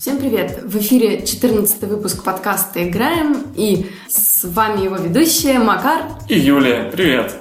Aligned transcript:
Всем 0.00 0.16
привет! 0.16 0.62
В 0.64 0.78
эфире 0.78 1.26
14 1.26 1.82
выпуск 1.82 2.24
подкаста 2.24 2.88
«Играем» 2.88 3.48
и 3.54 3.90
с 4.08 4.44
вами 4.44 4.84
его 4.84 4.96
ведущие 4.96 5.58
Макар 5.58 6.04
и 6.26 6.38
Юлия. 6.38 6.90
Привет! 6.90 7.34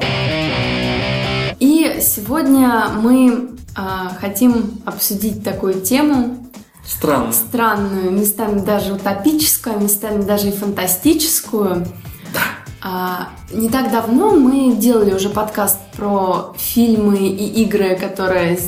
И 1.62 1.99
сегодня 2.01 2.90
мы 3.01 3.51
э, 3.78 3.81
хотим 4.19 4.81
обсудить 4.85 5.42
такую 5.42 5.76
тему 5.76 6.49
Странную. 6.85 7.31
Странную, 7.31 8.12
местами 8.12 8.60
даже 8.60 8.91
утопическую, 8.91 9.79
местами 9.79 10.23
даже 10.23 10.49
и 10.49 10.51
фантастическую. 10.51 11.87
Да. 12.33 12.41
А, 12.81 13.29
не 13.53 13.69
так 13.69 13.89
давно 13.89 14.31
мы 14.31 14.76
делали 14.76 15.13
уже 15.13 15.29
подкаст 15.29 15.79
про 15.96 16.53
фильмы 16.57 17.20
и 17.20 17.63
игры, 17.63 17.95
которые 17.95 18.59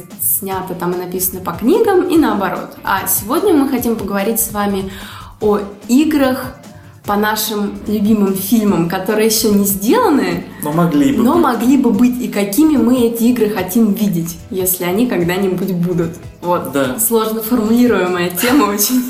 сняты 0.42 0.74
там 0.74 0.94
и 0.94 0.98
написаны 0.98 1.40
по 1.40 1.52
книгам, 1.52 2.08
и 2.08 2.18
наоборот. 2.18 2.76
А 2.84 3.08
сегодня 3.08 3.54
мы 3.54 3.70
хотим 3.70 3.96
поговорить 3.96 4.40
с 4.40 4.52
вами 4.52 4.92
о 5.40 5.60
играх 5.88 6.56
по 7.06 7.16
нашим 7.16 7.78
любимым 7.88 8.36
фильмам, 8.36 8.90
которые 8.90 9.28
еще 9.28 9.52
не 9.52 9.66
сделаны, 9.66 10.46
но 10.64 10.72
могли 10.72 11.14
бы, 11.14 11.24
но 11.24 11.34
быть. 11.34 11.44
могли 11.44 11.78
бы 11.78 11.92
быть, 11.92 12.22
и 12.22 12.28
какими 12.28 12.76
мы 12.78 13.02
эти 13.02 13.24
игры 13.24 13.50
хотим 13.50 13.94
видеть, 13.94 14.38
если 14.50 14.84
они 14.84 15.06
когда-нибудь 15.08 15.74
будут. 15.74 16.12
Вот, 16.42 16.72
да. 16.72 17.00
сложно 17.00 17.42
формулируемая 17.42 18.30
тема 18.32 18.66
очень. 18.66 19.04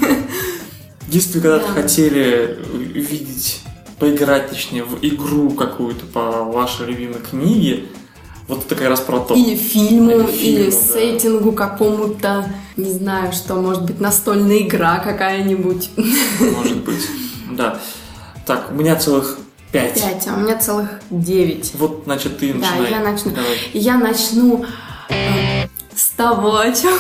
Если 1.07 1.40
вы 1.40 1.41
когда-то 1.41 1.68
да. 1.73 1.82
хотели 1.82 2.59
видеть, 2.93 3.62
поиграть, 3.99 4.49
точнее, 4.49 4.84
в 4.84 4.98
игру 5.02 5.52
какую-то 5.52 6.05
по 6.05 6.43
вашей 6.43 6.88
любимой 6.88 7.20
книге, 7.20 7.85
вот 8.47 8.65
это 8.65 8.75
как 8.75 8.89
раз 8.89 8.99
про 8.99 9.19
то. 9.19 9.33
Или 9.35 9.55
фильму, 9.55 10.11
или, 10.11 10.25
фильму, 10.25 10.59
или 10.61 10.71
да. 10.71 10.77
сеттингу 10.77 11.51
какому-то, 11.51 12.51
не 12.77 12.91
знаю, 12.91 13.31
что, 13.33 13.55
может 13.55 13.83
быть, 13.83 13.99
настольная 13.99 14.59
игра 14.59 14.99
какая-нибудь. 14.99 15.89
Может 16.39 16.77
быть, 16.83 17.07
да. 17.51 17.79
Так, 18.45 18.71
у 18.71 18.73
меня 18.73 18.95
целых 18.95 19.37
пять. 19.71 20.01
Пять, 20.01 20.27
а 20.27 20.33
у 20.33 20.39
меня 20.39 20.57
целых 20.57 20.89
девять. 21.09 21.71
Вот, 21.75 22.01
значит, 22.05 22.39
ты 22.39 22.53
начинай. 22.53 22.81
Да, 22.81 22.87
я 22.87 22.99
начну. 22.99 23.31
Давай. 23.31 23.57
Я 23.73 23.98
начну 23.98 24.65
э, 25.09 25.67
с 25.95 26.09
того, 26.09 26.57
о 26.59 26.71
чем... 26.71 26.93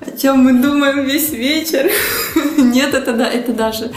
о 0.00 0.16
чем 0.16 0.38
мы 0.38 0.60
думаем 0.60 1.04
весь 1.04 1.30
вечер. 1.30 1.90
Нет, 2.58 2.94
это 2.94 3.12
да, 3.12 3.28
это 3.28 3.52
даже 3.52 3.92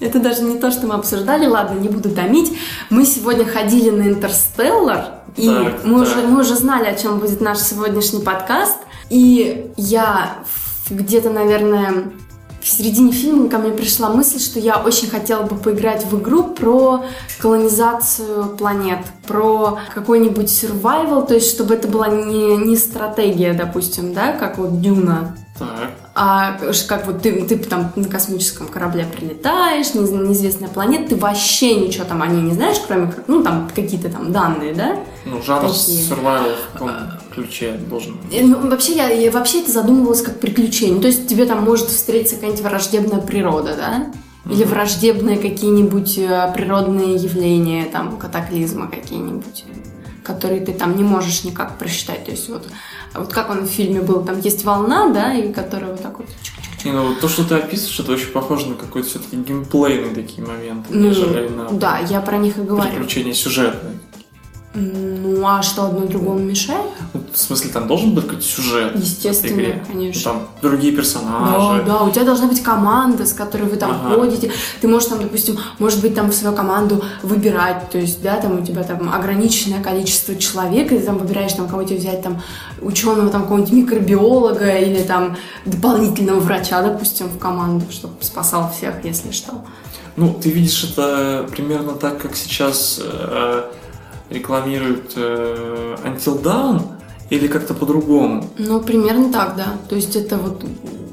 это 0.00 0.18
даже 0.18 0.42
не 0.42 0.58
то, 0.58 0.70
что 0.70 0.86
мы 0.86 0.94
обсуждали. 0.94 1.46
Ладно, 1.46 1.78
не 1.78 1.88
буду 1.88 2.10
томить. 2.10 2.56
Мы 2.88 3.04
сегодня 3.04 3.44
ходили 3.44 3.90
на 3.90 4.02
Интерстеллар, 4.08 5.20
и 5.36 5.46
так, 5.46 5.84
мы, 5.84 6.04
так. 6.04 6.16
Уже, 6.16 6.26
мы 6.26 6.40
уже 6.40 6.56
знали, 6.56 6.86
о 6.86 6.94
чем 6.94 7.18
будет 7.18 7.40
наш 7.40 7.58
сегодняшний 7.58 8.22
подкаст. 8.22 8.76
И 9.10 9.70
я 9.76 10.38
где-то, 10.88 11.30
наверное, 11.30 12.12
в 12.60 12.68
середине 12.68 13.12
фильма 13.12 13.48
ко 13.48 13.58
мне 13.58 13.72
пришла 13.72 14.10
мысль, 14.10 14.38
что 14.38 14.58
я 14.58 14.76
очень 14.76 15.08
хотела 15.08 15.42
бы 15.42 15.56
поиграть 15.56 16.04
в 16.04 16.20
игру 16.20 16.44
про 16.44 17.04
колонизацию 17.40 18.56
планет, 18.56 18.98
про 19.26 19.78
какой-нибудь 19.94 20.48
survival, 20.48 21.26
то 21.26 21.34
есть 21.34 21.50
чтобы 21.50 21.74
это 21.74 21.88
была 21.88 22.08
не, 22.08 22.56
не 22.56 22.76
стратегия, 22.76 23.54
допустим, 23.54 24.12
да, 24.12 24.32
как 24.32 24.58
вот 24.58 24.80
Дюна. 24.80 25.36
Так. 25.58 25.90
А 26.14 26.58
как 26.88 27.06
вот 27.06 27.22
ты, 27.22 27.44
ты 27.44 27.56
там 27.56 27.92
на 27.94 28.08
космическом 28.08 28.66
корабле 28.66 29.04
прилетаешь, 29.04 29.94
не, 29.94 30.00
неизвестная 30.00 30.68
планета, 30.68 31.10
ты 31.10 31.16
вообще 31.16 31.76
ничего 31.76 32.04
там 32.04 32.22
о 32.22 32.26
ней 32.26 32.42
не 32.42 32.52
знаешь, 32.52 32.78
кроме 32.84 33.12
как, 33.12 33.28
ну, 33.28 33.42
там 33.42 33.70
какие-то 33.72 34.08
там 34.08 34.32
данные, 34.32 34.74
да? 34.74 34.96
Ну, 35.24 35.40
жанр 35.40 35.68
Такие. 35.68 36.00
survival 36.00 36.54
в 36.56 36.72
каком 36.72 36.90
ключе 37.32 37.74
должен 37.88 38.16
быть? 38.16 38.34
Э, 38.34 38.42
ну, 38.42 38.68
вообще, 38.68 38.96
я, 38.96 39.08
я 39.08 39.30
вообще 39.30 39.60
это 39.60 39.70
задумывалась 39.70 40.22
как 40.22 40.40
приключение. 40.40 41.00
То 41.00 41.06
есть 41.06 41.28
тебе 41.28 41.46
там 41.46 41.62
может 41.62 41.88
встретиться 41.88 42.34
какая-нибудь 42.34 42.64
враждебная 42.64 43.20
природа, 43.20 43.76
да? 43.76 44.12
Или 44.52 44.64
враждебные 44.64 45.38
какие-нибудь 45.38 46.18
э, 46.18 46.52
природные 46.54 47.14
явления, 47.14 47.84
там, 47.84 48.16
катаклизмы 48.16 48.88
какие-нибудь 48.88 49.64
которые 50.22 50.60
ты 50.60 50.72
там 50.72 50.96
не 50.96 51.04
можешь 51.04 51.44
никак 51.44 51.78
просчитать. 51.78 52.24
То 52.24 52.30
есть 52.30 52.48
вот, 52.48 52.66
вот 53.14 53.32
как 53.32 53.50
он 53.50 53.66
в 53.66 53.70
фильме 53.70 54.00
был, 54.00 54.24
там 54.24 54.40
есть 54.40 54.64
волна, 54.64 55.10
да, 55.10 55.34
и 55.34 55.52
которая 55.52 55.92
вот 55.92 56.02
так 56.02 56.18
вот 56.18 56.28
не, 56.84 56.92
ну 56.92 57.14
то, 57.14 57.28
что 57.28 57.44
ты 57.44 57.56
описываешь, 57.56 58.00
это 58.00 58.12
очень 58.12 58.28
похоже 58.28 58.68
на 58.68 58.74
какой-то 58.74 59.08
все-таки 59.08 59.36
геймплейный 59.36 60.14
такие 60.14 60.46
моменты, 60.46 60.86
ну, 60.90 61.08
нежели 61.08 61.48
на 61.48 61.68
да, 61.70 61.98
я 61.98 62.20
про 62.20 62.38
них 62.38 62.56
и 62.58 62.62
говорю. 62.62 62.90
приключения 62.90 63.34
сюжетные. 63.34 63.98
Ну, 64.72 65.44
а 65.44 65.62
что 65.62 65.86
одно 65.86 66.06
другому 66.06 66.38
мешает? 66.38 66.86
Ну, 67.12 67.22
в 67.32 67.36
смысле, 67.36 67.70
там 67.72 67.88
должен 67.88 68.14
быть 68.14 68.24
какой-то 68.24 68.44
сюжет? 68.44 68.94
Естественно, 68.94 69.52
игре. 69.52 69.84
конечно. 69.84 70.32
Ну, 70.32 70.38
там 70.38 70.48
другие 70.62 70.94
персонажи. 70.94 71.82
Да, 71.84 71.98
да, 71.98 72.02
у 72.04 72.10
тебя 72.12 72.24
должна 72.24 72.46
быть 72.46 72.62
команда, 72.62 73.26
с 73.26 73.32
которой 73.32 73.64
вы 73.64 73.76
там 73.76 73.90
ага. 73.90 74.14
ходите. 74.14 74.52
Ты 74.80 74.86
можешь 74.86 75.08
там, 75.08 75.20
допустим, 75.20 75.58
может 75.80 76.00
быть, 76.00 76.14
там 76.14 76.30
свою 76.30 76.54
команду 76.54 77.02
выбирать. 77.24 77.90
То 77.90 77.98
есть, 77.98 78.22
да, 78.22 78.36
там 78.36 78.60
у 78.60 78.64
тебя 78.64 78.84
там 78.84 79.12
ограниченное 79.12 79.82
количество 79.82 80.36
человек, 80.36 80.92
и 80.92 80.98
ты 80.98 81.04
там 81.04 81.18
выбираешь 81.18 81.52
там 81.52 81.68
кого-то 81.68 81.94
взять, 81.94 82.22
там, 82.22 82.40
ученого, 82.80 83.28
там, 83.28 83.42
какого-нибудь 83.42 83.72
микробиолога 83.72 84.78
или 84.78 85.02
там 85.02 85.36
дополнительного 85.64 86.38
врача, 86.38 86.80
допустим, 86.80 87.26
в 87.26 87.38
команду, 87.38 87.86
чтобы 87.90 88.14
спасал 88.20 88.70
всех, 88.70 89.04
если 89.04 89.32
что. 89.32 89.52
Ну, 90.14 90.32
ты 90.40 90.50
видишь 90.50 90.84
это 90.84 91.48
примерно 91.50 91.94
так, 91.94 92.20
как 92.22 92.36
сейчас 92.36 93.00
э, 93.02 93.64
рекламируют 94.30 95.12
э, 95.16 95.96
Until 96.04 96.42
Dawn 96.42 96.82
или 97.30 97.46
как-то 97.46 97.74
по-другому? 97.74 98.48
Ну, 98.58 98.80
примерно 98.80 99.32
так, 99.32 99.56
да. 99.56 99.74
То 99.88 99.96
есть 99.96 100.16
это 100.16 100.36
вот... 100.36 100.64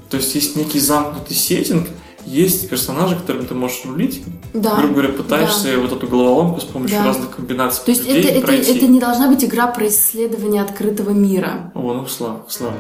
То 0.10 0.18
есть 0.18 0.34
есть 0.36 0.56
некий 0.56 0.80
замкнутый 0.80 1.36
сеттинг, 1.36 1.88
есть 2.28 2.70
персонажи, 2.70 3.16
которым 3.16 3.46
ты 3.46 3.56
можешь 3.56 3.86
рулить, 3.86 4.22
да, 4.54 4.76
грубо 4.76 4.96
говоря, 4.96 5.10
пытаешься 5.10 5.72
да. 5.74 5.80
вот 5.80 5.94
эту 5.94 6.08
головоломку 6.08 6.60
с 6.60 6.66
помощью 6.66 7.00
да. 7.00 7.06
разных 7.06 7.36
комбинаций 7.36 7.86
То 7.86 7.92
есть 7.92 8.06
людей 8.06 8.32
это, 8.32 8.46
пройти. 8.46 8.72
это, 8.72 8.80
это 8.80 8.88
не 8.88 9.00
должна 9.00 9.30
быть 9.30 9.44
игра 9.46 9.68
про 9.68 9.88
исследование 9.88 10.62
открытого 10.62 11.12
мира. 11.12 11.72
О, 11.74 11.94
ну 11.94 12.06
слава, 12.06 12.44
слава. 12.50 12.76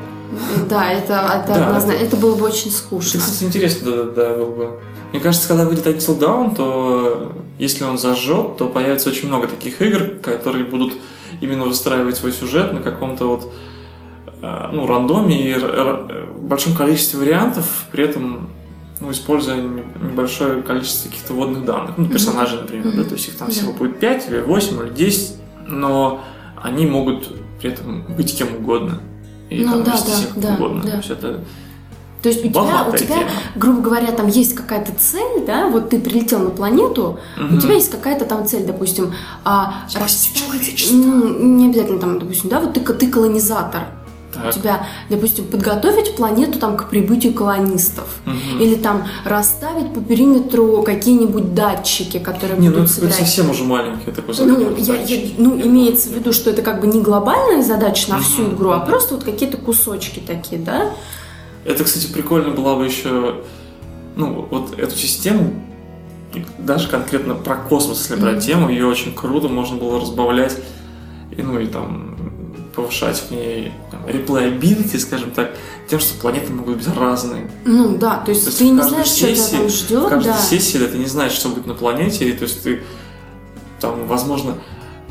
Да, 0.70 0.92
это, 0.92 1.14
это 1.44 1.48
да, 1.48 1.68
однозначно. 1.68 1.98
Это... 1.98 2.06
это 2.06 2.18
было 2.18 2.36
бы 2.36 2.46
очень 2.46 2.72
скучно. 2.72 3.20
Это, 3.20 3.26
кстати, 3.26 3.44
интересно, 3.46 3.92
да, 3.92 4.04
да, 4.04 4.36
было 4.36 4.52
бы. 4.52 4.80
Мне 5.12 5.20
кажется, 5.20 5.48
когда 5.48 5.66
выйдет 5.66 5.88
Until 5.88 6.20
Dawn, 6.20 6.56
то 6.56 7.34
если 7.58 7.84
он 7.84 7.98
зажжет, 7.98 8.58
то 8.58 8.68
появится 8.68 9.10
очень 9.10 9.28
много 9.28 9.48
таких 9.48 9.82
игр, 9.82 10.20
которые 10.22 10.66
будут 10.66 10.94
именно 11.42 11.66
выстраивать 11.66 12.18
свой 12.18 12.32
сюжет 12.32 12.74
на 12.74 12.82
каком-то 12.82 13.26
вот 13.26 13.54
э, 14.42 14.70
ну, 14.72 14.86
рандоме 14.86 15.52
и 15.52 15.56
большом 16.48 16.76
количестве 16.76 17.20
вариантов, 17.20 17.86
при 17.92 18.04
этом 18.04 18.50
ну, 19.00 19.12
используя 19.12 19.62
небольшое 19.62 20.62
количество 20.62 21.10
каких-то 21.10 21.34
водных 21.34 21.66
данных. 21.66 21.98
Ну, 21.98 22.08
персонажей, 22.08 22.62
например, 22.62 22.94
да, 22.96 23.04
то 23.04 23.14
есть 23.14 23.28
их 23.28 23.38
там 23.38 23.50
всего 23.50 23.74
будет 23.74 24.00
5 24.00 24.30
или 24.30 24.40
8 24.40 24.88
или 24.88 24.94
10, 24.94 25.36
но 25.68 26.24
они 26.62 26.86
могут 26.86 27.30
при 27.60 27.72
этом 27.72 28.04
быть 28.16 28.36
кем 28.38 28.56
угодно. 28.56 29.02
И 29.50 29.64
ну, 29.64 29.72
там 29.72 29.84
да, 29.84 29.92
вести 29.92 30.08
да, 30.08 30.14
всех 30.14 30.40
да, 30.40 30.56
угодно. 30.56 30.82
Да. 30.84 30.90
То 30.92 30.98
есть 30.98 31.10
это 31.10 31.44
то 32.22 32.30
есть 32.30 32.44
у 32.44 32.50
тебя, 32.50 32.86
у 32.88 32.96
тебя 32.96 33.18
грубо 33.56 33.82
говоря, 33.82 34.12
там 34.12 34.28
есть 34.28 34.56
какая-то 34.56 34.92
цель, 34.98 35.46
да, 35.46 35.68
вот 35.68 35.90
ты 35.90 36.00
прилетел 36.00 36.40
на 36.40 36.50
планету, 36.50 37.20
угу. 37.38 37.56
у 37.56 37.60
тебя 37.60 37.76
есть 37.76 37.92
какая-то 37.92 38.26
там 38.26 38.48
цель, 38.48 38.66
допустим, 38.66 39.14
а, 39.44 39.86
ну, 40.92 41.40
не 41.40 41.68
обязательно 41.68 42.00
там, 42.00 42.20
допустим, 42.20 42.50
да, 42.50 42.60
вот 42.60 42.74
ты, 42.74 42.82
ты 42.82 43.08
колонизатор, 43.08 43.84
так. 44.34 44.50
у 44.50 44.60
тебя, 44.60 44.88
допустим, 45.10 45.46
подготовить 45.46 46.16
планету 46.16 46.60
там 46.60 46.78
к 46.78 46.90
прибытию 46.90 47.34
колонистов. 47.34 48.08
Угу. 48.26 48.64
Или 48.64 48.76
там 48.76 49.08
расставить 49.24 49.94
по 49.94 50.02
периметру 50.02 50.84
какие-нибудь 50.84 51.54
датчики, 51.54 52.20
которые 52.20 52.60
не, 52.60 52.70
будут 52.70 52.84
ну, 52.84 52.88
собирать. 52.88 53.16
совсем 53.16 53.50
уже 53.50 53.64
маленький 53.64 54.12
такой 54.12 54.36
ну, 54.40 54.76
я, 54.78 55.02
я, 55.02 55.30
ну, 55.38 55.60
имеется 55.60 56.10
в 56.10 56.14
виду, 56.14 56.34
что 56.34 56.50
это 56.50 56.62
как 56.62 56.82
бы 56.82 56.88
не 56.88 57.02
глобальная 57.02 57.64
задача 57.64 58.10
на 58.10 58.20
всю 58.20 58.44
угу. 58.44 58.56
игру, 58.56 58.70
а 58.72 58.80
просто 58.80 59.16
вот 59.16 59.24
какие-то 59.24 59.58
кусочки 59.58 60.20
такие, 60.20 60.62
да? 60.62 60.92
Это, 61.68 61.84
кстати, 61.84 62.12
прикольно 62.12 62.52
было 62.52 62.76
бы 62.78 62.86
еще, 62.86 63.42
ну, 64.16 64.48
вот 64.50 64.80
эту 64.80 64.96
систему, 64.96 65.54
даже 66.58 66.88
конкретно 66.88 67.36
про 67.36 67.58
космос, 67.58 68.00
если 68.00 68.16
брать 68.16 68.46
тему, 68.46 68.70
ее 68.70 68.88
очень 68.88 69.14
круто 69.14 69.50
можно 69.50 69.76
было 69.76 70.00
разбавлять, 70.00 70.58
и, 71.36 71.42
ну, 71.42 71.60
и 71.60 71.68
там 71.68 72.16
повышать 72.74 73.18
в 73.18 73.32
ней 73.32 73.74
replayability, 74.08 74.98
скажем 74.98 75.32
так, 75.32 75.52
тем, 75.90 76.00
что 76.00 76.18
планеты 76.22 76.54
могут 76.54 76.78
быть 76.78 76.88
разные. 76.96 77.52
Ну 77.66 77.98
да, 77.98 78.18
то 78.18 78.32
есть, 78.32 78.44
то 78.44 78.50
есть 78.50 78.60
ты 78.60 78.70
не 78.70 78.82
знаешь, 78.82 79.10
сессии, 79.10 79.36
что 79.36 79.50
тебя 79.50 79.60
там 79.60 79.70
ждет. 79.70 80.04
В 80.04 80.10
каждой 80.10 80.28
да. 80.28 80.38
сессии 80.38 80.78
да, 80.78 80.88
ты 80.88 80.98
не 80.98 81.06
знаешь, 81.06 81.34
что 81.34 81.50
будет 81.50 81.66
на 81.66 81.74
планете, 81.74 82.30
и, 82.30 82.32
то 82.32 82.44
есть 82.44 82.64
ты 82.64 82.84
там, 83.82 84.08
возможно, 84.08 84.56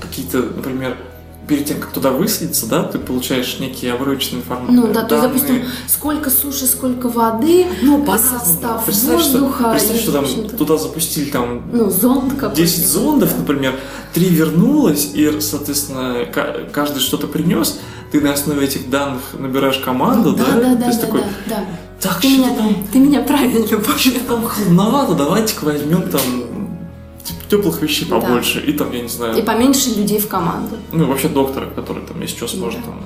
какие-то, 0.00 0.38
например, 0.38 0.96
перед 1.46 1.66
тем, 1.66 1.78
как 1.80 1.92
туда 1.92 2.10
высадиться, 2.10 2.66
да, 2.66 2.82
ты 2.82 2.98
получаешь 2.98 3.58
некие 3.60 3.92
обрывочные 3.92 4.40
информации. 4.40 4.74
Ну 4.74 4.92
да, 4.92 5.04
то 5.04 5.14
есть, 5.14 5.26
допустим, 5.26 5.62
сколько 5.86 6.30
суши, 6.30 6.66
сколько 6.66 7.08
воды, 7.08 7.66
ну, 7.82 8.02
по 8.04 8.18
состав 8.18 8.84
представь, 8.84 9.22
воздуха. 9.22 9.62
Что, 9.62 9.70
представь, 9.70 9.96
и, 9.96 10.00
что 10.00 10.12
там 10.12 10.26
туда 10.56 10.76
запустили 10.76 11.30
там 11.30 11.62
ну, 11.72 11.90
зонд 11.90 12.34
10 12.54 12.86
зондов, 12.86 13.36
например, 13.38 13.78
три 14.12 14.28
вернулось, 14.28 15.10
и, 15.14 15.40
соответственно, 15.40 16.26
каждый 16.72 17.00
что-то 17.00 17.26
принес, 17.26 17.78
ты 18.10 18.20
на 18.20 18.32
основе 18.32 18.66
этих 18.66 18.90
данных 18.90 19.22
набираешь 19.38 19.78
команду, 19.78 20.32
да? 20.32 20.44
Да, 20.44 20.52
да, 20.52 20.70
То 20.74 20.76
да, 20.80 20.86
есть 20.86 21.00
да, 21.00 21.06
такой, 21.06 21.20
да, 21.20 21.56
да. 21.56 21.64
так, 22.00 22.20
Ты 22.20 22.28
что 22.28 22.38
меня, 22.38 22.54
там, 22.56 22.76
ты 22.92 22.98
меня 22.98 23.22
правильно 23.22 23.66
понял. 23.66 23.82
там 24.26 24.46
холодновато, 24.46 25.14
давайте-ка 25.14 25.64
возьмем 25.64 26.08
там 26.08 26.20
теплых 27.48 27.80
вещей 27.82 28.06
Да. 28.08 28.20
побольше. 28.20 28.60
И 28.60 28.72
там, 28.72 28.92
я 28.92 29.00
не 29.02 29.08
знаю, 29.08 29.36
И 29.36 29.42
поменьше 29.42 29.90
людей 29.90 30.18
в 30.18 30.28
команду. 30.28 30.76
ну, 30.92 31.06
вообще 31.06 31.28
доктора, 31.28 31.66
который 31.66 32.02
там, 32.04 32.20
если 32.20 32.36
что, 32.36 32.48
сможет 32.48 32.80
Да. 32.80 32.86
там 32.86 33.00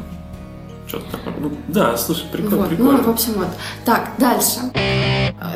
что-то 0.87 1.04
такое. 1.12 1.34
Ну, 1.40 1.52
да, 1.69 1.96
слушай, 1.96 2.25
прикольно, 2.32 2.56
Вот, 2.58 2.69
прикольно. 2.69 2.92
Ну, 2.92 3.02
в 3.04 3.08
общем, 3.08 3.32
вот. 3.37 3.48
Так, 3.84 4.10
дальше. 4.19 4.58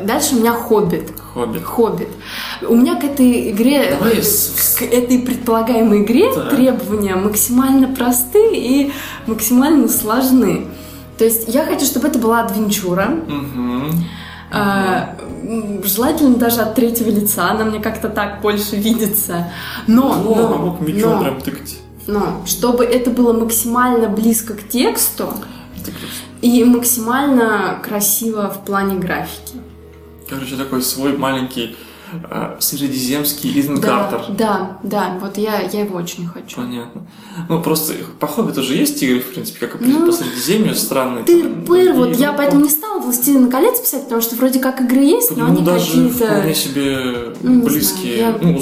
Дальше 0.03 0.35
у 0.35 0.39
меня 0.39 0.53
Хоббит. 0.53 1.11
Хоббит. 1.33 1.63
Хоббит. 1.63 2.07
У 2.67 2.75
меня 2.75 2.95
к 2.99 3.03
этой 3.03 3.51
игре, 3.51 3.97
Давай 3.99 4.15
к 4.15 4.81
этой 4.81 5.19
предполагаемой 5.19 6.03
игре 6.03 6.33
Так. 6.33 6.49
требования 6.55 7.15
максимально 7.15 7.87
просты 7.93 8.55
и 8.55 8.93
максимально 9.27 9.87
сложны. 9.89 10.67
То 11.17 11.25
есть 11.25 11.53
я 11.53 11.65
хочу, 11.65 11.85
чтобы 11.85 12.07
это 12.07 12.17
была 12.19 12.41
адвенчура. 12.41 13.05
Мгм. 13.27 14.05
А, 14.57 15.17
желательно 15.83 16.37
даже 16.37 16.61
от 16.61 16.75
третьего 16.75 17.09
лица, 17.09 17.51
она 17.51 17.65
мне 17.65 17.79
как-то 17.79 18.07
так 18.07 18.41
больше 18.41 18.77
видится. 18.77 19.51
Но, 19.85 20.11
О, 20.11 20.35
но, 20.35 20.57
мог 20.57 20.81
мечом 20.81 21.15
но, 21.15 21.21
прям 21.21 21.41
тыкать. 21.41 21.77
но, 22.07 22.41
чтобы 22.45 22.85
это 22.85 23.09
было 23.09 23.33
максимально 23.33 24.07
близко 24.07 24.53
к 24.53 24.67
тексту 24.69 25.33
и 26.41 26.63
максимально 26.63 27.79
красиво 27.83 28.49
в 28.49 28.63
плане 28.65 28.95
графики. 28.97 29.57
Короче, 30.29 30.55
такой 30.55 30.81
свой 30.81 31.17
маленький 31.17 31.75
средиземский 32.59 33.51
Иден 33.59 33.79
Да, 33.79 34.23
да, 34.29 34.77
да, 34.83 35.17
вот 35.21 35.37
я, 35.37 35.61
я 35.61 35.81
его 35.81 35.97
очень 35.97 36.27
хочу. 36.27 36.57
Понятно. 36.57 37.05
Ну, 37.49 37.61
просто 37.61 37.93
по 38.19 38.27
Хоббиту 38.27 38.61
же 38.63 38.75
есть 38.75 39.01
игры, 39.03 39.19
в 39.19 39.33
принципе, 39.33 39.67
как 39.67 39.81
и 39.81 39.85
Ну, 39.85 40.05
по 40.05 40.11
Средиземью, 40.11 40.75
странные. 40.75 41.23
там, 41.23 41.35
Тыр-пыр, 41.35 41.93
вот 41.93 42.15
я 42.17 42.31
ну, 42.31 42.37
поэтому 42.37 42.63
не 42.63 42.69
стала 42.69 42.99
«Властелина 43.01 43.49
колец» 43.49 43.79
писать, 43.79 44.03
потому 44.03 44.21
что 44.21 44.35
вроде 44.35 44.59
как 44.59 44.81
игры 44.81 44.99
есть, 44.99 45.35
но 45.35 45.45
ну, 45.47 45.51
они 45.53 45.61
даже 45.61 45.85
какие-то... 45.85 46.25
вполне 46.25 46.55
себе 46.55 46.97
Ну, 47.41 47.53
не 47.55 47.61
близкие. 47.65 48.17
знаю, 48.17 48.35
я- 48.41 48.47
Ну, 48.51 48.61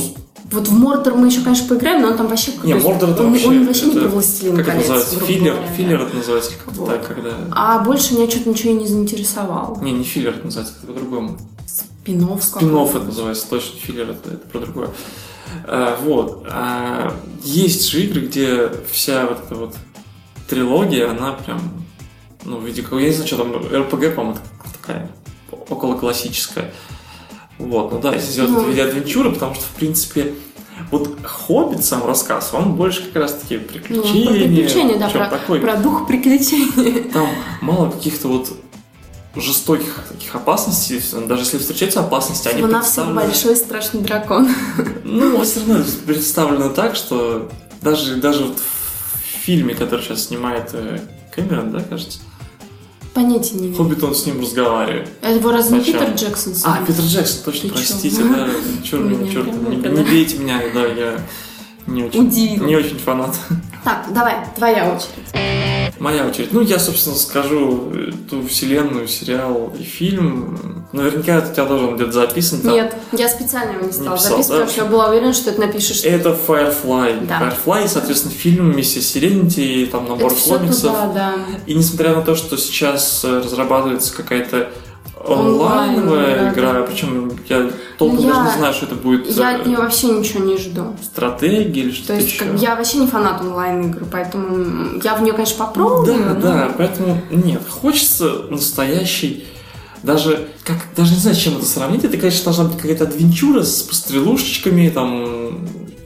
Вот 0.51 0.67
в 0.67 0.79
Мордор 0.79 1.15
мы 1.15 1.27
еще, 1.27 1.41
конечно, 1.41 1.67
поиграем, 1.67 2.01
но 2.03 2.09
он 2.09 2.17
там 2.17 2.27
вообще... 2.27 2.51
не, 2.63 2.75
Мордор 2.75 3.09
это 3.11 3.23
он, 3.23 3.31
вообще... 3.31 3.47
он 3.47 3.65
вообще 3.65 3.85
не 3.85 3.91
это- 3.91 4.01
про 4.01 4.09
«Властелин 4.09 4.57
Как 4.57 4.65
колец», 4.67 4.81
называется? 4.81 5.15
грубо 5.15 5.25
Филлер? 5.33 5.53
говоря. 5.53 5.67
Филлер 5.73 6.01
это 6.01 6.15
называется 6.15 6.51
как-то 6.63 6.79
Вот. 6.81 6.89
так, 6.89 7.07
когда... 7.07 7.29
А 7.51 7.79
больше 7.79 8.13
меня 8.13 8.29
что-то 8.29 8.49
ничего 8.49 8.71
и 8.71 8.73
не 8.75 8.87
заинтересовало. 8.87 9.79
Не, 9.81 9.91
не 9.93 10.03
филлер 10.03 10.35
это 10.35 10.45
называется, 10.45 10.75
это 10.83 10.87
по-другому. 10.93 11.37
Спинов 12.03 12.43
Спинов 12.43 12.95
это 12.95 13.05
называется, 13.05 13.49
точно, 13.49 13.79
филлер 13.79 14.09
это, 14.11 14.31
это 14.31 14.47
про 14.49 14.59
другое. 14.59 14.89
А, 15.65 15.97
вот. 16.03 16.45
А, 16.49 17.13
есть 17.43 17.87
же 17.89 18.01
игры, 18.03 18.21
где 18.21 18.69
вся 18.91 19.25
вот 19.27 19.39
эта 19.45 19.55
вот 19.55 19.75
трилогия, 20.49 21.09
она 21.09 21.33
прям, 21.33 21.61
ну, 22.43 22.57
в 22.57 22.65
виде 22.65 22.81
какого, 22.81 22.99
я 22.99 23.07
не 23.07 23.13
знаю, 23.13 23.27
что 23.27 23.37
там, 23.37 23.53
РПГ, 23.55 24.15
по-моему, 24.15 24.37
такая 24.81 25.09
около 25.69 25.97
классическая. 25.97 26.73
Вот, 27.57 27.91
ну 27.93 27.99
да, 28.01 28.13
если 28.13 28.31
сделать 28.31 28.51
это 28.51 28.59
в 28.59 28.63
Ну. 28.63 28.69
виде 28.69 28.83
адвенчуры, 28.83 29.31
потому 29.31 29.53
что, 29.55 29.63
в 29.63 29.69
принципе, 29.75 30.33
вот 30.91 31.17
Хоббит, 31.23 31.85
сам 31.85 32.05
рассказ, 32.05 32.49
он 32.53 32.73
больше 32.75 33.03
как 33.05 33.21
раз 33.21 33.33
таки 33.35 33.57
Ну, 33.57 33.63
про 33.63 33.73
приключения. 33.79 34.47
приключения, 34.47 34.97
да, 34.97 35.07
про, 35.09 35.27
такой 35.29 35.59
про 35.59 35.77
дух 35.77 36.07
приключений. 36.07 37.03
там 37.13 37.29
мало 37.61 37.91
каких-то 37.91 38.27
вот 38.27 38.49
жестоких 39.35 39.99
таких 40.09 40.35
опасностей, 40.35 41.01
даже 41.27 41.43
если 41.43 41.57
встречаются 41.57 42.01
опасности, 42.01 42.47
они 42.47 42.61
представлены... 42.61 43.21
большой 43.21 43.55
страшный 43.55 44.01
дракон. 44.01 44.47
Ну, 45.03 45.41
все 45.43 45.59
равно 45.61 45.79
это 45.79 45.91
представлено 46.05 46.69
так, 46.69 46.95
что 46.95 47.49
даже, 47.81 48.17
даже 48.17 48.45
вот 48.45 48.59
в 48.59 49.45
фильме, 49.45 49.73
который 49.73 50.01
сейчас 50.01 50.25
снимает 50.25 50.69
э, 50.73 50.99
Кэмерон, 51.33 51.71
да, 51.71 51.81
кажется, 51.81 52.19
Понятия 53.13 53.55
не 53.55 53.67
имею. 53.67 53.75
Хоббит, 53.75 54.03
он 54.03 54.15
с 54.15 54.25
ним 54.25 54.41
разговаривает. 54.41 55.07
А 55.21 55.29
его 55.29 55.51
разве 55.51 55.77
не. 55.77 55.83
Питер 55.83 56.13
Джексон? 56.15 56.53
А? 56.63 56.83
Питер 56.83 57.03
Джексон, 57.03 57.43
точно, 57.45 57.69
Ты 57.69 57.75
простите, 57.75 58.17
чё? 58.17 58.27
да, 58.27 58.49
черт 58.83 59.03
меня, 59.03 59.31
черт, 59.31 59.47
не, 59.69 59.77
это, 59.77 59.89
не 59.89 60.03
бейте 60.03 60.37
меня, 60.37 60.59
да, 60.73 60.85
я 60.85 61.19
не 61.87 62.03
очень, 62.03 62.27
Удивил. 62.27 62.65
не 62.65 62.75
очень 62.75 62.97
фанат. 62.97 63.35
Так, 63.83 64.05
давай, 64.13 64.35
твоя 64.55 64.89
очередь. 64.89 65.93
Моя 65.99 66.25
очередь. 66.25 66.51
Ну, 66.51 66.61
я, 66.61 66.79
собственно, 66.79 67.15
скажу 67.15 67.91
э, 67.93 68.11
ту 68.29 68.45
вселенную, 68.47 69.07
сериал 69.07 69.73
и 69.79 69.83
фильм. 69.83 70.85
Наверняка 70.91 71.35
это 71.35 71.51
у 71.51 71.53
тебя 71.53 71.65
тоже 71.65 71.85
он 71.85 71.95
где-то 71.95 72.11
записан. 72.11 72.61
там. 72.61 72.73
Нет, 72.73 72.95
я 73.11 73.29
специально 73.29 73.71
его 73.73 73.85
не 73.85 73.91
стала 73.91 74.17
писал, 74.17 74.31
записывать, 74.31 74.47
да? 74.47 74.53
потому 74.53 74.71
что 74.71 74.81
я 74.81 74.87
была 74.89 75.09
уверена, 75.09 75.33
что 75.33 75.49
это 75.51 75.61
напишешь 75.61 76.01
ты. 76.01 76.09
Это 76.09 76.37
Firefly. 76.47 77.27
Да. 77.27 77.53
Firefly, 77.65 77.87
соответственно, 77.87 78.33
фильм 78.33 78.75
«Миссис 78.75 79.11
Серенити», 79.11 79.87
там 79.91 80.07
набор 80.09 80.31
Это 80.31 80.41
комиксов. 80.41 80.81
туда, 80.91 81.11
да. 81.13 81.35
И 81.65 81.73
несмотря 81.73 82.15
на 82.15 82.21
то, 82.21 82.35
что 82.35 82.57
сейчас 82.57 83.21
э, 83.23 83.39
разрабатывается 83.39 84.13
какая-то 84.15 84.71
онлайновая 85.27 86.51
игра, 86.53 86.73
да. 86.73 86.81
причем 86.83 87.31
я 87.49 87.69
толком 87.97 88.19
я- 88.19 88.33
даже 88.33 88.45
не 88.51 88.57
знаю, 88.57 88.73
что 88.73 88.85
это 88.85 88.95
будет 88.95 89.29
Я 89.29 89.51
э, 89.53 89.55
от 89.61 89.65
нее 89.67 89.77
вообще 89.77 90.07
ничего 90.07 90.43
не 90.43 90.57
жду. 90.57 90.95
стратегия 91.01 91.81
или 91.81 91.89
То 91.91 91.95
что-то 91.95 92.13
есть 92.15 92.27
еще. 92.27 92.45
как, 92.45 92.59
я 92.59 92.75
вообще 92.75 92.97
не 92.97 93.07
фанат 93.07 93.41
онлайн-игр, 93.41 94.05
поэтому 94.11 94.99
я 95.03 95.15
в 95.15 95.21
нее, 95.23 95.33
конечно, 95.33 95.65
попробую. 95.65 96.05
Да, 96.05 96.33
но- 96.33 96.41
да, 96.41 96.71
поэтому 96.77 97.21
нет, 97.31 97.61
хочется 97.69 98.45
настоящий 98.49 99.45
даже, 100.03 100.49
как, 100.65 100.77
даже 100.97 101.13
не 101.13 101.19
знаю, 101.19 101.35
с 101.35 101.39
чем 101.39 101.55
это 101.55 101.65
сравнить, 101.65 102.03
это, 102.03 102.17
конечно, 102.17 102.43
должна 102.43 102.65
быть 102.65 102.77
какая-то 102.77 103.05
адвенчура 103.05 103.63
с 103.63 103.81
пострелушечками, 103.83 104.89
там, 104.89 105.59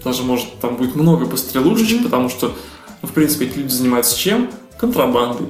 даже, 0.04 0.22
может, 0.22 0.60
там 0.62 0.76
будет 0.76 0.96
много 0.96 1.26
пострелушечек, 1.26 1.96
Мгм. 2.02 2.04
потому 2.04 2.30
что, 2.30 2.54
ну, 3.02 3.10
в 3.10 3.12
принципе, 3.14 3.46
эти 3.46 3.58
люди 3.58 3.72
занимаются 3.74 4.16
чем? 4.18 4.50
Контрабандой. 4.80 5.48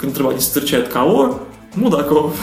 Контрабандисты 0.00 0.60
встречают 0.60 0.88
кого? 0.88 1.40
Мудаков. 1.74 2.34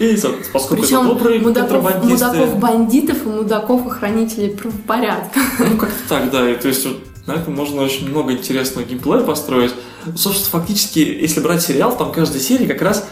И, 0.00 0.18
поскольку 0.52 0.82
Причем 0.82 1.00
это 1.00 1.08
добрые 1.08 1.40
мудаков, 1.40 1.70
контрабандисты... 1.70 2.26
мудаков 2.26 2.58
бандитов 2.58 3.26
и 3.26 3.28
мудаков 3.28 3.86
охранителей 3.86 4.50
правопорядка. 4.50 5.40
Ну, 5.58 5.76
как-то 5.76 6.08
так, 6.08 6.30
да. 6.30 6.50
И, 6.50 6.54
то 6.56 6.68
есть, 6.68 6.84
вот, 6.86 6.98
на 7.26 7.32
этом 7.32 7.54
можно 7.54 7.82
очень 7.82 8.08
много 8.08 8.32
интересного 8.32 8.84
геймплея 8.86 9.20
построить. 9.22 9.72
Собственно, 10.16 10.60
фактически, 10.60 11.00
если 11.00 11.40
брать 11.40 11.62
сериал, 11.62 11.96
там 11.96 12.12
каждая 12.12 12.40
серия 12.40 12.66
как 12.66 12.80
раз 12.82 13.06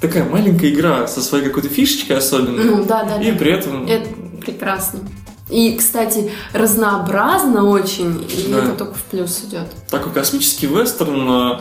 такая 0.00 0.24
маленькая 0.28 0.70
игра 0.70 1.06
со 1.06 1.22
своей 1.22 1.44
какой-то 1.44 1.68
фишечкой 1.68 2.18
особенной. 2.18 2.64
Ну, 2.64 2.84
да, 2.84 3.04
да, 3.04 3.20
и 3.22 3.32
да. 3.32 3.38
при 3.38 3.52
этом... 3.52 3.86
Это 3.86 4.08
прекрасно. 4.44 5.00
И, 5.48 5.76
кстати, 5.76 6.30
разнообразно 6.52 7.64
очень, 7.68 8.22
и 8.28 8.50
Да. 8.52 8.58
это 8.58 8.72
только 8.72 8.94
в 8.94 9.02
плюс 9.04 9.42
идет. 9.44 9.66
Такой 9.90 10.12
космический 10.12 10.66
вестерн. 10.66 11.28
э, 11.28 11.58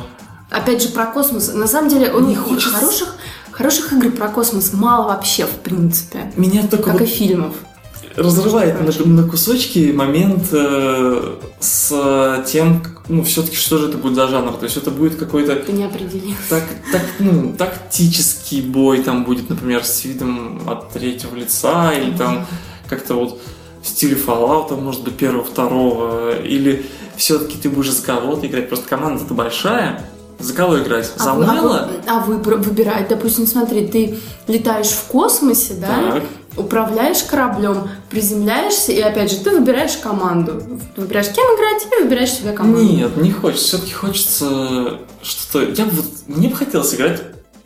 Опять 0.52 0.82
же, 0.84 0.90
про 0.90 1.06
космос. 1.06 1.54
На 1.54 1.68
самом 1.68 1.90
деле, 1.90 2.12
у 2.12 2.20
них 2.20 2.40
хочется- 2.40 2.72
хороших, 2.76 3.16
хороших 3.56 3.94
игр 3.94 4.12
про 4.12 4.28
космос 4.28 4.74
мало 4.74 5.08
вообще, 5.08 5.46
в 5.46 5.62
принципе. 5.62 6.32
Меня 6.36 6.68
только 6.68 6.92
Как 6.92 7.00
вот 7.00 7.02
и 7.04 7.06
фильмов. 7.06 7.56
разрывает 8.18 8.76
на, 8.82 9.06
на 9.06 9.30
кусочки 9.30 9.94
момент 9.94 10.50
э, 10.52 11.36
с 11.60 12.44
тем, 12.48 12.84
ну, 13.08 13.24
все-таки, 13.24 13.56
что 13.56 13.78
же 13.78 13.88
это 13.88 13.98
будет 13.98 14.16
за 14.16 14.28
жанр. 14.28 14.54
То 14.58 14.66
есть, 14.66 14.76
это 14.76 14.92
будет 14.92 15.16
какой-то 15.16 15.56
Ты 15.56 15.72
не 15.72 15.86
определил. 15.86 16.36
так, 16.50 16.64
так, 16.92 17.02
ну, 17.20 17.54
тактический 17.58 18.62
бой 18.62 19.02
там 19.02 19.24
будет, 19.24 19.50
например, 19.50 19.86
с 19.86 20.04
видом 20.04 20.62
от 20.68 20.92
третьего 20.92 21.34
лица, 21.36 21.94
или 21.94 22.12
там 22.12 22.46
как-то 22.90 23.14
вот 23.14 23.42
в 23.82 23.88
стиле 23.88 24.18
Fallout, 24.18 24.76
может 24.82 25.04
быть, 25.04 25.16
первого, 25.16 25.46
второго, 25.46 26.38
или 26.42 26.86
все-таки 27.16 27.58
ты 27.58 27.70
будешь 27.70 27.92
за 27.92 28.06
кого-то 28.06 28.48
играть, 28.48 28.68
просто 28.68 28.90
команда-то 28.90 29.34
большая, 29.34 30.10
за 30.40 30.54
кого 30.54 30.80
играть? 30.80 31.12
За 31.18 31.32
А 31.32 31.34
вы- 31.36 31.46
а 31.46 31.62
вы- 31.62 31.80
А 32.08 32.20
выбор- 32.20 32.58
выбирать, 32.58 33.08
допустим, 33.10 33.48
смотри, 33.48 33.88
ты 33.88 34.20
летаешь 34.48 34.90
в 34.90 35.04
космосе, 35.08 35.74
да, 35.76 35.88
Так. 36.14 36.24
управляешь 36.58 37.24
кораблем, 37.24 37.90
приземляешься, 38.10 38.92
и 38.92 39.00
опять 39.00 39.32
же, 39.32 39.38
ты 39.38 39.52
выбираешь 39.52 39.98
команду. 39.98 40.62
Ты 40.96 41.02
выбираешь, 41.02 41.28
кем 41.30 41.46
играть, 41.46 41.88
и 42.00 42.04
выбираешь 42.04 42.32
себе 42.32 42.52
команду. 42.54 42.82
Нет, 42.84 43.18
не 43.18 43.32
хочется. 43.32 43.66
Все-таки 43.78 43.94
хочется 43.94 45.00
что-то... 45.22 45.72
Я 45.72 45.86
бы. 45.86 45.92
Мне 46.28 46.50
бы 46.50 46.56
хотелось 46.56 46.94
играть 46.94 47.22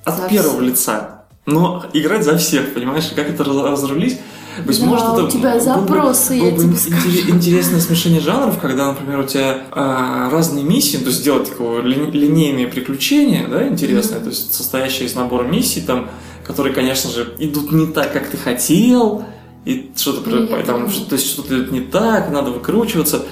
от 0.06 0.18
За 0.18 0.28
первого 0.30 0.58
всех. 0.58 0.64
лица. 0.70 1.16
Но 1.46 1.84
играть 1.94 2.24
за 2.24 2.38
всех, 2.38 2.74
понимаешь? 2.74 3.12
Как 3.16 3.28
это 3.30 3.44
раз- 3.44 3.64
разрулить? 3.72 4.20
Быть 4.66 4.80
Да, 4.84 5.13
у 5.24 5.28
тебя 5.30 5.60
запросы, 5.60 6.34
я 6.36 6.44
было 6.44 6.51
бы 6.51 6.58
тебе 6.63 6.72
интере- 6.74 6.78
скажу. 7.22 7.30
интересное 7.36 7.80
смешение 7.80 8.20
жанров, 8.22 8.60
когда, 8.60 8.88
например, 8.88 9.20
у 9.20 9.24
тебя 9.24 9.63
а, 9.72 10.30
разные 10.30 10.63
миссии, 10.63 10.98
то 10.98 11.08
есть 11.08 11.24
делать 11.24 11.50
такого 11.50 11.82
ли- 11.82 12.10
линейные 12.12 12.68
приключения, 12.68 13.48
да, 13.48 13.68
интересные, 13.68 14.20
то 14.20 14.30
есть 14.30 14.54
состоящие 14.54 15.08
из 15.08 15.16
набора 15.16 15.44
миссий, 15.48 15.82
там, 15.82 16.10
которые, 16.46 16.74
конечно 16.74 17.10
же, 17.12 17.34
идут 17.39 17.72
не 17.72 17.88
так, 17.88 18.12
как 18.13 18.28
ты 18.30 18.38
хотел, 18.38 19.24
и 19.66 19.92
что-то 19.96 20.30
Ну, 20.30 20.48
я 20.58 20.63
там, 20.63 20.89
что- 20.89 21.06
то 21.10 21.16
есть 21.16 21.28
что-то 21.28 21.56
идет 21.56 21.72
не 21.72 21.82
так, 21.82 22.30
надо 22.32 22.51
выкручиваться, 22.51 23.24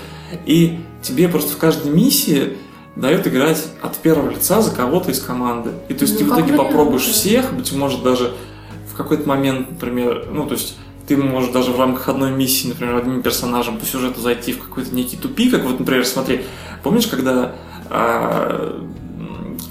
и 0.46 0.80
тебе 1.02 1.28
просто 1.30 1.54
в 1.54 1.58
каждой 1.58 1.92
миссии 1.92 2.58
дает 2.96 3.28
играть 3.28 3.64
от 3.82 3.96
первого 3.98 4.30
лица 4.32 4.62
за 4.62 4.72
кого-то 4.72 5.12
из 5.12 5.20
команды. 5.22 5.70
И 5.88 5.94
то 5.94 6.04
есть 6.04 6.14
Ну, 6.20 6.20
ты 6.20 6.26
в 6.26 6.36
итоге 6.36 6.54
попробуешь 6.54 7.04
всех, 7.04 7.54
быть 7.54 7.72
может 7.72 8.02
даже 8.04 8.32
в 8.92 8.96
какой-то 8.98 9.28
момент, 9.30 9.70
например, 9.72 10.28
ну 10.32 10.48
то 10.48 10.54
есть 10.56 10.76
ты 11.08 11.16
можешь 11.18 11.52
даже 11.52 11.72
в 11.72 11.80
рамках 11.80 12.10
одной 12.10 12.32
миссии, 12.32 12.68
например, 12.68 12.96
одним 12.98 13.22
персонажем 13.22 13.78
по 13.80 13.86
сюжету 13.86 14.20
зайти 14.22 14.52
в 14.54 14.60
какой-то 14.60 14.94
некий 14.94 15.16
тупик, 15.18 15.52
как 15.52 15.64
вот, 15.64 15.80
например, 15.80 16.06
смотри, 16.06 16.42
помнишь, 16.84 17.08
когда 17.08 17.54
а, 17.90 18.86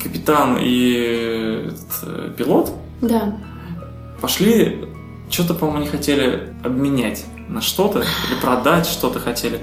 капитан 0.03 0.57
и 0.61 1.67
этот, 1.69 1.87
э, 2.03 2.31
пилот 2.37 2.73
Да. 3.03 3.37
пошли, 4.21 4.87
что-то, 5.29 5.55
по-моему, 5.55 5.81
они 5.83 5.89
хотели 5.89 6.55
обменять 6.65 7.25
на 7.49 7.61
что-то 7.61 7.99
или 8.01 8.41
продать 8.41 8.87
что-то 8.87 9.19
хотели. 9.21 9.61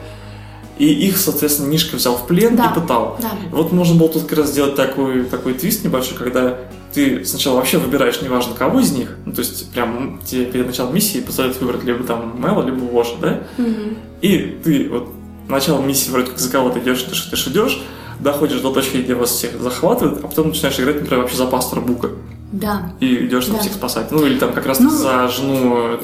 И 0.77 0.85
их, 0.85 1.17
соответственно, 1.17 1.67
Мишка 1.67 1.95
взял 1.95 2.15
в 2.15 2.27
плен 2.27 2.55
Да. 2.55 2.71
и 2.71 2.79
пытал. 2.79 3.17
Да. 3.21 3.29
Вот 3.51 3.71
можно 3.71 3.95
было 3.95 4.09
тут 4.09 4.23
как 4.23 4.39
раз 4.39 4.49
сделать 4.49 4.75
такой, 4.75 5.23
такой 5.23 5.53
твист 5.53 5.83
небольшой, 5.83 6.17
когда 6.17 6.57
ты 6.93 7.25
сначала 7.25 7.55
вообще 7.57 7.77
выбираешь 7.77 8.21
неважно 8.21 8.53
кого 8.55 8.79
из 8.79 8.91
них, 8.91 9.15
ну, 9.25 9.33
то 9.33 9.39
есть 9.39 9.71
прям 9.71 10.19
тебе 10.25 10.45
перед 10.45 10.67
началом 10.67 10.93
миссии 10.93 11.19
позволяют 11.19 11.59
выбрать 11.59 11.83
либо 11.83 12.03
там 12.03 12.39
Мэла, 12.39 12.63
либо 12.63 12.79
Воша, 12.79 13.15
да? 13.21 13.41
Мгм. 13.57 13.97
И 14.21 14.59
ты 14.63 14.89
вот 14.89 15.09
начало 15.47 15.81
миссии 15.81 16.09
вроде 16.11 16.27
как 16.31 16.39
за 16.39 16.49
кого-то 16.51 16.79
идешь, 16.79 17.03
идешь, 17.03 17.27
идешь, 17.27 17.47
идешь, 17.47 17.81
доходишь 18.19 18.61
до 18.61 18.71
точки, 18.71 18.97
где 18.97 19.15
вас 19.15 19.31
всех 19.31 19.59
захватывают, 19.61 20.23
а 20.23 20.27
потом 20.27 20.49
начинаешь 20.49 20.79
играть, 20.79 20.95
например, 21.01 21.21
вообще 21.21 21.37
за 21.37 21.45
пастора 21.47 21.81
Бука. 21.81 22.09
Да. 22.51 22.93
И 22.99 23.25
идешь 23.25 23.45
там 23.45 23.55
Да. 23.55 23.61
всех 23.61 23.73
спасать. 23.73 24.11
Ну, 24.11 24.25
или 24.25 24.37
там 24.37 24.53
как 24.53 24.65
раз 24.67 24.79
Ну- 24.79 24.89
за 24.91 25.27
жену 25.27 25.75
э, 25.77 25.97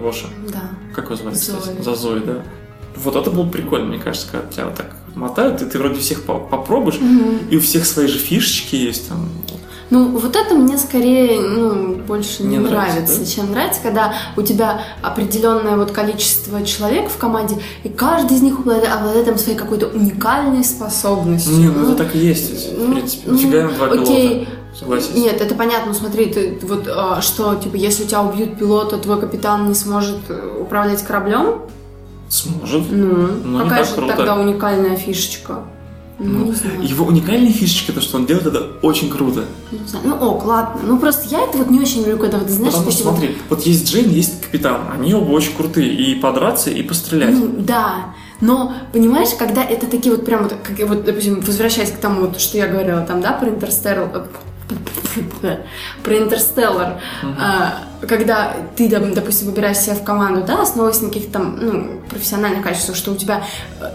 Воша. 0.00 0.26
Да. 0.52 0.62
Как 0.94 1.04
его 1.06 1.14
звали, 1.16 1.34
кстати? 1.34 1.80
За 1.82 1.94
Зои, 1.94 2.20
да. 2.20 2.42
Вот 2.96 3.14
это 3.14 3.30
было 3.30 3.46
прикольно, 3.48 3.86
мне 3.86 3.98
кажется, 3.98 4.26
когда 4.32 4.46
тебя 4.50 4.64
вот 4.66 4.74
так 4.74 4.96
мотают, 5.14 5.62
и 5.62 5.66
ты 5.66 5.78
вроде 5.78 6.00
всех 6.00 6.24
по- 6.24 6.38
попробуешь, 6.40 6.98
Мгм. 7.00 7.38
и 7.50 7.56
у 7.56 7.60
всех 7.60 7.86
свои 7.86 8.06
же 8.08 8.18
фишечки 8.18 8.74
есть 8.74 9.08
там. 9.08 9.28
Ну, 9.88 10.08
вот 10.18 10.34
это 10.34 10.54
мне 10.54 10.76
скорее, 10.78 11.40
ну, 11.40 11.94
больше 11.94 12.42
не, 12.42 12.56
Не 12.56 12.58
нравится, 12.58 12.94
нравится, 12.96 13.20
да? 13.20 13.26
чем 13.26 13.50
нравится, 13.52 13.80
когда 13.82 14.14
у 14.36 14.42
тебя 14.42 14.80
определенное 15.00 15.76
вот 15.76 15.92
количество 15.92 16.64
человек 16.66 17.08
в 17.08 17.16
команде, 17.18 17.56
и 17.84 17.88
каждый 17.88 18.36
из 18.36 18.42
них 18.42 18.58
обладает, 18.58 18.92
обладает 18.92 19.26
там 19.26 19.38
своей 19.38 19.56
какой-то 19.56 19.86
уникальной 19.86 20.64
способностью. 20.64 21.56
Не, 21.56 21.68
ну 21.68 21.84
это 21.92 22.04
так 22.04 22.16
и 22.16 22.18
есть, 22.18 22.72
в 22.76 22.88
ну, 22.88 22.94
принципе. 22.94 23.22
ну, 23.26 23.32
Нафига 23.34 23.60
им 23.60 23.74
два 23.74 23.86
окей. 23.86 24.28
пилота? 24.30 24.50
Согласись. 24.76 25.14
Нет, 25.14 25.40
это 25.40 25.54
понятно, 25.54 25.94
смотри, 25.94 26.26
ты 26.26 26.58
вот 26.62 26.88
а, 26.88 27.20
что, 27.22 27.54
типа, 27.54 27.76
если 27.76 28.04
у 28.04 28.06
тебя 28.06 28.22
убьют 28.22 28.58
пилота, 28.58 28.98
твой 28.98 29.20
капитан 29.20 29.68
не 29.68 29.74
сможет 29.74 30.18
э, 30.28 30.58
управлять 30.60 31.02
кораблем? 31.02 31.62
Сможет. 32.28 32.90
Ну, 32.90 33.28
Ну, 33.44 33.62
какая 33.62 33.84
же 33.84 33.92
круто. 33.94 34.16
тогда 34.16 34.34
уникальная 34.34 34.96
фишечка? 34.96 35.60
Ну, 36.18 36.46
Ну, 36.46 36.80
не. 36.80 36.86
Его 36.86 37.04
уникальная 37.06 37.52
фишечка, 37.52 37.92
то, 37.92 38.00
что 38.00 38.16
он 38.16 38.24
делает, 38.26 38.46
это 38.46 38.66
очень 38.82 39.10
круто. 39.10 39.44
Не 39.70 39.86
знаю. 39.86 40.06
Ну, 40.06 40.14
ок, 40.16 40.46
ладно. 40.46 40.80
Ну, 40.84 40.98
просто 40.98 41.28
я 41.28 41.42
это 41.42 41.58
вот 41.58 41.70
не 41.70 41.78
очень 41.78 42.00
люблю, 42.00 42.18
когда 42.18 42.38
вот, 42.38 42.48
знаешь, 42.48 42.72
Потому 42.72 42.90
что, 42.90 43.04
вот- 43.04 43.12
смотри, 43.18 43.36
вот 43.50 43.62
есть 43.66 43.86
Джейн, 43.90 44.08
есть 44.10 44.40
капитан. 44.40 44.80
Они 44.94 45.12
оба 45.12 45.30
очень 45.32 45.54
крутые. 45.54 45.92
И 45.92 46.14
подраться, 46.14 46.70
и 46.70 46.82
пострелять. 46.82 47.34
Ну, 47.34 47.48
да. 47.58 48.14
Но, 48.40 48.72
понимаешь, 48.92 49.30
когда 49.38 49.62
это 49.62 49.86
такие 49.86 50.14
вот 50.14 50.24
прям 50.24 50.42
вот, 50.44 50.54
как, 50.62 50.88
вот, 50.88 51.04
допустим, 51.04 51.40
возвращаясь 51.40 51.90
к 51.90 51.96
тому, 51.98 52.32
что 52.38 52.56
я 52.58 52.66
говорила 52.66 53.00
там, 53.02 53.20
да, 53.20 53.32
про 53.32 53.48
Интерстеллар, 53.48 54.26
про 56.02 56.18
Интерстеллар, 56.18 57.00
а, 57.38 57.74
когда 58.06 58.52
ты, 58.76 58.88
допустим, 58.88 59.48
выбираешь 59.48 59.78
себя 59.78 59.94
в 59.94 60.04
команду, 60.04 60.44
да, 60.46 60.62
основываясь 60.62 61.00
на 61.00 61.08
каких-то 61.08 61.32
там, 61.32 61.58
ну, 61.60 61.86
профессиональных 62.10 62.62
качествах, 62.62 62.96
что 62.96 63.12
у 63.12 63.16
тебя 63.16 63.44
э, 63.80 63.86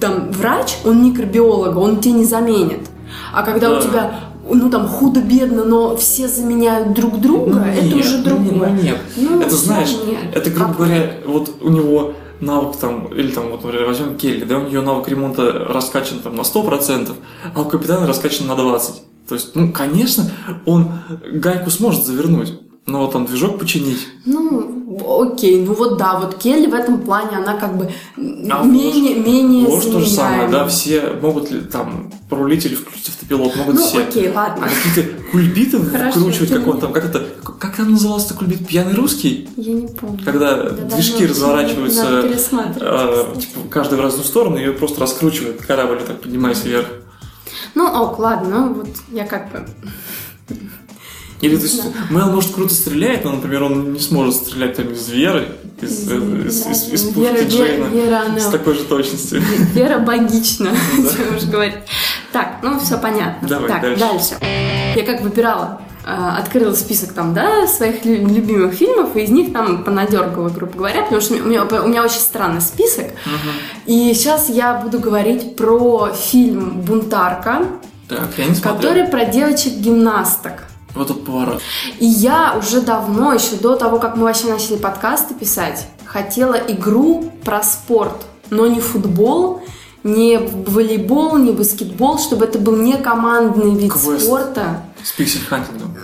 там 0.00 0.30
врач, 0.32 0.76
он 0.84 1.04
микробиолога, 1.04 1.78
он 1.78 2.00
тебя 2.00 2.14
не 2.14 2.24
заменит. 2.24 2.88
А 3.32 3.42
когда 3.42 3.70
Да. 3.70 3.78
у 3.78 3.80
тебя 3.82 4.20
ну 4.48 4.70
там 4.70 4.86
худо-бедно, 4.86 5.64
но 5.64 5.96
все 5.96 6.28
заменяют 6.28 6.92
друг 6.94 7.20
друга, 7.20 7.50
Ну, 7.54 7.64
это 7.64 7.82
нет, 7.84 8.04
уже 8.04 8.18
ну, 8.18 8.24
другое. 8.24 8.70
Ну, 8.70 8.82
нет. 8.82 8.98
Ну, 9.16 9.40
это 9.40 9.56
знаешь, 9.56 9.96
нет. 10.06 10.36
это, 10.36 10.50
грубо 10.50 10.68
Как- 10.68 10.76
говоря, 10.76 11.12
вот 11.26 11.50
у 11.60 11.68
него 11.68 12.12
навык 12.40 12.76
там, 12.76 13.06
или 13.06 13.30
там, 13.32 13.48
вот, 13.48 13.64
например, 13.64 13.86
возьмем 13.88 14.16
Келли, 14.16 14.44
да, 14.44 14.58
у 14.58 14.68
нее 14.68 14.82
навык 14.82 15.08
ремонта 15.08 15.52
раскачан 15.68 16.20
там 16.20 16.36
на 16.36 16.42
100%, 16.42 17.12
а 17.54 17.60
у 17.60 17.64
капитана 17.64 18.06
раскачан 18.06 18.46
на 18.46 18.52
20%. 18.52 19.00
То 19.28 19.34
есть, 19.34 19.54
ну, 19.54 19.72
конечно, 19.72 20.30
он 20.66 20.88
гайку 21.32 21.70
сможет 21.70 22.04
завернуть, 22.04 22.60
но 22.86 23.00
вот 23.00 23.12
там 23.12 23.26
движок 23.26 23.58
починить. 23.58 24.06
Ну, 24.24 25.22
окей, 25.22 25.64
ну 25.66 25.74
вот 25.74 25.98
да, 25.98 26.18
вот 26.20 26.36
Келли 26.36 26.66
в 26.70 26.74
этом 26.74 27.00
плане, 27.00 27.38
она 27.38 27.54
как 27.54 27.76
бы 27.76 27.90
А 28.16 28.62
менее, 28.64 29.16
менее 29.16 29.66
Ложь 29.66 29.84
то 29.84 29.98
же 30.00 30.08
самое, 30.08 30.48
да, 30.48 30.66
все 30.68 31.12
могут 31.20 31.50
ли 31.50 31.60
там 31.60 32.12
порулить 32.30 32.64
или 32.66 32.76
включить 32.76 33.08
автопилот, 33.08 33.56
могут 33.56 33.74
Ну, 33.74 33.80
все. 33.84 33.98
окей, 34.04 34.30
А 34.30 34.36
ладно. 34.36 34.68
какие-то 34.68 35.10
кульбиты 35.32 35.80
Хорошо, 35.80 36.20
вкручивать, 36.20 36.50
как 36.50 36.66
он 36.68 36.78
там, 36.80 36.92
как 36.92 37.04
это, 37.04 37.26
как 37.58 37.76
там 37.76 37.90
назывался 37.90 38.34
кульбит, 38.34 38.66
пьяный 38.66 38.94
русский? 38.94 39.48
Я 39.56 39.72
не 39.72 39.88
помню. 39.88 40.20
Когда 40.24 40.54
Да 40.70 40.70
движки 40.70 41.12
давно, 41.26 41.28
разворачиваются, 41.28 42.22
э, 42.80 43.34
типа, 43.40 43.60
каждый 43.70 43.98
в 43.98 44.02
разную 44.02 44.24
сторону, 44.24 44.56
и 44.58 44.70
просто 44.70 45.00
раскручивает 45.00 45.60
корабль, 45.66 46.00
так 46.06 46.20
поднимаясь 46.20 46.64
вверх. 46.64 46.86
Ну, 47.76 47.86
ок, 47.86 48.18
ладно, 48.18 48.48
ну 48.48 48.72
вот 48.72 48.88
я 49.12 49.26
как 49.26 49.52
бы... 49.52 49.66
Или, 51.42 51.56
то 51.56 51.62
есть, 51.64 51.82
Мэл, 52.08 52.32
может, 52.32 52.54
круто 52.54 52.72
стреляет, 52.72 53.24
но, 53.24 53.32
например, 53.32 53.64
он 53.64 53.92
не 53.92 54.00
сможет 54.00 54.34
стрелять 54.36 54.76
там 54.76 54.90
из 54.90 55.10
Веры, 55.10 55.48
из, 55.82 56.10
э, 56.10 56.16
из, 56.46 56.66
из, 56.66 56.88
из 56.88 57.02
пушки 57.02 57.18
Вера, 57.18 57.44
Джейна 57.46 57.84
Вера, 57.88 58.22
с 58.38 58.46
она... 58.46 58.50
такой 58.50 58.74
же 58.76 58.84
точностью. 58.84 59.42
Вера 59.74 59.98
богична, 59.98 60.70
Да. 60.98 61.10
что 61.10 61.36
уж 61.36 61.42
говорить. 61.42 61.74
Так, 62.32 62.60
ну 62.62 62.80
все 62.80 62.96
понятно. 62.96 63.46
Давай, 63.46 63.68
так, 63.68 63.82
дальше. 63.98 64.36
Я 64.40 65.04
как 65.04 65.20
выбирала, 65.20 65.82
открыла 66.06 66.74
список 66.74 67.12
там, 67.14 67.34
да, 67.34 67.66
своих 67.66 68.04
лю- 68.04 68.26
любимых 68.28 68.74
фильмов, 68.74 69.16
и 69.16 69.22
из 69.22 69.30
них 69.30 69.52
там 69.52 69.82
понадергала, 69.82 70.48
грубо 70.48 70.72
говоря, 70.78 71.02
потому 71.02 71.20
что 71.20 71.34
у 71.34 71.38
меня, 71.46 71.64
у 71.64 71.88
меня 71.88 72.04
очень 72.04 72.20
странный 72.20 72.60
список. 72.60 73.06
И 73.86 74.12
сейчас 74.14 74.48
я 74.48 74.74
буду 74.74 75.00
говорить 75.00 75.56
про 75.56 76.10
фильм 76.14 76.80
«Бунтарка», 76.82 77.66
Так, 78.08 78.20
я 78.38 78.44
не 78.46 78.54
смотрел. 78.54 78.76
который 78.76 79.08
про 79.08 79.24
девочек-гимнасток. 79.24 80.64
Вот 80.94 81.08
тут 81.08 81.24
поворот. 81.26 81.60
И 81.98 82.06
я 82.06 82.54
уже 82.58 82.80
давно, 82.80 83.32
еще 83.34 83.56
до 83.56 83.76
того, 83.76 83.98
как 83.98 84.16
мы 84.16 84.22
вообще 84.24 84.46
начали 84.46 84.76
подкасты 84.76 85.34
писать, 85.34 85.88
хотела 86.04 86.54
игру 86.54 87.30
про 87.44 87.62
спорт, 87.62 88.24
но 88.48 88.66
не 88.66 88.80
футбол, 88.80 89.60
не 90.06 90.38
волейбол, 90.38 91.36
не 91.36 91.52
баскетбол, 91.52 92.18
чтобы 92.18 92.44
это 92.46 92.58
был 92.58 92.76
не 92.76 92.96
командный 92.96 93.74
вид 93.74 93.92
Квест. 93.92 94.24
спорта. 94.24 94.82
С 95.02 95.12
пиксель-хантингом. 95.12 95.96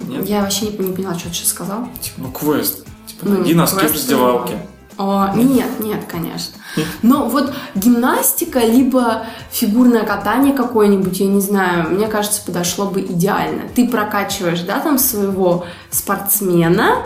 Нет? 0.00 0.28
Я 0.28 0.42
вообще 0.42 0.66
не, 0.68 0.78
не 0.88 0.92
поняла, 0.92 1.14
что 1.18 1.28
ты 1.28 1.34
сейчас 1.34 1.48
сказал. 1.48 1.88
Типа, 2.00 2.16
ну, 2.18 2.30
квест. 2.32 2.84
Типа, 3.06 3.26
Ну, 3.26 3.34
найди 3.36 3.54
носки 3.54 3.86
в 3.86 3.92
раздевалке. 3.92 4.58
О, 4.98 5.32
нет, 5.34 5.78
нет, 5.80 6.04
конечно. 6.10 6.54
Но 7.02 7.28
вот 7.28 7.52
гимнастика, 7.74 8.60
либо 8.60 9.26
фигурное 9.50 10.04
катание 10.04 10.54
какое-нибудь, 10.54 11.20
я 11.20 11.26
не 11.26 11.40
знаю, 11.40 11.90
мне 11.90 12.06
кажется, 12.08 12.40
подошло 12.44 12.86
бы 12.86 13.00
идеально. 13.02 13.62
Ты 13.74 13.88
прокачиваешь, 13.88 14.60
да, 14.62 14.80
там 14.80 14.98
своего 14.98 15.66
спортсмена. 15.90 17.02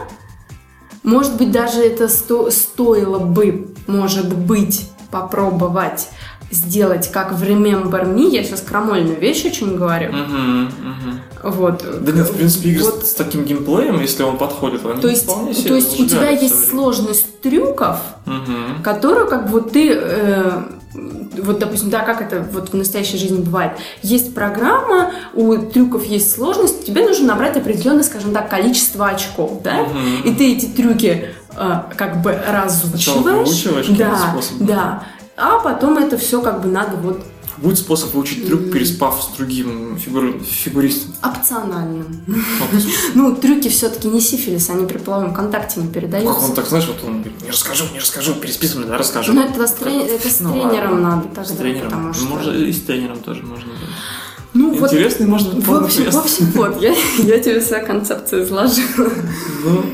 Может 1.02 1.36
быть, 1.36 1.50
даже 1.50 1.80
это 1.80 2.08
сто- 2.08 2.50
стоило 2.50 3.18
бы, 3.18 3.74
может 3.86 4.34
быть, 4.36 4.88
попробовать 5.10 6.08
сделать 6.50 7.10
как 7.12 7.32
в 7.32 7.42
Remember 7.42 8.04
Me. 8.14 8.28
Я 8.30 8.42
сейчас 8.44 8.60
крамольную 8.60 9.18
вещь 9.18 9.44
очень 9.44 9.76
говорю. 9.76 10.12
Мгм. 10.12 10.70
Вот. 11.42 11.84
Да 12.02 12.12
нет, 12.12 12.28
в 12.28 12.34
принципе, 12.36 12.70
игры 12.70 12.84
Вот. 12.84 13.06
с 13.06 13.14
таким 13.14 13.44
геймплеем, 13.44 14.00
если 14.00 14.22
он 14.24 14.36
подходит, 14.36 14.84
они 14.84 15.00
То 15.00 15.08
есть, 15.08 15.24
вполне 15.24 15.54
себе 15.54 15.68
то 15.68 15.74
есть 15.76 15.98
у 16.00 16.06
тебя 16.06 16.28
есть 16.30 16.68
сложность 16.68 17.40
трюков, 17.40 17.98
Мгм. 18.26 18.82
которую 18.82 19.26
как 19.28 19.46
бы 19.46 19.52
вот 19.60 19.72
ты, 19.72 19.92
э, 19.94 20.62
вот 21.38 21.58
допустим, 21.60 21.88
да, 21.88 22.00
как 22.00 22.20
это 22.20 22.44
вот 22.52 22.70
в 22.70 22.74
настоящей 22.76 23.16
жизни 23.16 23.40
бывает, 23.40 23.72
есть 24.02 24.34
программа, 24.34 25.12
у 25.34 25.56
трюков 25.56 26.04
есть 26.04 26.32
сложность, 26.34 26.84
тебе 26.84 27.06
нужно 27.06 27.28
набрать 27.28 27.56
определенное, 27.56 28.02
скажем 28.02 28.32
так, 28.32 28.50
количество 28.50 29.06
очков, 29.08 29.62
да, 29.62 29.84
Мгм. 29.84 30.22
и 30.24 30.34
ты 30.34 30.52
эти 30.56 30.66
трюки 30.66 31.30
э, 31.56 31.80
как 31.96 32.22
бы 32.22 32.38
разучиваешь, 32.48 33.86
да, 33.96 34.16
способом. 34.32 34.66
да, 34.66 35.02
а 35.40 35.58
потом 35.60 35.98
это 35.98 36.16
все 36.18 36.40
как 36.42 36.62
бы 36.62 36.68
надо 36.68 36.96
вот 36.96 37.20
Будет 37.56 37.76
способ 37.78 38.14
выучить 38.14 38.46
трюк, 38.46 38.70
переспав 38.70 39.22
с 39.22 39.36
другим 39.36 39.96
фигур- 39.98 40.42
фигуристом. 40.42 41.12
опционально. 41.22 42.06
Вот. 42.26 42.82
Ну, 43.14 43.36
трюки 43.36 43.68
все-таки 43.68 44.08
не 44.08 44.20
сифилис, 44.22 44.70
они 44.70 44.86
при 44.86 44.96
половом 44.96 45.34
контакте 45.34 45.80
не 45.80 45.86
Как 45.88 45.96
он 45.96 46.00
передаются. 46.02 46.52
так, 46.52 46.66
знаешь, 46.68 46.86
вот 46.86 46.96
он 47.06 47.20
говорит, 47.20 47.42
не 47.42 47.50
расскажу, 47.50 47.84
не 47.92 47.98
расскажу, 47.98 48.34
переспи 48.36 48.66
со 48.66 48.76
мной, 48.78 48.88
да, 48.88 48.96
расскажу. 48.96 49.34
Но 49.34 49.42
это, 49.42 49.66
с 49.68 50.40
Ну, 50.40 50.52
тренером 50.52 51.02
надо 51.02 51.22
тогда, 51.34 51.44
С 51.44 51.50
тренером. 51.56 51.90
потому 51.90 52.14
что... 52.14 52.24
Может, 52.26 52.54
и 52.54 52.72
с 52.72 52.80
тренером 52.82 53.18
тоже 53.18 53.42
можно. 53.42 53.68
Ну, 54.54 54.74
вот 54.78 54.90
Интересный, 54.92 55.26
может 55.26 55.54
быть, 55.54 55.66
В 55.66 55.74
общем, 55.74 56.10
в 56.10 56.16
общем, 56.16 56.46
вот, 56.54 56.80
я, 56.80 56.94
я 57.18 57.38
тебе 57.40 57.60
свою 57.60 57.84
концепцию 57.86 58.44
изложила. 58.44 59.10
Ну, 59.64 59.84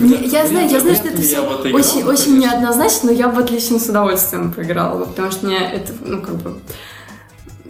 Мне- 0.00 0.24
я 0.26 0.46
знаю, 0.46 0.68
я 0.70 0.80
знаю, 0.80 0.96
что 0.96 1.08
это 1.08 1.22
все 1.22 1.40
очень, 1.40 2.02
очень 2.04 2.38
неоднозначно, 2.38 3.10
но 3.10 3.12
я 3.12 3.28
бы 3.28 3.42
отлично 3.42 3.78
с 3.78 3.88
удовольствием 3.88 4.52
поиграла, 4.52 5.04
потому 5.04 5.30
что 5.30 5.46
мне 5.46 5.58
это, 5.58 5.92
ну, 6.04 6.20
как 6.22 6.34
бы... 6.36 6.58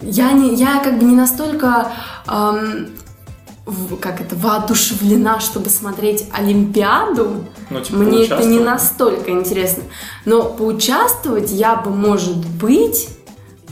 Я, 0.01 0.31
не, 0.33 0.53
я 0.55 0.79
как 0.83 0.99
бы 0.99 1.05
не 1.05 1.15
настолько, 1.15 1.91
ам, 2.27 2.87
в- 3.65 3.95
как 3.97 4.21
это, 4.21 4.35
воодушевлена, 4.35 5.39
чтобы 5.39 5.69
смотреть 5.69 6.25
Олимпиаду. 6.33 7.45
Ну, 7.69 7.81
типа, 7.81 7.97
Мне 7.97 8.25
это 8.25 8.43
не 8.43 8.59
настолько 8.59 9.31
интересно. 9.31 9.83
Но 10.25 10.43
поучаствовать 10.43 11.49
я 11.51 11.75
бы, 11.75 11.89
может 11.91 12.37
быть... 12.37 13.09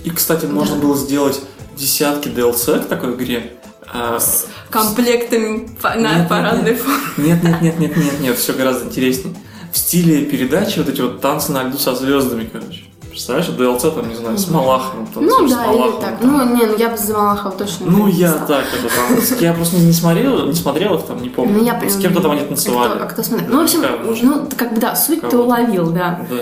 И, 0.03 0.09
кстати, 0.09 0.45
можно 0.45 0.75
Да. 0.77 0.81
было 0.81 0.97
сделать 0.97 1.39
десятки 1.77 2.29
DLC 2.29 2.83
к 2.83 2.87
такой 2.87 3.13
игре. 3.13 3.53
А, 3.93 4.19
С 4.19 4.47
комплектами 4.69 5.69
на 5.83 6.19
Нет, 6.19 6.29
парадной 6.29 6.75
форме. 6.75 6.99
Нет, 7.17 7.43
нет, 7.43 7.61
нет, 7.61 7.79
нет, 7.79 7.97
нет, 7.97 8.19
нет, 8.19 8.37
все 8.37 8.53
гораздо 8.53 8.85
интереснее. 8.85 9.35
В 9.71 9.77
стиле 9.77 10.25
передачи 10.25 10.79
вот 10.79 10.89
эти 10.89 11.01
вот 11.01 11.21
танцы 11.21 11.51
на 11.51 11.63
льду 11.63 11.77
со 11.77 11.95
звездами, 11.95 12.49
короче. 12.51 12.83
Представляешь, 13.09 13.47
ДЛЦ 13.49 13.93
там, 13.93 14.09
не 14.09 14.15
знаю, 14.15 14.37
с 14.39 14.47
Малаховым. 14.49 15.07
Ну 15.15 15.27
танцуешь 15.27 15.51
с 15.51 15.53
да, 15.53 15.65
или 15.65 15.77
Малаховым, 15.77 16.01
так. 16.01 16.19
там. 16.19 16.31
Ну, 16.31 16.55
не, 16.55 16.65
ну 16.65 16.77
я 16.77 16.89
бы 16.89 16.97
за 16.97 17.13
Малахова 17.15 17.51
точно 17.55 17.85
Ну, 17.85 18.07
я 18.07 18.31
так, 18.33 18.65
это 18.65 18.95
там, 18.95 19.39
я 19.39 19.53
просто 19.53 19.77
не 19.77 19.93
смотрел, 19.93 20.47
не 20.47 20.55
смотрел 20.55 20.95
их 20.95 21.05
там, 21.05 21.21
не 21.21 21.29
помню. 21.29 21.59
Ну, 21.59 21.63
я 21.63 21.79
с 21.87 21.97
кем-то 21.97 22.21
там 22.21 22.31
они 22.31 22.41
А 22.41 22.45
танцевали. 22.45 22.93
кто, 22.95 23.03
а 23.03 23.07
кто 23.07 23.21
смотрит? 23.21 23.49
Ну, 23.49 23.59
в 23.59 23.63
общем, 23.63 23.81
ну, 24.23 24.49
как 24.57 24.73
бы, 24.73 24.79
да, 24.81 24.95
суть 24.95 25.21
ты 25.29 25.37
уловил, 25.37 25.91
да. 25.91 26.25
Да. 26.27 26.37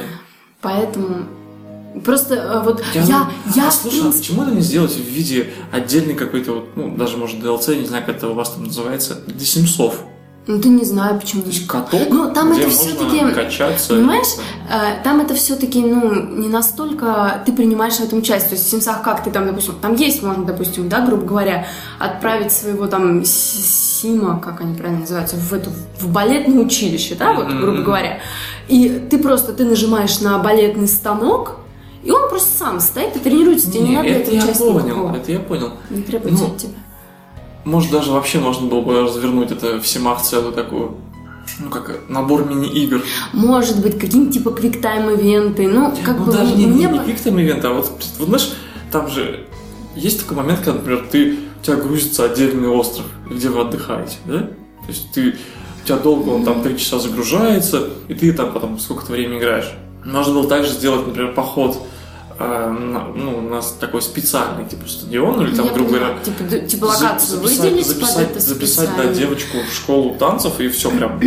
Поэтому 0.61 1.25
просто 2.03 2.35
э, 2.35 2.61
вот 2.63 2.81
я, 2.93 3.01
Я, 3.03 3.29
я, 3.55 3.67
а 3.67 3.71
слушай, 3.71 3.99
а 3.99 4.01
принципе, 4.03 4.27
почему 4.27 4.43
это 4.43 4.51
не 4.51 4.61
сделать 4.61 4.91
в 4.95 4.99
виде 5.09 5.49
отдельной 5.71 6.15
какой-то 6.15 6.53
вот, 6.53 6.69
ну, 6.75 6.95
даже, 6.95 7.17
может, 7.17 7.37
DLC, 7.39 7.75
не 7.79 7.85
знаю, 7.87 8.05
как 8.05 8.17
это 8.17 8.29
у 8.29 8.33
вас 8.33 8.51
там 8.51 8.63
называется, 8.65 9.15
для 9.27 9.45
Симсов. 9.45 9.99
ну, 10.47 10.59
ты 10.59 10.69
не 10.69 10.83
знаю, 10.85 11.19
почему. 11.19 11.43
То 11.43 11.49
есть 11.49 11.67
каток, 11.67 12.09
Ну, 12.09 12.33
там 12.33 12.51
где 12.51 12.61
это 12.61 12.69
можно 12.71 12.91
всё-таки, 12.91 13.33
качаться. 13.33 13.93
понимаешь, 13.95 14.27
Э, 14.69 15.03
Там 15.03 15.19
это 15.21 15.33
все-таки, 15.35 15.81
ну, 15.81 16.13
не 16.37 16.47
настолько 16.47 17.43
ты 17.45 17.51
принимаешь 17.51 17.95
в 17.95 17.99
этом 18.01 18.19
участие. 18.19 18.49
То 18.49 18.55
есть 18.55 18.65
в 18.67 18.69
Симсах 18.71 19.01
как 19.03 19.23
ты 19.23 19.29
там, 19.31 19.45
допустим, 19.45 19.75
там 19.81 19.95
есть, 19.95 20.23
можно, 20.23 20.45
допустим, 20.45 20.87
да, 20.89 21.05
грубо 21.05 21.25
говоря, 21.25 21.67
отправить 21.99 22.51
своего 22.53 22.87
там 22.87 23.23
Сима, 23.25 24.39
как 24.39 24.61
они 24.61 24.75
правильно 24.75 25.01
называются, 25.01 25.35
в 25.35 25.53
эту 25.53 25.69
в 25.99 26.07
балетное 26.11 26.59
училище, 26.63 27.15
да, 27.15 27.33
вот, 27.33 27.47
грубо 27.51 27.81
говоря. 27.83 28.19
И 28.67 29.05
ты 29.09 29.17
просто, 29.19 29.51
ты 29.53 29.65
нажимаешь 29.65 30.21
на 30.21 30.37
балетный 30.39 30.87
станок, 30.87 31.57
и 32.03 32.11
он 32.11 32.29
просто 32.29 32.57
сам 32.57 32.79
стоит 32.79 33.15
и 33.15 33.19
тренируется. 33.19 33.71
Тебе 33.71 33.81
не, 33.81 33.89
Не, 33.89 33.95
надо 33.95 34.09
это 34.09 34.31
я 34.31 34.41
понял, 34.41 34.85
никакого. 34.85 35.15
это 35.15 35.31
я 35.31 35.39
понял. 35.39 35.71
Не 35.89 36.01
требуется 36.01 36.43
Ну, 36.43 36.49
от 36.51 36.57
тебя. 36.57 36.73
Может, 37.63 37.91
даже 37.91 38.11
вообще 38.11 38.39
можно 38.39 38.67
было 38.67 38.81
бы 38.81 39.01
развернуть 39.01 39.51
это 39.51 39.79
в 39.79 39.87
Симах 39.87 40.21
целую 40.23 40.53
такую, 40.53 40.97
ну, 41.59 41.69
как 41.69 41.99
набор 42.09 42.45
мини-игр. 42.45 43.01
Может 43.33 43.81
быть, 43.81 43.99
какие-нибудь 43.99 44.33
типа 44.33 44.51
квиктайм-ивенты. 44.51 45.67
Ну, 45.67 45.93
как 46.03 46.17
ну, 46.17 46.25
бы 46.25 46.31
даже 46.31 46.55
не, 46.55 46.65
не, 46.65 46.85
не 46.85 46.85
Event, 46.85 47.65
а 47.65 47.73
вот, 47.73 47.91
вот 48.17 48.27
знаешь, 48.27 48.53
там 48.91 49.07
же 49.09 49.45
есть 49.95 50.21
такой 50.21 50.37
момент, 50.37 50.59
когда, 50.59 50.79
например, 50.79 51.05
ты, 51.11 51.37
у 51.61 51.63
тебя 51.63 51.75
грузится 51.75 52.25
отдельный 52.25 52.69
остров, 52.69 53.05
где 53.29 53.49
вы 53.49 53.61
отдыхаете, 53.61 54.17
да? 54.25 54.39
То 54.39 54.87
есть 54.87 55.11
ты, 55.13 55.35
у 55.83 55.87
тебя 55.87 55.97
долго 55.97 56.29
он 56.29 56.43
там 56.43 56.63
три 56.63 56.77
часа 56.77 56.97
загружается, 56.97 57.89
и 58.07 58.13
ты 58.15 58.33
там 58.33 58.53
потом 58.53 58.79
сколько-то 58.79 59.11
времени 59.11 59.37
играешь. 59.37 59.71
Можно 60.03 60.33
было 60.33 60.47
также 60.47 60.71
сделать, 60.71 61.05
например, 61.07 61.33
поход 61.33 61.77
ну, 63.15 63.37
у 63.37 63.41
нас 63.41 63.75
такой 63.79 64.01
специальный, 64.01 64.65
типа, 64.65 64.87
стадион, 64.87 65.41
или 65.41 65.55
там, 65.55 65.65
Я 65.65 65.73
грубо 65.73 65.91
понимаю, 65.91 66.13
говоря, 66.15 66.57
типа, 66.59 66.67
типа 66.67 66.85
локацию 66.85 67.39
записать, 67.41 67.59
выделить 67.59 67.87
под 67.87 67.95
записать, 67.95 68.31
это 68.31 68.39
записать 68.39 68.89
да, 68.97 69.05
девочку 69.05 69.57
в 69.69 69.73
школу 69.73 70.15
танцев, 70.15 70.59
и 70.59 70.67
все 70.69 70.91
прям, 70.91 71.19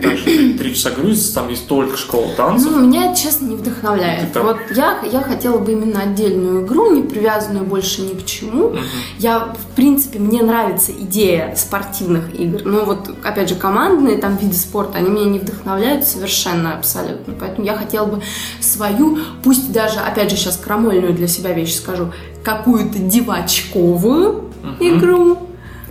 так 0.00 0.16
же, 0.16 0.54
три 0.54 0.74
часа 0.74 0.90
грузится, 0.90 1.34
там 1.34 1.48
есть 1.48 1.66
только 1.66 1.96
школа 1.96 2.28
танцев. 2.36 2.70
Ну, 2.70 2.86
меня 2.86 3.14
честно, 3.14 3.46
не 3.46 3.56
вдохновляет. 3.56 4.28
Ты 4.28 4.34
там- 4.34 4.46
Вот 4.46 4.58
я, 4.74 5.00
я 5.10 5.20
хотела 5.22 5.58
бы 5.58 5.72
именно 5.72 6.00
отдельную 6.02 6.64
игру, 6.64 6.90
не 6.94 7.02
привязанную 7.02 7.64
больше 7.64 8.02
ни 8.02 8.14
к 8.14 8.24
чему. 8.24 8.70
Мгм. 8.70 8.80
Я, 9.18 9.54
в 9.54 9.74
принципе, 9.74 10.18
мне 10.18 10.42
нравится 10.42 10.92
идея 10.92 11.54
спортивных 11.56 12.34
игр, 12.38 12.62
но 12.64 12.84
вот, 12.84 13.10
опять 13.24 13.48
же, 13.48 13.54
командные 13.54 14.18
там 14.18 14.36
виды 14.36 14.54
спорта, 14.54 14.98
они 14.98 15.10
меня 15.10 15.24
не 15.26 15.38
вдохновляют 15.38 16.06
совершенно, 16.06 16.74
абсолютно. 16.74 17.34
Поэтому 17.38 17.66
я 17.66 17.76
хотела 17.76 18.06
бы 18.06 18.22
свою, 18.60 19.18
пусть 19.42 19.72
даже, 19.72 19.98
опять 20.00 20.30
же, 20.30 20.36
сейчас 20.36 20.56
крамольную 20.60 21.12
для 21.14 21.26
себя 21.28 21.52
вещь 21.52 21.74
скажу, 21.76 22.12
какую-то 22.44 22.98
девочковую 22.98 24.44
игру. 24.80 25.38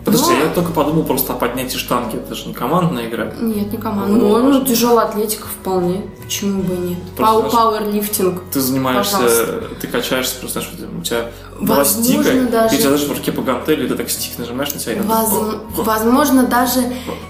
Подожди, 0.06 0.32
Но- 0.32 0.44
я 0.46 0.50
только 0.50 0.72
подумал 0.72 1.04
просто 1.04 1.34
о 1.34 1.36
поднятии 1.36 1.78
штанги. 1.78 2.16
Это 2.16 2.34
же 2.34 2.48
не 2.48 2.54
командная 2.54 3.08
игра. 3.10 3.32
Нет, 3.40 3.72
не 3.72 3.78
команда. 3.78 4.14
Ну, 4.16 4.38
Ну, 4.52 4.66
тяжелая 4.66 5.06
атлетика 5.08 5.46
вполне. 5.48 6.04
Почему 6.24 6.62
бы 6.64 6.74
и 6.74 6.78
нет? 6.78 6.98
Просто 7.18 7.24
Пау- 7.34 7.40
знаешь- 7.42 7.54
Пауэрлифтинг. 7.54 8.42
Ты 8.52 8.60
занимаешься, 8.62 9.14
Пожалуйста. 9.18 9.64
ты 9.82 9.88
качаешься, 9.88 10.40
просто 10.40 10.62
знаешь, 10.62 10.74
у 10.98 11.02
тебя 11.02 11.32
Возможно, 11.62 12.04
стика, 12.04 12.52
даже- 12.52 12.76
и 12.76 12.78
у 12.78 12.82
тебя 12.82 12.90
даже 12.92 13.06
в 13.08 13.12
руке 13.18 13.32
по 13.32 13.42
гантели, 13.42 13.88
ты 13.88 13.96
так 13.96 14.10
стик 14.10 14.38
нажимаешь 14.38 14.74
на 14.74 14.80
себя. 14.80 14.94
и 14.94 15.00
Воз- 15.00 15.30
Возможно, 15.78 16.44
даже 16.48 16.80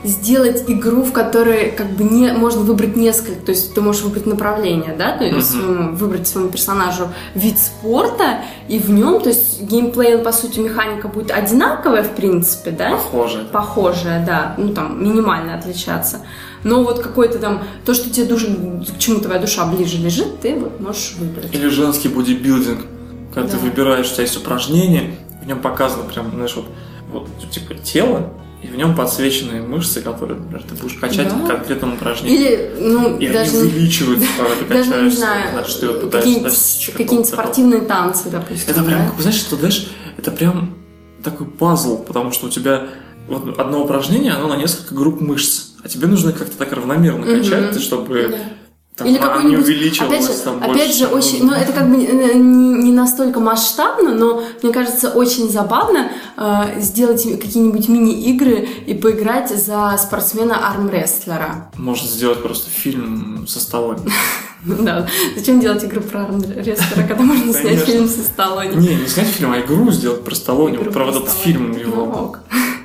сделать 0.04 0.64
игру, 0.68 1.04
в 1.04 1.12
которой 1.12 1.72
как 1.72 1.90
бы 1.92 2.04
не 2.04 2.32
можно 2.34 2.62
выбрать 2.62 2.96
несколько, 2.96 3.42
то 3.46 3.52
есть 3.52 3.74
ты 3.74 3.82
можешь 3.82 4.02
выбрать 4.04 4.26
направление, 4.26 4.96
да, 4.98 5.18
то 5.18 5.24
есть 5.24 5.52
своему- 5.52 5.96
выбрать 5.96 6.28
своему 6.28 6.50
персонажу 6.50 7.10
вид 7.36 7.58
спорта, 7.60 8.40
и 8.68 8.80
в 8.80 8.90
нем, 8.90 9.20
то 9.22 9.30
есть 9.30 9.62
геймплей, 9.64 10.18
по 10.20 10.32
сути, 10.32 10.60
механика 10.60 11.08
будет 11.08 11.32
одинаковая, 11.32 12.04
в 12.04 12.16
принципе, 12.16 12.72
да, 12.72 12.92
Похоже. 12.92 13.48
похожая, 13.52 14.26
да, 14.26 14.56
ну 14.58 14.70
там 14.74 15.04
минимально 15.04 15.56
отличаться. 15.56 16.20
Но 16.64 16.84
вот 16.84 17.00
какой-то 17.00 17.40
там, 17.40 17.64
то, 17.86 17.94
что 17.94 18.10
тебе 18.10 18.26
душа, 18.26 18.48
к 18.48 19.00
чему 19.00 19.20
твоя 19.20 19.40
душа 19.40 19.66
ближе 19.66 19.98
лежит, 19.98 20.42
ты 20.42 20.56
вот 20.56 20.80
можешь 20.82 21.16
выбрать. 21.18 21.54
Или 21.56 21.70
женский 21.70 22.10
бодибилдинг, 22.10 22.82
когда 23.34 23.50
ты 23.50 23.58
Да. 23.58 23.64
выбираешь, 23.64 24.08
у 24.10 24.14
тебя 24.14 24.24
есть 24.24 24.38
упражнение, 24.38 25.16
в 25.42 25.48
нем 25.48 25.60
показано 25.60 26.04
прям, 26.04 26.32
знаешь, 26.32 26.56
вот, 26.56 26.66
вот 27.12 27.28
типа 27.50 27.76
тело, 27.76 28.34
и 28.62 28.68
в 28.68 28.76
нем 28.76 28.94
подсвеченные 28.96 29.62
мышцы, 29.62 30.02
которые, 30.02 30.38
например, 30.38 30.64
ты 30.68 30.76
будешь 30.76 30.96
качать 30.96 31.30
Да. 31.30 31.36
в 31.36 31.48
конкретном 31.48 31.94
упражнении. 31.94 32.38
Или, 32.38 32.76
ну, 32.80 33.18
И 33.18 33.28
даже... 33.30 33.52
они 33.52 33.60
увеличиваются, 33.70 34.28
когда 34.38 34.56
ты 34.56 34.66
Даже, 34.66 34.90
не 34.90 34.94
качаешься, 34.94 35.18
знаю, 35.20 35.50
значит, 35.54 35.80
ты 35.80 35.88
вот 35.88 36.02
пытаешься 36.02 36.92
какие-нибудь, 36.92 37.28
спортивные 37.28 37.82
танцы, 37.82 38.30
допустим. 38.30 38.70
Это 38.70 38.84
прям, 38.84 39.00
да? 39.16 39.22
знаешь, 39.22 39.38
что, 39.40 39.56
знаешь, 39.56 39.88
это 40.18 40.32
прям 40.32 40.76
такой 41.24 41.48
пазл, 41.48 42.00
потому 42.04 42.32
что 42.34 42.48
у 42.48 42.50
тебя 42.50 42.88
вот 43.28 43.58
одно 43.60 43.84
упражнение, 43.84 44.34
оно 44.34 44.48
на 44.50 44.58
несколько 44.58 44.94
групп 44.94 45.22
мышц, 45.22 45.68
а 45.84 45.88
тебе 45.88 46.08
нужно 46.08 46.34
как-то 46.34 46.58
так 46.58 46.74
равномерно 46.74 47.26
качать, 47.26 47.80
чтобы. 47.82 48.36
Там, 49.00 49.08
Или 49.08 49.18
какой-нибудь, 49.18 50.02
опять 50.02 50.24
же, 50.24 50.34
там 50.44 50.58
опять 50.58 50.76
больше, 50.76 50.94
же, 50.94 51.08
очень, 51.08 51.46
ну 51.46 51.54
это 51.54 51.72
как 51.72 51.90
бы 51.90 52.04
э, 52.04 52.34
не, 52.36 52.84
не 52.84 52.92
настолько 52.92 53.40
масштабно, 53.40 54.14
но 54.14 54.44
мне 54.62 54.74
кажется 54.74 55.10
очень 55.10 55.50
забавно 55.50 56.12
э, 56.38 56.80
сделать 56.80 57.24
какие-нибудь 57.24 57.88
мини-игры 57.88 58.68
и 58.86 58.94
поиграть 58.94 59.50
за 59.50 59.98
спортсмена-армрестлера. 59.98 61.72
Можно 61.78 62.08
сделать 62.08 62.44
просто 62.44 62.70
фильм 62.70 63.46
со 63.48 63.60
Сталлоне. 63.60 64.02
Ну 64.66 64.76
Да, 64.84 65.08
зачем 65.38 65.62
делать 65.62 65.86
игру 65.86 66.02
про 66.02 66.24
армрестлера, 66.24 67.08
когда 67.08 67.24
можно 67.24 67.54
снять 67.54 67.80
фильм 67.86 68.10
со 68.10 68.22
Сталлоне? 68.22 68.76
Не, 68.76 68.96
не 68.96 69.08
снять 69.08 69.28
фильм, 69.28 69.54
а 69.54 69.60
игру 69.62 69.90
сделать 69.92 70.26
про 70.26 70.36
Сталлоне, 70.36 70.80
Сталлоне. 70.80 71.28
фильм 71.42 71.72
Ну, 71.72 71.78
его. 71.78 72.36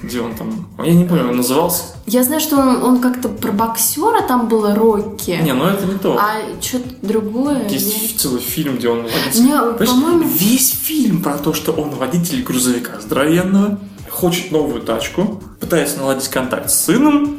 Где 0.04 0.20
он 0.20 0.34
там, 0.34 0.66
я 0.84 0.92
не 0.94 1.04
помню, 1.04 1.28
он 1.30 1.36
назывался. 1.38 1.82
Я 2.06 2.22
знаю, 2.22 2.40
что 2.40 2.56
он, 2.56 2.82
он 2.82 3.00
как-то 3.00 3.28
про 3.28 3.50
боксера 3.52 4.20
там 4.26 4.48
было 4.48 4.74
Рокки, 4.74 5.38
Не, 5.42 5.52
ну 5.54 5.64
это 5.64 5.86
не 5.86 5.98
то. 5.98 6.18
а 6.18 6.40
что-то 6.60 6.88
другое. 7.02 7.66
Есть 7.68 8.02
нет? 8.02 8.20
целый 8.20 8.40
фильм, 8.40 8.76
где 8.76 8.88
он 8.88 9.02
водитель. 9.02 9.44
Не, 9.44 9.86
по-моему- 9.86 10.28
Весь 10.28 10.70
фильм 10.70 11.22
про 11.22 11.38
то, 11.38 11.52
что 11.54 11.72
он 11.72 11.90
водитель 11.90 12.42
грузовика 12.42 13.00
здоровенного, 13.00 13.78
хочет 14.10 14.50
новую 14.52 14.82
тачку, 14.82 15.42
пытается 15.60 15.98
наладить 15.98 16.28
контакт 16.28 16.70
с 16.70 16.84
сыном 16.84 17.38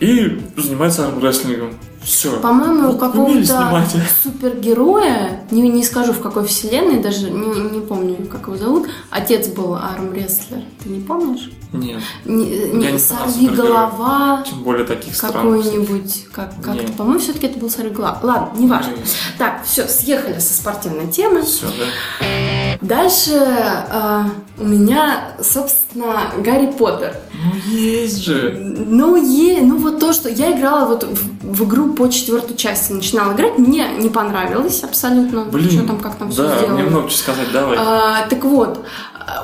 и 0.00 0.40
занимается 0.56 1.06
армрестлингом. 1.08 1.70
Все. 2.06 2.38
По-моему, 2.38 2.90
у 2.90 2.92
Вот 2.92 3.14
умели 3.16 3.44
какого-то 3.44 4.00
супергероя, 4.22 5.44
не, 5.50 5.68
не 5.68 5.82
скажу 5.82 6.12
в 6.12 6.20
какой 6.20 6.46
вселенной, 6.46 7.00
даже 7.00 7.30
не, 7.30 7.48
не 7.70 7.80
помню, 7.80 8.16
как 8.30 8.46
его 8.46 8.56
зовут, 8.56 8.88
отец 9.10 9.48
был 9.48 9.74
армрестлер. 9.74 10.62
Ты 10.82 10.90
не 10.90 11.00
помнишь? 11.00 11.50
Нет, 11.72 12.00
Не, 12.24 12.46
не, 12.68 12.92
не 12.92 12.98
сорви 12.98 13.48
голова 13.48 14.44
тем 14.48 14.62
более 14.62 14.86
таких 14.86 15.18
какой-нибудь, 15.18 16.26
как, 16.30 16.54
как 16.62 16.74
Не. 16.74 16.86
по-моему, 16.86 17.18
все-таки 17.18 17.48
это 17.48 17.58
был 17.58 17.68
сорви 17.68 17.90
голова. 17.90 18.20
Ладно, 18.22 18.50
неважно. 18.56 18.92
Ну, 18.96 19.02
Так, 19.36 19.64
все, 19.64 19.88
съехали 19.88 20.38
со 20.38 20.54
спортивной 20.54 21.08
темы. 21.08 21.42
Все, 21.42 21.66
да. 21.66 22.75
Дальше 22.86 23.32
э, 23.32 24.22
у 24.58 24.64
меня, 24.64 25.32
собственно, 25.40 26.32
Гарри 26.38 26.66
Поттер. 26.66 27.16
Ну 27.32 27.74
есть 27.74 28.18
же. 28.22 28.56
Ну, 28.86 29.16
е, 29.16 29.60
ну 29.62 29.76
вот 29.78 29.98
то, 29.98 30.12
что 30.12 30.28
я 30.28 30.56
играла 30.56 30.86
вот 30.86 31.04
в, 31.04 31.52
в 31.52 31.68
игру 31.68 31.94
по 31.94 32.08
четвертой 32.08 32.56
части, 32.56 32.92
начинала 32.92 33.32
играть, 33.34 33.58
мне 33.58 33.88
не 33.98 34.08
понравилось 34.08 34.84
абсолютно, 34.84 35.46
Блин, 35.46 35.70
что 35.70 35.86
там, 35.86 35.98
как 35.98 36.14
там 36.16 36.30
все 36.30 36.42
да, 36.42 36.56
сделано. 36.58 36.74
мне 36.74 36.84
много 36.84 37.08
чего 37.08 37.18
сказать, 37.18 37.52
давай. 37.52 37.76
А, 37.80 38.26
так 38.28 38.44
вот, 38.44 38.84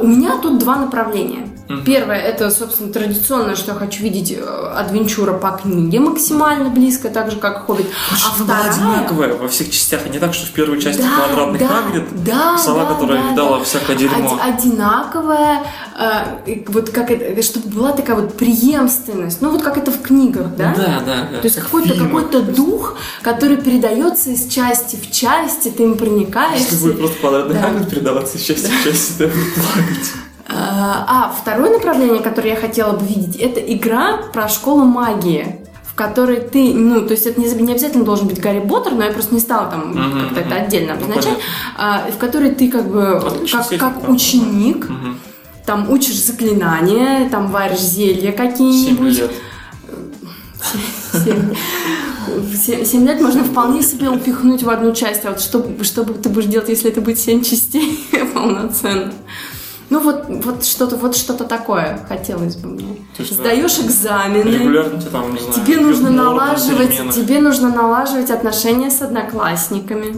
у 0.00 0.06
меня 0.06 0.38
тут 0.38 0.58
два 0.58 0.76
направления. 0.76 1.48
Первое, 1.84 2.18
это, 2.18 2.50
собственно, 2.50 2.92
традиционное, 2.92 3.56
что 3.56 3.72
я 3.72 3.78
хочу 3.78 4.02
видеть 4.02 4.32
э, 4.32 4.72
адвенчура 4.76 5.32
по 5.32 5.50
книге 5.50 6.00
максимально 6.00 6.70
близко, 6.70 7.08
так 7.08 7.30
же, 7.30 7.38
как 7.38 7.66
Хоббит. 7.66 7.86
А 8.10 8.14
вторая... 8.14 8.70
одинаковая 8.70 9.34
во 9.34 9.48
всех 9.48 9.70
частях, 9.70 10.00
а 10.04 10.08
не 10.08 10.18
так, 10.18 10.34
что 10.34 10.46
в 10.46 10.50
первой 10.50 10.80
части 10.80 11.02
Да, 11.02 11.24
квадратный 11.26 11.58
да, 11.58 11.68
Хагрид, 11.68 12.24
да, 12.24 12.58
сова, 12.58 12.84
да, 12.84 12.94
которая 12.94 13.22
да, 13.22 13.30
видала 13.30 13.58
да. 13.58 13.64
всякое 13.64 13.96
дерьмо. 13.96 14.34
Од- 14.34 14.40
одинаковая, 14.42 15.62
э, 15.98 16.62
вот 16.68 16.90
как 16.90 17.10
это, 17.10 17.42
чтобы 17.42 17.68
была 17.68 17.92
такая 17.92 18.16
вот 18.16 18.36
преемственность, 18.36 19.40
ну 19.40 19.50
вот 19.50 19.62
как 19.62 19.78
это 19.78 19.90
в 19.90 20.00
книгах, 20.02 20.54
да? 20.56 20.74
Да, 20.76 21.02
да, 21.04 21.28
да. 21.32 21.38
То 21.38 21.46
есть 21.46 21.56
какой-то 21.56 21.94
какой-то 21.94 22.42
дух, 22.42 22.96
который 23.22 23.56
передается 23.56 24.30
из 24.30 24.46
части 24.48 24.96
в 24.96 25.10
часть, 25.10 25.66
и 25.66 25.70
ты 25.70 25.84
им 25.84 25.96
проникаешься. 25.96 26.72
Если 26.72 26.76
будет 26.82 26.98
просто 26.98 27.18
квадратный 27.20 27.54
Да. 27.54 27.62
Хагрид 27.62 27.90
передаваться 27.90 28.38
из 28.38 28.42
части 28.42 28.66
в 28.70 28.84
часть, 28.84 29.18
то 29.18 29.24
я 29.24 29.30
буду 29.30 29.44
плакать. 29.54 30.12
А, 30.54 31.34
второе 31.40 31.70
направление, 31.72 32.22
которое 32.22 32.50
я 32.50 32.56
хотела 32.56 32.92
бы 32.92 33.06
видеть, 33.06 33.36
это 33.36 33.60
игра 33.60 34.18
про 34.32 34.48
школу 34.48 34.84
магии 34.84 35.58
в 35.84 35.94
которой 35.94 36.40
ты, 36.40 36.72
ну, 36.72 37.02
то 37.02 37.12
есть 37.12 37.26
это 37.26 37.38
не, 37.38 37.50
не 37.52 37.72
обязательно 37.72 38.02
должен 38.02 38.26
быть 38.26 38.40
Гарри 38.40 38.60
Поттер, 38.60 38.94
но 38.94 39.04
я 39.04 39.10
просто 39.12 39.34
не 39.34 39.40
стала 39.40 39.70
там 39.70 39.90
Мгм, 39.90 40.20
как-то 40.30 40.40
это 40.40 40.54
отдельно 40.54 40.94
Ну, 40.94 41.04
обозначать, 41.04 41.38
а, 41.76 42.06
в 42.10 42.16
которой 42.16 42.50
ты 42.54 42.70
как 42.70 42.88
бы 42.90 43.18
Отлично 43.18 43.62
как, 43.62 43.78
как 44.00 44.08
ученик, 44.08 44.88
Мгм. 44.88 45.18
там 45.66 45.90
учишь 45.90 46.18
заклинания, 46.24 47.28
там 47.28 47.48
варишь 47.48 47.80
зелья 47.80 48.32
какие-нибудь. 48.32 49.18
лет. 49.18 49.30
Семь. 51.12 51.54
В 52.38 52.56
се- 52.56 52.84
семь 52.86 53.06
лет 53.06 53.20
можно 53.20 53.44
вполне 53.44 53.82
себе 53.82 54.08
упихнуть 54.08 54.62
в 54.62 54.70
одну 54.70 54.94
часть. 54.94 55.24
А 55.26 55.30
вот 55.30 55.40
что, 55.42 55.62
что 55.82 56.04
ты 56.04 56.28
будешь 56.30 56.46
делать, 56.46 56.68
если 56.70 56.90
это 56.90 57.02
будет 57.02 57.18
семь 57.18 57.42
частей 57.42 58.02
полноценно? 58.34 59.12
Ну 59.92 60.00
вот, 60.00 60.24
вот 60.26 60.64
что-то 60.64 60.96
вот 60.96 61.14
что-то 61.14 61.44
такое 61.44 62.00
хотелось 62.08 62.56
бы 62.56 62.70
мне. 62.70 62.96
То 63.14 63.22
есть, 63.22 63.36
да, 63.36 63.42
Сдаешь 63.42 63.78
экзамены. 63.78 64.48
Регулярно 64.48 64.98
тебе 64.98 65.10
там, 65.10 65.34
не 65.34 65.38
знаю, 65.38 65.52
Тебе 65.52 65.76
нужно 65.80 66.08
налаживать, 66.08 66.96
тебе 67.14 67.40
нужно 67.40 67.68
налаживать 67.68 68.30
отношения 68.30 68.90
с 68.90 69.02
одноклассниками. 69.02 70.16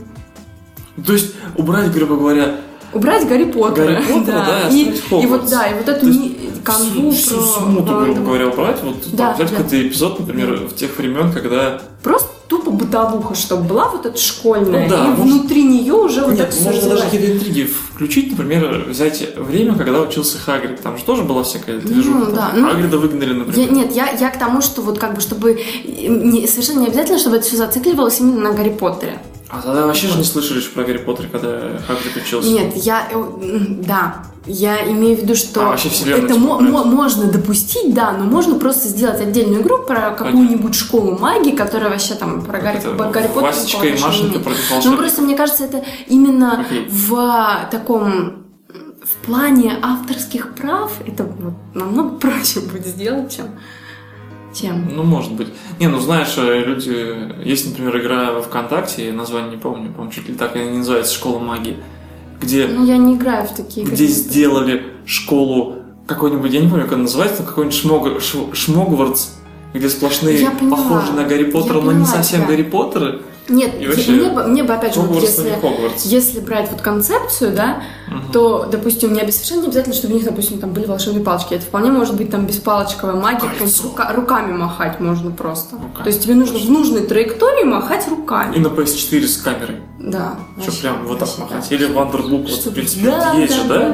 То 1.04 1.12
есть 1.12 1.34
убрать, 1.56 1.92
грубо 1.92 2.14
говоря, 2.14 2.54
Убрать 2.92 3.26
Гарри 3.28 3.46
Поттера. 3.46 3.86
Гарри 3.94 4.02
Поттера, 4.04 4.46
да, 4.46 4.68
и 4.70 4.82
и, 4.84 5.22
и 5.22 5.26
вот 5.26 5.50
да, 5.50 5.66
и 5.66 5.74
вот 5.74 5.88
эту 5.88 6.06
ми- 6.06 6.52
канву 6.62 7.10
всю, 7.10 7.20
всю 7.30 7.34
про 7.34 7.60
смуту, 7.64 8.00
грубо 8.04 8.20
говоря, 8.20 8.46
убрать. 8.46 8.80
Вот 8.80 8.94
Да, 9.12 9.26
там, 9.26 9.34
взять 9.34 9.50
да. 9.50 9.56
какой-то 9.56 9.88
эпизод, 9.88 10.20
например, 10.20 10.54
в 10.68 10.76
тех 10.76 10.96
времен, 10.96 11.32
когда... 11.32 11.80
Просто 12.04 12.28
тупо 12.64 12.70
бытовуха, 12.70 13.34
чтобы 13.34 13.64
была 13.64 13.88
вот 13.88 14.06
эта 14.06 14.18
школьная, 14.18 14.84
Ну 14.84 14.88
да, 14.88 15.04
и 15.04 15.08
может- 15.08 15.24
внутри 15.24 15.62
нее 15.64 15.92
уже 15.94 16.22
вот 16.22 16.30
Нет, 16.32 16.40
это 16.48 16.50
все 16.52 16.64
можно 16.64 16.80
даже 16.80 16.90
развивать. 16.94 17.10
какие-то 17.12 17.32
интриги 17.36 17.64
включить, 17.64 18.30
например, 18.30 18.86
взять 18.88 19.36
время, 19.36 19.74
когда 19.76 20.00
учился 20.00 20.38
Хагрид. 20.38 20.82
Там 20.82 20.96
же 20.98 21.04
тоже 21.04 21.22
была 21.22 21.42
всякая 21.44 21.78
движуха. 21.78 22.18
Ну, 22.18 22.34
да, 22.34 22.52
ну, 22.54 22.68
Хагрида 22.68 22.98
выгнали, 22.98 23.32
Я- 23.32 23.34
например. 23.34 23.72
нет, 23.72 23.92
я, 23.94 24.10
я 24.10 24.30
к 24.30 24.38
тому, 24.38 24.62
что 24.62 24.82
вот 24.82 24.98
как 24.98 25.14
бы, 25.14 25.20
чтобы 25.20 25.60
не- 25.84 26.46
совершенно 26.48 26.80
не 26.80 26.86
обязательно, 26.88 27.18
чтобы 27.18 27.36
это 27.36 27.46
все 27.46 27.56
зацикливалось 27.56 28.20
именно 28.20 28.50
на 28.50 28.52
Гарри 28.52 28.70
Поттере. 28.70 29.20
А 29.48 29.60
тогда 29.60 29.86
вообще 29.86 30.08
же 30.08 30.18
не 30.18 30.24
слышали 30.24 30.60
про 30.60 30.84
Гарри 30.84 30.98
Поттера, 30.98 31.28
когда 31.28 31.78
Хагрид 31.86 32.16
учился. 32.16 32.48
Нет, 32.50 32.74
я, 32.76 33.08
э, 33.12 33.24
да, 33.86 34.24
я 34.46 34.90
имею 34.90 35.16
в 35.16 35.22
виду, 35.22 35.34
что 35.36 35.70
А, 35.72 35.76
это 35.76 36.34
мо- 36.38 36.60
можно 36.84 37.24
допустить, 37.30 37.94
да, 37.94 38.12
но 38.12 38.24
можно 38.24 38.58
просто 38.58 38.88
сделать 38.88 39.20
отдельную 39.20 39.62
игру 39.62 39.78
про 39.78 40.10
какую-нибудь 40.10 40.74
школу 40.74 41.18
магии, 41.18 41.52
которая 41.54 41.90
вообще 41.90 42.14
там 42.14 42.42
про 42.42 42.58
Гарри, 42.58 42.78
Это 42.78 42.90
про 42.94 43.10
Гарри 43.10 43.28
Поттера 43.28 43.42
Васечка 43.42 43.86
и 43.86 43.98
Машенька 44.00 44.38
против 44.40 44.60
Ну, 44.70 44.74
волшебников. 44.76 44.98
просто 44.98 45.22
мне 45.22 45.36
кажется, 45.36 45.64
это 45.64 45.84
именно 46.08 46.60
Окей. 46.62 46.88
в 46.90 47.14
а, 47.14 47.68
таком 47.70 48.44
в 49.02 49.26
плане 49.26 49.78
авторских 49.82 50.54
прав 50.54 50.92
это 51.06 51.24
вот 51.24 51.54
намного 51.74 52.16
проще 52.16 52.60
будет 52.60 52.86
сделать, 52.86 53.34
чем 53.36 53.46
чем 54.54 54.88
Ну, 54.94 55.02
может 55.02 55.32
быть. 55.32 55.48
Не, 55.80 55.88
ну 55.88 55.98
знаешь, 56.00 56.34
э, 56.36 56.64
люди... 56.64 57.44
Есть, 57.48 57.68
например, 57.70 58.00
игра 58.00 58.32
во 58.32 58.42
ВКонтакте, 58.42 59.12
название 59.12 59.52
не 59.52 59.56
помню, 59.56 59.90
по-моему, 59.92 60.12
чуть 60.12 60.28
ли 60.28 60.34
так 60.34 60.56
и 60.56 60.60
не 60.60 60.78
называется 60.78 61.14
«Школа 61.14 61.38
магии», 61.38 61.76
где, 62.40 62.66
Ну, 62.66 62.84
я 62.84 62.96
не 62.96 63.14
играю 63.14 63.46
в 63.46 63.54
такие 63.54 63.86
где 63.86 64.06
сделали 64.06 64.82
школу 65.06 65.76
какой-нибудь, 66.06 66.52
я 66.52 66.60
не 66.60 66.68
помню, 66.68 66.84
как 66.84 66.94
она 66.94 67.02
называется, 67.02 67.42
но 67.42 67.48
какой-нибудь 67.48 67.76
Шмог... 67.78 68.20
Ш- 68.20 68.54
Шмогвартс, 68.54 69.28
где 69.72 69.88
сплошные 69.88 70.40
Я 70.40 70.50
поняла. 70.50 70.76
похожи 70.76 71.12
на 71.12 71.24
Гарри 71.24 71.44
Поттера, 71.44 71.78
Я 71.78 71.84
но 71.84 71.92
не 71.92 72.04
поняла 72.04 72.06
совсем 72.06 72.40
тебя. 72.40 72.48
Гарри 72.50 72.62
Поттеры. 72.62 73.22
Нет, 73.46 73.74
И 73.78 73.82
я- 73.82 73.90
вообще, 73.90 74.12
мне, 74.12 74.30
бы, 74.30 74.44
мне 74.44 74.62
бы 74.62 74.72
опять 74.72 74.94
же, 74.94 75.00
вот 75.00 75.10
не 75.10 75.20
если, 75.20 75.54
если 76.04 76.40
брать 76.40 76.70
вот 76.70 76.80
концепцию, 76.80 77.52
да, 77.54 77.82
Мгм. 78.08 78.32
то, 78.32 78.66
допустим, 78.70 79.10
без- 79.14 79.34
совершенно 79.36 79.60
не 79.60 79.66
обязательно, 79.66 79.94
чтобы 79.94 80.14
у 80.14 80.16
них, 80.16 80.24
допустим, 80.24 80.58
там 80.60 80.70
были 80.72 80.86
волшебные 80.86 81.22
палочки. 81.22 81.52
Это 81.52 81.66
вполне 81.66 81.90
может 81.90 82.16
быть 82.16 82.30
там 82.30 82.46
беспалочковая 82.46 83.16
магия, 83.16 83.40
Кольцо. 83.40 83.56
то 83.58 83.64
есть 83.64 83.84
рука- 83.84 84.12
руками 84.14 84.52
махать 84.52 84.98
можно 84.98 85.30
просто. 85.30 85.76
Руками, 85.76 86.04
То 86.04 86.08
есть 86.08 86.22
тебе 86.22 86.34
нужно 86.34 86.58
в 86.58 86.70
нужной 86.70 87.02
траектории 87.02 87.64
махать 87.64 88.08
руками. 88.08 88.56
И 88.56 88.60
на 88.60 88.68
PS4 88.68 89.26
с 89.28 89.36
камерой. 89.36 89.76
Да. 89.98 90.36
Что 90.56 90.64
вообще, 90.66 90.80
прям 90.80 91.06
вот 91.06 91.18
так 91.18 91.28
вообще, 91.28 91.42
махать. 91.42 91.66
да. 91.68 91.76
Или 91.76 91.84
Вандербук, 91.92 92.40
вот, 92.48 92.50
в 92.50 92.72
принципе, 92.72 93.06
Да, 93.10 93.32
есть 93.34 93.54
да, 93.56 93.62
же, 93.62 93.68
да. 93.68 93.78
да? 93.78 93.88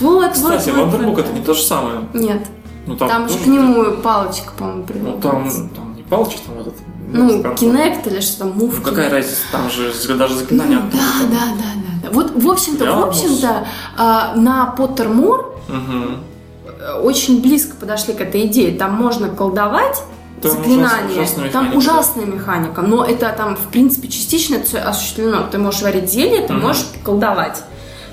Вот. 0.00 0.22
Вот, 0.22 0.32
Кстати, 0.32 0.70
вот, 0.70 0.78
Вандербук 0.84 1.16
вот. 1.16 1.24
это 1.26 1.34
не 1.34 1.44
то 1.44 1.52
же 1.52 1.62
самое. 1.62 2.00
Нет, 2.14 2.42
Ну, 2.86 2.96
там, 2.96 3.08
там 3.08 3.28
же 3.28 3.36
к 3.38 3.46
нему 3.46 3.84
палочка, 4.02 4.50
по-моему, 4.56 4.80
Ну, 4.80 4.86
прилагается. 4.86 5.58
там, 5.58 5.68
там 5.68 5.94
не 5.96 6.02
палочки, 6.04 6.40
там 6.46 6.58
этот... 6.58 6.74
Ну, 7.10 7.54
кинект 7.54 8.06
или 8.06 8.20
что 8.20 8.40
там, 8.40 8.52
мув. 8.58 8.74
Ну, 8.78 8.82
какая 8.82 9.10
разница? 9.10 9.38
Там 9.52 9.70
же 9.70 9.92
даже 10.16 10.34
заклинания 10.34 10.76
Ну, 10.78 10.90
да, 10.92 10.98
да, 11.26 11.28
да, 11.30 11.54
да, 11.56 12.08
да. 12.08 12.10
Вот, 12.12 12.32
в 12.42 12.48
общем-то, 12.50 12.84
в 12.84 13.04
общем-то, 13.08 13.66
а, 13.96 14.34
на 14.36 14.66
Поттермор 14.66 15.54
Мгм. 15.68 16.18
э, 16.66 17.00
очень 17.00 17.40
близко 17.42 17.76
подошли 17.76 18.14
к 18.14 18.20
этой 18.20 18.46
идее. 18.46 18.76
Там 18.76 18.94
можно 18.94 19.28
колдовать 19.30 20.02
Там 20.42 20.50
заклинания, 20.52 21.22
ужас- 21.22 21.36
там 21.52 21.74
ужасная 21.76 22.26
механика, 22.26 22.82
но 22.82 23.04
это 23.04 23.34
там, 23.36 23.56
в 23.56 23.68
принципе, 23.70 24.08
частично 24.08 24.56
это 24.56 24.82
осуществлено. 24.88 25.46
Ты 25.50 25.58
можешь 25.58 25.82
варить 25.82 26.10
зелье, 26.10 26.46
ты 26.46 26.52
Мгм. 26.52 26.62
можешь 26.62 26.84
колдовать, 27.04 27.62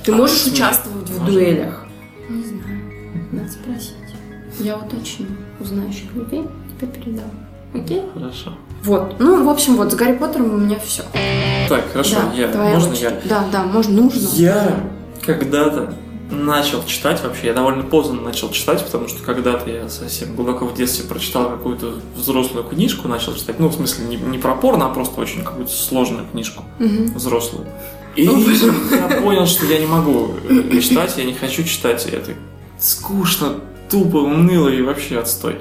ты 0.06 0.12
А 0.12 0.16
можешь 0.16 0.46
участвовать 0.46 1.10
в 1.10 1.20
можно? 1.20 1.26
дуэлях. 1.34 1.86
Не 2.30 2.44
знаю, 2.44 2.82
надо 3.32 3.50
спросить. 3.52 3.94
Я 4.60 4.78
уточню 4.78 5.26
у 5.60 5.64
знающих 5.66 6.14
людей, 6.16 6.48
тебе 6.80 6.88
передам. 6.92 7.30
Окей? 7.74 8.04
Хорошо. 8.14 8.54
Вот. 8.86 9.16
Ну, 9.20 9.44
в 9.44 9.50
общем, 9.50 9.76
вот 9.78 9.92
с 9.92 9.96
Гарри 9.96 10.14
Поттером 10.18 10.54
у 10.54 10.58
меня 10.58 10.78
все. 10.84 11.04
Так, 11.70 11.92
хорошо, 11.92 12.16
да, 12.16 12.34
я. 12.42 12.48
твоя 12.50 12.74
Можно 12.76 12.92
очередь. 12.92 13.02
я? 13.04 13.22
Да, 13.30 13.46
да, 13.52 13.64
можно, 13.64 14.02
нужно. 14.02 14.28
Я 14.34 14.80
когда-то 15.26 15.94
начал 16.32 16.84
читать 16.86 17.22
вообще, 17.24 17.48
я 17.48 17.54
довольно 17.54 17.84
поздно 17.84 18.20
начал 18.22 18.50
читать, 18.52 18.84
потому 18.84 19.08
что 19.08 19.24
когда-то 19.24 19.70
я 19.70 19.90
совсем 19.90 20.36
глубоко 20.36 20.66
в 20.66 20.74
детстве 20.76 21.06
прочитал 21.08 21.50
какую-то 21.50 21.96
взрослую 22.16 22.64
книжку, 22.64 23.08
начал 23.08 23.34
читать, 23.36 23.60
ну, 23.60 23.68
в 23.70 23.74
смысле, 23.76 24.06
не, 24.06 24.16
не 24.18 24.38
про 24.38 24.56
порно, 24.56 24.86
а 24.88 24.90
просто 24.90 25.20
очень 25.22 25.44
какую-то 25.44 25.72
сложную 25.72 26.26
книжку, 26.32 26.64
Мгм. 26.80 27.14
взрослую. 27.16 27.68
И 28.16 28.28
О, 28.28 28.32
я 29.12 29.22
понял, 29.22 29.46
что 29.46 29.66
я 29.66 29.80
не 29.80 29.86
могу 29.88 30.30
э, 30.50 30.80
читать, 30.80 31.14
я 31.18 31.26
не 31.26 31.34
хочу 31.34 31.64
читать, 31.64 32.06
это 32.12 32.32
скучно, 32.80 33.56
тупо, 33.90 34.18
уныло 34.18 34.70
и 34.70 34.82
вообще 34.82 35.20
отстой. 35.20 35.58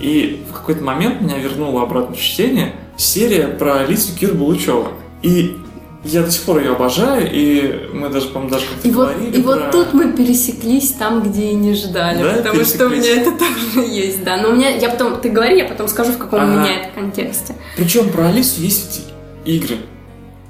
И 0.00 0.44
в 0.50 0.52
какой-то 0.52 0.82
момент 0.84 1.20
меня 1.22 1.38
вернуло 1.38 1.82
обратно 1.82 2.14
в 2.14 2.20
чтение 2.20 2.74
серия 2.96 3.48
про 3.48 3.80
Алису 3.80 4.14
Кир 4.18 4.34
Булычева. 4.34 4.88
И 5.22 5.56
я 6.04 6.22
до 6.22 6.30
сих 6.30 6.42
пор 6.42 6.58
ее 6.60 6.72
обожаю, 6.72 7.28
и 7.32 7.88
мы 7.92 8.10
даже, 8.10 8.28
по-моему, 8.28 8.50
даже 8.54 8.66
как-то 8.66 8.86
И 8.88 8.90
вот, 8.92 9.08
говорили 9.08 9.38
и 9.38 9.42
вот 9.42 9.60
про- 9.62 9.72
тут 9.72 9.92
мы 9.94 10.12
пересеклись 10.12 10.90
там, 10.92 11.22
где 11.22 11.50
и 11.50 11.54
не 11.54 11.74
ждали, 11.74 12.22
Да, 12.22 12.32
потому 12.42 12.64
что 12.64 12.86
у 12.86 12.90
меня 12.90 13.22
это 13.22 13.32
тоже 13.38 13.86
есть, 13.88 14.22
да. 14.22 14.36
Но 14.40 14.50
у 14.50 14.52
меня, 14.54 14.68
я 14.70 14.88
потом, 14.90 15.20
ты 15.20 15.30
говори, 15.30 15.56
я 15.58 15.64
потом 15.64 15.88
скажу, 15.88 16.12
в 16.12 16.18
каком 16.18 16.38
у 16.40 16.42
Ага. 16.42 16.60
меня 16.60 16.80
это 16.82 16.94
контексте. 16.94 17.54
Причем 17.76 18.10
про 18.10 18.28
Алису 18.28 18.60
есть 18.60 19.02
игры. 19.44 19.78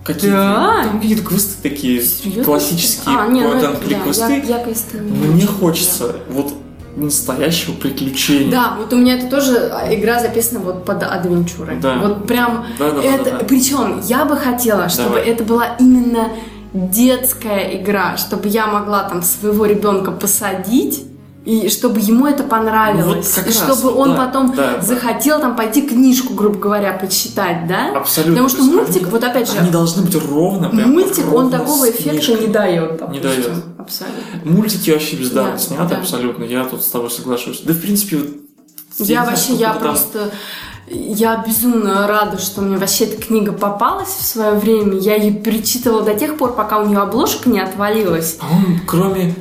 Какие-то, 0.05 0.37
Да? 0.37 0.83
там 0.85 1.01
какие-то 1.01 1.25
квесты 1.25 1.63
такие 1.69 2.01
Серьезно? 2.01 2.45
классические, 2.45 3.17
А, 3.19 3.27
не, 3.27 3.41
ну 3.43 3.55
это, 3.55 3.67
point-and-click 3.67 3.89
да, 3.99 4.01
квесты. 4.05 4.33
я, 4.47 4.59
я 4.59 4.65
квесты 4.65 4.99
не 4.99 5.11
Мне 5.29 5.47
хочется 5.47 6.17
вот 6.29 6.53
настоящего 6.97 7.75
приключения. 7.75 8.51
Да, 8.51 8.75
вот 8.79 8.93
у 8.93 8.97
меня 8.97 9.19
это 9.19 9.29
тоже 9.29 9.71
а, 9.73 9.93
игра 9.95 10.21
записана 10.21 10.61
вот 10.61 10.85
под 10.85 11.03
адвенчурой. 11.03 11.77
Да. 11.77 11.99
Вот 11.99 12.27
прям 12.27 12.67
Да, 12.79 12.91
да, 12.91 13.01
да, 13.01 13.03
это. 13.03 13.25
да, 13.25 13.39
да. 13.39 13.45
Причем 13.45 14.01
я 14.05 14.25
бы 14.25 14.37
хотела, 14.37 14.89
чтобы 14.89 15.11
Давай. 15.17 15.25
это 15.27 15.45
была 15.45 15.77
именно 15.79 16.29
детская 16.73 17.81
игра, 17.81 18.17
чтобы 18.17 18.49
я 18.49 18.67
могла 18.67 19.05
там 19.05 19.23
своего 19.23 19.67
ребенка 19.67 20.11
посадить. 20.11 21.05
И 21.47 21.69
чтобы 21.69 22.01
ему 22.01 22.27
это 22.27 22.43
понравилось. 22.43 23.05
Ну 23.37 23.43
вот 23.43 23.47
и 23.47 23.57
раз, 23.57 23.57
чтобы 23.57 23.95
он 23.95 24.11
да, 24.15 24.27
потом 24.27 24.53
да, 24.53 24.81
захотел 24.83 25.41
там 25.41 25.55
пойти 25.55 25.83
книжку, 25.83 26.35
грубо 26.35 26.59
говоря, 26.59 26.93
почитать, 26.93 27.69
да? 27.69 27.97
Абсолютно. 27.97 28.33
Потому 28.35 28.49
То 28.49 28.55
что 28.57 28.65
мультик, 28.65 29.03
они- 29.03 29.11
вот 29.13 29.23
опять 29.25 29.49
же, 29.53 29.57
Они 29.59 29.71
должны 29.71 30.03
быть 30.03 30.17
ровно, 30.17 30.71
прям 30.71 30.91
мультик, 30.91 31.25
он 31.29 31.33
ровно 31.33 31.51
такого 31.61 31.87
с 31.87 31.91
эффекта 31.91 32.33
не 32.35 32.49
дает. 32.49 32.97
допустим. 32.99 33.23
дает. 33.23 33.53
Абсолютно. 33.79 34.41
Мультики 34.45 34.91
вообще 34.91 35.15
бездарно 35.17 35.53
Да, 35.53 35.59
сняты, 35.59 35.89
да. 35.95 35.97
абсолютно. 36.01 36.43
Я 36.43 36.65
тут 36.65 36.83
с 36.83 36.89
тобой 36.89 37.11
соглашусь. 37.11 37.61
Да, 37.65 37.73
в 37.75 37.81
принципе, 37.81 38.17
вот... 38.17 38.27
Я, 38.99 38.99
не 38.99 39.05
знаю, 39.05 39.31
вообще, 39.31 39.53
я 39.55 39.69
сколько 39.71 39.85
там- 39.87 39.95
просто... 39.95 40.31
Я 40.89 41.45
безумно 41.47 42.07
рада, 42.09 42.39
что 42.39 42.61
мне 42.61 42.77
вообще 42.77 43.05
эта 43.05 43.23
книга 43.23 43.53
попалась 43.53 44.09
в 44.09 44.25
свое 44.25 44.53
время. 44.53 44.97
Я 44.99 45.15
ее 45.17 45.33
перечитывала 45.33 46.03
до 46.03 46.15
тех 46.15 46.37
пор, 46.37 46.55
пока 46.55 46.79
у 46.79 46.87
нее 46.87 46.99
обложка 46.99 47.49
не 47.49 47.59
отвалилась. 47.61 48.35
По-моему, 48.41 48.79
кроме 48.87 49.35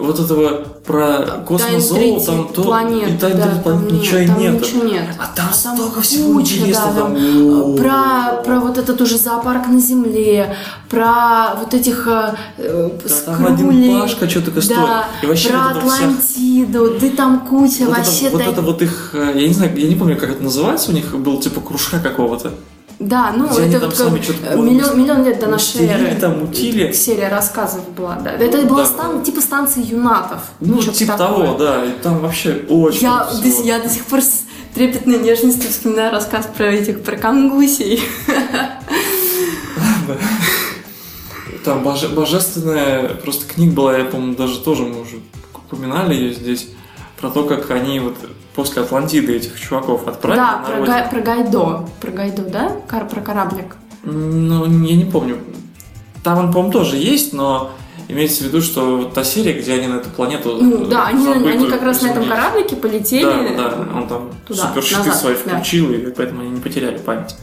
вот 0.00 0.18
этого 0.20 0.64
про 0.86 1.18
Тайн 1.58 2.20
там 2.24 2.48
то 2.48 2.62
планеты, 2.62 3.10
и 3.10 3.18
тайн 3.18 3.36
да, 3.36 3.60
там 3.62 3.86
ничего 3.88 4.26
там 4.26 4.38
нет. 4.40 4.60
ничего 4.60 4.84
нет. 4.84 5.04
А 5.18 5.26
там 5.36 5.46
А 5.50 5.54
столько 5.54 6.00
всего 6.00 6.32
куча, 6.34 6.54
интересного. 6.56 6.92
да, 6.94 7.00
там, 7.00 7.14
там, 7.14 7.60
о. 7.72 7.76
Про, 7.76 8.42
про 8.42 8.60
вот 8.60 8.78
этот 8.78 9.00
уже 9.00 9.18
зоопарк 9.18 9.66
на 9.68 9.80
Земле, 9.80 10.56
про 10.88 11.54
вот 11.60 11.74
этих 11.74 12.06
э, 12.06 12.34
Да, 12.58 12.90
там 13.26 13.46
один 13.46 13.58
скрулей, 13.58 14.00
Пашка 14.00 14.28
что 14.28 14.42
только 14.42 14.60
стоит. 14.62 14.78
да, 14.78 15.04
И 15.22 15.26
вообще 15.26 15.48
про 15.50 15.58
вот 15.74 15.76
Атлантиду, 15.78 16.98
да 17.00 17.08
там 17.16 17.40
куча 17.40 17.84
Вот, 17.86 17.96
вообще 17.98 18.26
это, 18.26 18.30
вот 18.36 18.38
так- 18.44 18.52
это 18.52 18.62
вот 18.62 18.82
их, 18.82 19.10
э, 19.14 19.32
я 19.36 19.48
не 19.48 19.54
знаю, 19.54 19.76
я 19.78 19.88
не 19.88 19.94
помню, 19.94 20.16
как 20.16 20.30
это 20.30 20.42
называется, 20.42 20.90
у 20.90 20.94
них 20.94 21.14
был 21.16 21.38
типа 21.40 21.60
кружка 21.60 21.98
какого-то. 21.98 22.52
Да, 22.98 23.32
ну 23.36 23.46
Где 23.48 23.76
это 23.76 23.86
вот 23.86 24.56
миллион, 24.56 25.00
миллион 25.00 25.24
лет 25.24 25.38
до 25.38 25.46
нашей 25.46 25.86
эры. 25.86 26.16
там, 26.20 26.40
мутили. 26.40 26.90
Серия 26.92 27.28
рассказов 27.28 27.88
была, 27.90 28.16
да. 28.16 28.32
Это 28.32 28.62
была 28.62 28.82
Да. 28.82 28.86
стан- 28.86 29.22
типа 29.22 29.40
станции 29.40 29.84
юнатов. 29.84 30.40
Ну, 30.58 30.82
типа 30.82 31.12
такое. 31.16 31.46
того, 31.46 31.58
да. 31.58 31.84
И 31.84 31.90
там 32.02 32.18
вообще 32.18 32.64
очень 32.68 33.02
Я, 33.02 33.28
до, 33.40 33.48
я 33.62 33.78
до 33.78 33.88
сих 33.88 34.04
пор 34.04 34.20
с 34.20 34.42
трепетной 34.74 35.18
нежностью 35.20 35.70
вспоминаю 35.70 36.10
рассказ 36.12 36.48
про 36.56 36.66
этих, 36.72 37.02
про 37.04 37.16
кангусей. 37.16 38.02
Там 41.64 41.82
боже- 41.82 42.08
божественная 42.08 43.08
просто 43.14 43.44
книга 43.52 43.72
была, 43.74 43.98
я 43.98 44.04
помню, 44.04 44.34
даже 44.36 44.58
тоже 44.60 44.84
мы 44.84 45.02
уже 45.02 45.16
упоминали 45.54 46.14
ее 46.14 46.32
здесь, 46.32 46.68
про 47.20 47.30
то, 47.30 47.44
как 47.44 47.70
они 47.70 48.00
вот 48.00 48.16
после 48.58 48.82
Атлантиды 48.82 49.36
этих 49.36 49.60
чуваков 49.60 50.08
отправили 50.08 50.40
Да, 50.40 50.64
про. 50.66 50.84
Гай- 50.84 51.08
про 51.08 51.20
Гайдо. 51.20 51.88
Про 52.00 52.10
Гайдо, 52.10 52.42
да? 52.42 52.72
Кар- 52.88 53.06
про 53.06 53.20
кораблик. 53.20 53.76
Ну, 54.02 54.64
я 54.84 54.96
не 54.96 55.04
помню. 55.04 55.38
Там 56.24 56.40
он, 56.40 56.52
по-моему, 56.52 56.72
тоже 56.72 56.96
есть, 56.96 57.32
но 57.32 57.70
имеется 58.08 58.42
в 58.42 58.46
виду, 58.48 58.60
что 58.60 59.04
та 59.14 59.22
серия, 59.22 59.52
где 59.52 59.74
они 59.74 59.86
на 59.86 59.98
эту 59.98 60.10
планету 60.10 60.58
Ну, 60.60 60.86
да, 60.86 61.06
они, 61.06 61.24
они 61.28 61.68
как 61.68 61.82
раз 61.82 62.02
на 62.02 62.08
этом 62.08 62.28
кораблике 62.28 62.74
полетели. 62.74 63.56
Да, 63.56 63.68
да, 63.68 63.88
он 63.96 64.08
там 64.08 64.30
туда, 64.44 64.66
супер 64.66 64.82
щиты 64.82 64.98
назад, 64.98 65.16
свои 65.16 65.34
да. 65.34 65.50
включил, 65.54 65.92
и 65.92 66.10
поэтому 66.10 66.40
они 66.40 66.50
не 66.50 66.60
потеряли 66.60 66.98
память. 66.98 67.36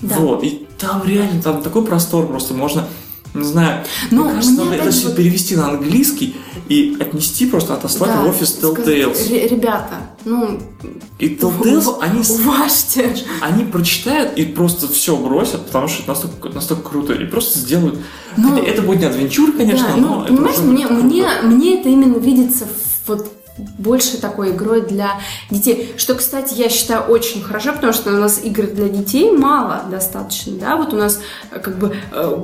Да. 0.00 0.16
Вот, 0.16 0.42
и 0.42 0.66
там 0.78 1.00
реально, 1.06 1.40
там 1.40 1.62
такой 1.62 1.84
простор, 1.86 2.26
просто 2.26 2.54
можно, 2.54 2.88
не 3.34 3.44
знаю, 3.44 3.84
Ну, 4.10 4.24
мне 4.24 4.34
кажется, 4.34 4.64
надо 4.64 4.76
это 4.76 4.90
все 4.90 5.06
вот- 5.08 5.16
перевести 5.16 5.56
на 5.56 5.68
английский 5.70 6.36
и 6.68 6.96
отнести 7.00 7.46
просто, 7.46 7.74
отослать 7.74 8.10
Да, 8.12 8.22
в 8.22 8.28
офис 8.28 8.58
Telltales. 8.62 9.28
«Ре- 9.30 9.48
Ребята, 9.48 9.96
ну, 10.24 10.58
И 11.18 11.28
Telltales, 11.36 11.98
они, 12.00 12.20
уважьте. 12.20 13.14
они 13.40 13.64
прочитают 13.64 14.38
и 14.38 14.44
просто 14.44 14.88
все 14.88 15.16
бросят, 15.16 15.66
потому 15.66 15.88
что 15.88 16.00
это 16.02 16.08
настолько, 16.12 16.48
настолько 16.50 16.88
круто, 16.90 17.12
и 17.12 17.24
просто 17.26 17.58
сделают. 17.58 17.98
Ну, 18.36 18.56
это, 18.56 18.66
это 18.66 18.82
будет 18.82 19.00
не 19.00 19.06
адвенчур, 19.06 19.52
конечно, 19.52 19.88
да, 19.88 19.96
но 19.96 20.20
ну, 20.20 20.26
понимаешь, 20.26 20.58
мне, 20.58 20.86
мне, 20.86 21.26
мне 21.42 21.80
это 21.80 21.88
именно 21.88 22.16
видится 22.18 22.66
вот 23.06 23.30
больше 23.56 24.20
такой 24.20 24.50
игрой 24.50 24.80
для 24.82 25.20
детей. 25.50 25.94
Что, 25.96 26.14
кстати, 26.16 26.54
я 26.54 26.68
считаю 26.68 27.02
очень 27.02 27.42
хорошо, 27.42 27.72
потому 27.72 27.92
что 27.92 28.10
у 28.12 28.16
нас 28.18 28.40
игр 28.42 28.64
для 28.66 28.88
детей 28.88 29.30
мало 29.30 29.82
достаточно, 29.90 30.54
да, 30.58 30.76
вот 30.76 30.92
у 30.92 30.96
нас 30.96 31.20
э, 31.52 31.60
как 31.60 31.78
бы 31.78 31.96
э, 32.12 32.36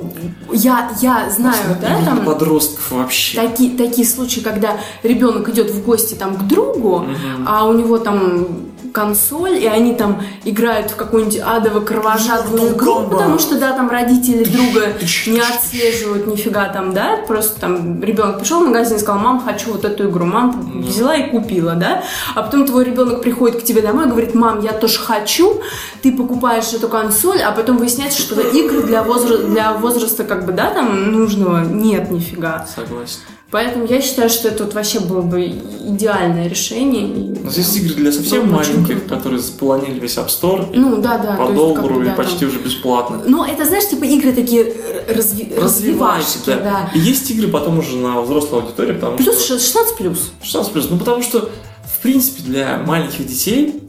я, 0.53 0.91
я 1.01 1.29
знаю, 1.29 1.55
Просто 1.65 1.81
да, 1.81 2.05
там 2.05 2.23
подростков 2.25 2.91
вообще. 2.91 3.35
такие, 3.41 3.75
такие 3.77 4.07
случаи, 4.07 4.39
когда 4.39 4.77
ребенок 5.03 5.49
идет 5.49 5.69
в 5.71 5.83
гости 5.83 6.13
там 6.13 6.35
к 6.37 6.47
другу, 6.47 6.99
Мгм. 6.99 7.45
а 7.47 7.65
у 7.67 7.73
него 7.73 7.97
там 7.97 8.47
консоль, 8.91 9.57
и 9.57 9.65
они 9.65 9.95
там 9.95 10.21
играют 10.45 10.91
в 10.91 10.95
какую-нибудь 10.95 11.39
адово-кровожадную 11.39 12.71
Mortal 12.71 12.75
игру, 12.75 13.07
потому 13.09 13.39
что, 13.39 13.59
да, 13.59 13.73
там 13.73 13.89
родители 13.89 14.43
друга 14.43 14.93
не 15.27 15.39
отслеживают 15.39 16.27
нифига 16.27 16.69
там, 16.69 16.93
да, 16.93 17.17
просто 17.27 17.59
там 17.59 18.03
ребенок 18.03 18.39
пришел 18.39 18.63
в 18.63 18.67
магазин 18.67 18.97
и 18.97 18.99
сказал, 18.99 19.19
мам, 19.19 19.43
хочу 19.43 19.71
вот 19.71 19.85
эту 19.85 20.09
игру, 20.09 20.25
мам 20.25 20.81
взяла 20.81 21.15
и 21.15 21.29
купила, 21.29 21.73
да, 21.73 22.03
а 22.35 22.43
потом 22.43 22.65
твой 22.65 22.85
ребенок 22.85 23.21
приходит 23.21 23.61
к 23.61 23.63
тебе 23.63 23.81
домой 23.81 24.05
и 24.05 24.09
говорит, 24.09 24.35
мам, 24.35 24.61
я 24.61 24.73
тоже 24.73 24.99
хочу, 24.99 25.61
ты 26.01 26.11
покупаешь 26.11 26.73
эту 26.73 26.87
консоль, 26.87 27.41
а 27.41 27.51
потом 27.51 27.77
выясняется, 27.77 28.21
что 28.21 28.39
игры 28.39 28.83
для 28.83 29.03
возраста, 29.03 29.47
для 29.47 29.73
возраста 29.73 30.23
как 30.23 30.45
бы, 30.45 30.51
да, 30.51 30.71
там 30.71 31.11
нужного 31.11 31.63
нет 31.63 32.11
нифига. 32.11 32.65
Согласен. 32.73 33.19
Поэтому 33.51 33.85
я 33.85 34.01
считаю, 34.01 34.29
что 34.29 34.47
это 34.47 34.63
вот 34.63 34.73
вообще 34.73 35.01
было 35.01 35.21
бы 35.21 35.43
идеальное 35.45 36.47
решение. 36.47 37.03
И, 37.03 37.39
нас 37.43 37.57
есть 37.57 37.75
игры 37.75 37.95
для 37.95 38.11
совсем 38.13 38.49
маленьких, 38.49 39.05
которые 39.07 39.39
заполонили 39.41 39.99
весь 39.99 40.15
App 40.17 40.27
Store 40.27 40.73
и 40.73 40.77
Ну, 40.79 41.01
да, 41.01 41.17
да. 41.17 41.35
по 41.35 41.51
доллару 41.51 41.95
бы, 41.95 42.03
и 42.03 42.05
да, 42.05 42.13
почти 42.13 42.39
там. 42.39 42.49
уже 42.49 42.59
бесплатно. 42.59 43.21
Ну, 43.25 43.43
это, 43.43 43.65
знаешь, 43.65 43.89
типа 43.89 44.05
игры 44.05 44.31
такие 44.31 44.73
разви... 45.09 45.53
развивашки, 45.57 46.39
да. 46.45 46.55
да. 46.55 46.91
И 46.95 46.99
есть 46.99 47.29
игры 47.29 47.49
потом 47.49 47.79
уже 47.79 47.97
на 47.97 48.21
взрослую 48.21 48.63
аудиторию, 48.63 48.95
потому 48.95 49.17
Плюс 49.17 49.43
что... 49.43 49.59
16 49.59 49.97
плюс. 49.97 50.31
16 50.41 50.71
плюс. 50.71 50.87
Ну, 50.89 50.97
потому 50.97 51.21
что, 51.21 51.49
в 51.83 51.99
принципе, 52.01 52.43
для 52.43 52.77
маленьких 52.87 53.27
детей 53.27 53.81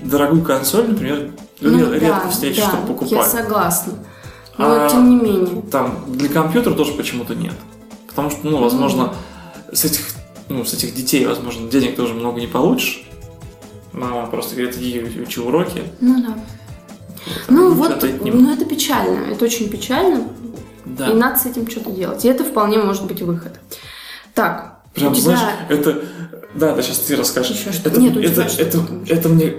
дорогую 0.00 0.42
консоль, 0.42 0.88
например, 0.88 1.30
Ну, 1.62 1.78
ре- 1.90 1.98
редко 1.98 2.20
да, 2.24 2.30
встретишь, 2.30 2.62
да, 2.62 2.68
чтобы 2.68 2.82
Я 2.82 2.94
покупать. 2.94 3.30
согласна. 3.30 3.92
Но 4.58 4.66
А- 4.84 4.88
тем 4.90 5.08
не 5.08 5.16
менее. 5.16 5.62
Там 5.70 6.04
для 6.08 6.28
компьютера 6.28 6.74
тоже 6.74 6.92
почему-то 6.92 7.34
нет. 7.34 7.54
Потому 8.16 8.30
что, 8.30 8.46
ну, 8.46 8.56
возможно, 8.62 9.12
с 9.72 9.84
этих, 9.84 10.06
ну, 10.48 10.64
с 10.64 10.72
этих 10.72 10.94
детей, 10.94 11.26
возможно, 11.26 11.68
денег 11.70 11.96
тоже 11.96 12.14
много 12.14 12.40
не 12.40 12.46
получишь. 12.46 13.04
Мама 13.92 14.26
просто 14.26 14.56
говорит, 14.56 14.76
иди 14.78 15.20
учи 15.20 15.38
уроки. 15.40 15.82
Ну 16.00 16.22
да. 16.22 16.34
а 17.48 17.52
Ну 17.52 17.74
вот, 17.74 18.02
не- 18.22 18.30
ну 18.30 18.52
это 18.54 18.64
печально, 18.64 19.30
это 19.32 19.44
очень 19.44 19.68
печально, 19.68 20.28
Да. 20.86 21.08
и 21.10 21.14
надо 21.14 21.38
с 21.38 21.44
этим 21.46 21.68
что-то 21.70 21.90
делать. 21.90 22.24
И 22.24 22.28
это 22.28 22.42
вполне 22.42 22.78
может 22.78 23.04
быть 23.04 23.20
выход. 23.20 23.60
Так, 24.34 24.80
Прям, 24.94 25.12
тебя- 25.12 25.36
знаешь, 25.36 25.54
это... 25.68 26.02
Да, 26.54 26.74
да, 26.74 26.80
сейчас 26.82 27.00
ты 27.00 27.16
расскажешь. 27.16 27.58
Ещё 27.58 27.72
что-то. 27.72 27.90
Это, 27.90 28.00
Нет, 28.00 28.16
это, 28.16 28.42
это, 28.42 28.78
это, 29.06 29.28
еще. 29.28 29.28
мне... 29.28 29.54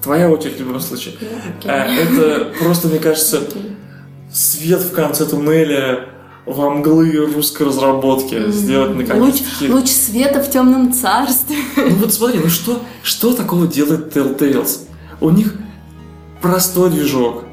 Твоя 0.00 0.30
очередь 0.30 0.56
в 0.56 0.60
любом 0.60 0.78
случае. 0.78 1.16
А, 1.64 1.82
окей. 1.82 1.98
Это 2.04 2.52
просто, 2.60 2.86
мне 2.86 3.00
кажется, 3.00 3.42
свет 4.32 4.80
в 4.80 4.92
конце 4.92 5.26
туннеля 5.26 6.08
во 6.46 6.70
мглы 6.70 7.26
русской 7.34 7.64
разработки. 7.66 8.50
Сделать 8.50 8.94
Луч, 8.94 9.06
наконец-таки... 9.08 9.72
луч 9.72 9.88
света 9.88 10.42
в 10.42 10.50
темном 10.50 10.92
царстве. 10.92 11.56
Ну 11.76 11.96
вот 11.96 12.14
смотри, 12.14 12.38
ну 12.38 12.48
что, 12.48 12.80
что 13.02 13.32
такого 13.34 13.66
делает 13.66 14.16
Telltales? 14.16 14.86
У 15.20 15.30
них 15.30 15.54
простой 16.40 16.90
движок, 16.90 17.44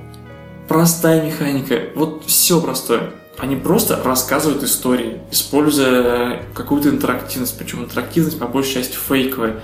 простая 0.67 1.25
механика, 1.25 1.82
вот 1.95 2.23
все 2.27 2.62
простое. 2.62 3.12
Они 3.39 3.56
просто 3.56 4.01
рассказывают 4.03 4.63
истории, 4.63 5.21
используя 5.32 6.43
какую-то 6.53 6.89
интерактивность, 6.89 7.58
причем 7.58 7.84
интерактивность 7.84 8.38
по 8.38 8.47
большей 8.47 8.75
части 8.75 8.95
фейковая. 8.95 9.62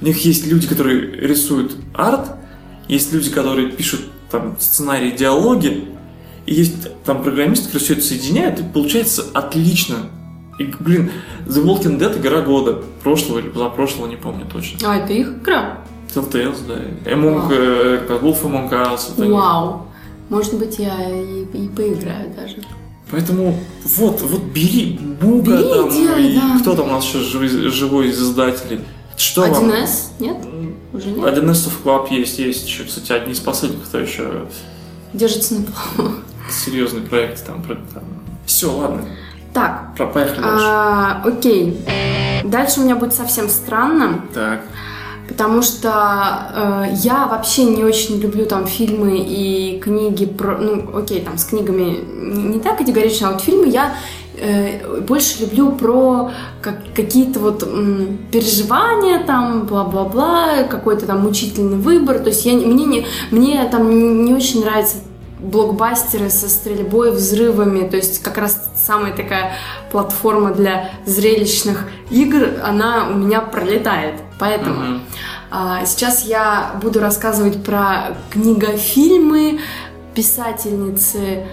У 0.00 0.04
них 0.04 0.24
есть 0.24 0.46
люди, 0.46 0.68
которые 0.68 1.10
рисуют 1.10 1.76
арт, 1.94 2.36
есть 2.88 3.12
люди, 3.12 3.30
которые 3.30 3.70
пишут 3.70 4.02
там 4.30 4.56
сценарии, 4.60 5.10
диалоги, 5.10 5.88
и 6.46 6.54
есть 6.54 6.74
там 7.04 7.22
программисты, 7.22 7.66
которые 7.66 7.84
все 7.84 7.92
это 7.94 8.02
соединяют, 8.02 8.60
и 8.60 8.62
получается 8.62 9.24
отлично. 9.32 9.96
И, 10.58 10.64
блин, 10.64 11.10
The 11.46 11.64
Walking 11.64 11.98
Dead 11.98 12.18
игра 12.18 12.40
года. 12.40 12.82
Прошлого 13.02 13.38
или 13.38 13.48
позапрошлого, 13.48 14.06
не 14.06 14.16
помню 14.16 14.46
точно. 14.46 14.78
А, 14.84 14.96
это 14.96 15.12
их 15.12 15.28
игра? 15.28 15.78
Telltales, 16.14 16.58
да. 16.66 16.74
Among, 17.10 17.50
э, 17.50 18.06
Wolf 18.20 18.42
Among 18.42 18.70
Us. 18.70 19.12
вот. 19.16 19.28
Вау. 19.28 19.86
Может 20.28 20.58
быть, 20.58 20.78
я 20.78 21.10
и, 21.10 21.42
и 21.42 21.68
поиграю 21.68 22.32
даже. 22.34 22.56
Поэтому 23.10 23.58
вот, 23.84 24.22
вот 24.22 24.42
бери 24.42 24.98
Бука 25.20 25.50
Бери 25.50 25.68
там, 25.68 25.90
делай, 25.90 26.32
и 26.32 26.36
да. 26.36 26.58
кто 26.60 26.74
там 26.74 26.88
у 26.88 26.92
нас 26.92 27.04
еще 27.04 27.18
живой, 27.18 27.48
живой 27.48 28.08
из 28.08 28.22
издателей. 28.22 28.80
Что 29.18 29.42
вам? 29.42 29.70
1С? 29.70 30.12
Нет? 30.18 30.36
Уже 30.94 31.10
нет? 31.10 31.18
1С 31.18 31.68
of 31.68 31.72
Club 31.84 32.10
есть, 32.10 32.38
есть 32.38 32.66
еще, 32.66 32.84
кстати, 32.84 33.12
одни 33.12 33.32
из 33.32 33.40
последних, 33.40 33.84
кто 33.84 33.98
еще 33.98 34.46
Держится 35.12 35.56
на 35.56 35.66
плаву. 35.66 36.12
Серьезный 36.50 37.00
проект 37.02 37.44
там. 37.46 37.62
Все, 38.46 38.70
ладно, 38.70 39.02
Так, 39.54 39.94
про- 39.96 40.06
поехали 40.06 40.42
дальше. 40.42 40.64
а, 40.66 41.22
окей. 41.24 41.80
Дальше 42.44 42.80
у 42.80 42.84
меня 42.84 42.96
будет 42.96 43.14
совсем 43.14 43.48
странно, 43.48 44.20
Так, 44.34 44.62
потому 45.28 45.62
что 45.62 46.48
э, 46.54 46.86
я 46.96 47.26
вообще 47.26 47.64
не 47.64 47.84
очень 47.84 48.20
люблю 48.20 48.44
там 48.46 48.66
фильмы 48.66 49.18
и 49.18 49.78
книги 49.80 50.26
про... 50.26 50.58
Ну, 50.58 50.96
окей, 50.96 51.20
там 51.20 51.38
с 51.38 51.44
книгами 51.44 52.00
не, 52.20 52.42
не 52.54 52.60
так 52.60 52.78
категорично, 52.78 53.28
а 53.28 53.32
вот 53.32 53.40
фильмы 53.42 53.68
я 53.68 53.94
э, 54.36 55.00
больше 55.02 55.42
люблю 55.42 55.70
про 55.72 56.32
как- 56.60 56.92
какие-то 56.94 57.38
вот 57.38 57.62
м, 57.62 58.18
переживания 58.32 59.22
там, 59.24 59.66
бла-бла-бла, 59.66 60.64
какой-то 60.64 61.06
там 61.06 61.20
мучительный 61.20 61.76
выбор. 61.78 62.18
То 62.18 62.30
есть 62.30 62.44
я, 62.44 62.54
не- 62.54 62.66
мне, 62.66 62.84
не, 62.84 63.06
мне 63.30 63.64
там 63.70 64.24
не 64.24 64.34
очень 64.34 64.62
нравится 64.64 64.96
блокбастеры 65.42 66.30
со 66.30 66.48
стрельбой, 66.48 67.10
взрывами, 67.10 67.88
то 67.88 67.96
есть 67.96 68.22
как 68.22 68.38
раз 68.38 68.70
самая 68.76 69.14
такая 69.14 69.54
платформа 69.90 70.52
для 70.52 70.90
зрелищных 71.04 71.88
игр, 72.10 72.60
она 72.64 73.08
у 73.08 73.14
меня 73.14 73.40
пролетает. 73.40 74.20
Поэтому 74.38 75.00
а, 75.50 75.84
сейчас 75.84 76.24
я 76.24 76.72
буду 76.80 77.00
рассказывать 77.00 77.62
про 77.62 78.16
книгофильмы 78.30 79.60
писательницы, 80.14 81.18
э, 81.18 81.44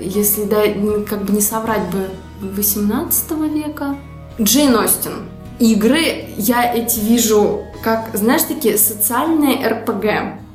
если 0.00 0.44
да, 0.44 0.62
как 1.08 1.24
бы 1.24 1.32
не 1.32 1.40
соврать 1.40 1.82
бы, 1.90 2.08
18 2.40 3.30
века. 3.52 3.96
Джейн 4.40 4.74
Остин. 4.76 5.28
Игры 5.58 6.26
я 6.36 6.74
эти 6.74 7.00
вижу 7.00 7.64
как, 7.82 8.10
знаешь, 8.14 8.42
такие 8.42 8.76
социальные 8.76 9.66
РПГ. 9.68 10.45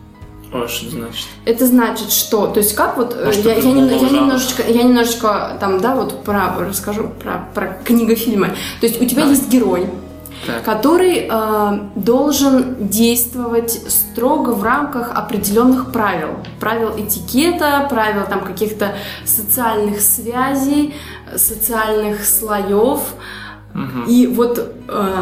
Что 0.51 0.85
это 0.87 0.89
значит? 0.91 1.27
Это 1.45 1.65
значит, 1.65 2.11
что, 2.11 2.47
то 2.47 2.59
есть 2.59 2.75
как 2.75 2.97
вот, 2.97 3.15
э, 3.17 3.25
Может, 3.25 3.45
я, 3.45 3.53
я, 3.53 3.59
я 3.61 4.09
немножечко, 4.09 4.63
я 4.67 4.83
немножечко 4.83 5.57
там, 5.59 5.79
да, 5.79 5.95
вот 5.95 6.23
про, 6.23 6.53
расскажу 6.59 7.09
про, 7.23 7.47
про 7.53 7.79
книгофильмы. 7.85 8.47
То 8.81 8.85
есть 8.87 9.01
у 9.01 9.05
тебя 9.05 9.23
Да. 9.23 9.29
есть 9.29 9.47
герой, 9.49 9.87
Так. 10.45 10.63
который 10.63 11.29
э, 11.31 11.79
должен 11.95 12.87
действовать 12.89 13.71
строго 13.87 14.49
в 14.49 14.61
рамках 14.63 15.11
определенных 15.15 15.91
правил. 15.93 16.37
Правил 16.59 16.91
этикета, 16.97 17.87
правил 17.89 18.23
там 18.29 18.41
каких-то 18.41 18.95
социальных 19.25 20.01
связей, 20.01 20.93
э, 21.31 21.37
социальных 21.37 22.25
слоев. 22.25 22.99
Мгм. 23.73 24.03
И 24.03 24.27
вот 24.27 24.59
э, 24.89 25.15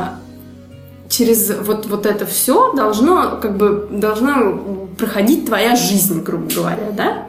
через 1.09 1.51
вот, 1.61 1.87
вот 1.87 2.05
это 2.05 2.25
все 2.25 2.73
должно 2.73 3.39
как 3.41 3.57
бы 3.57 3.87
должна 3.91 4.53
проходить 4.97 5.45
твоя 5.45 5.75
жизнь, 5.75 6.21
грубо 6.21 6.53
говоря, 6.53 6.91
да? 6.91 7.25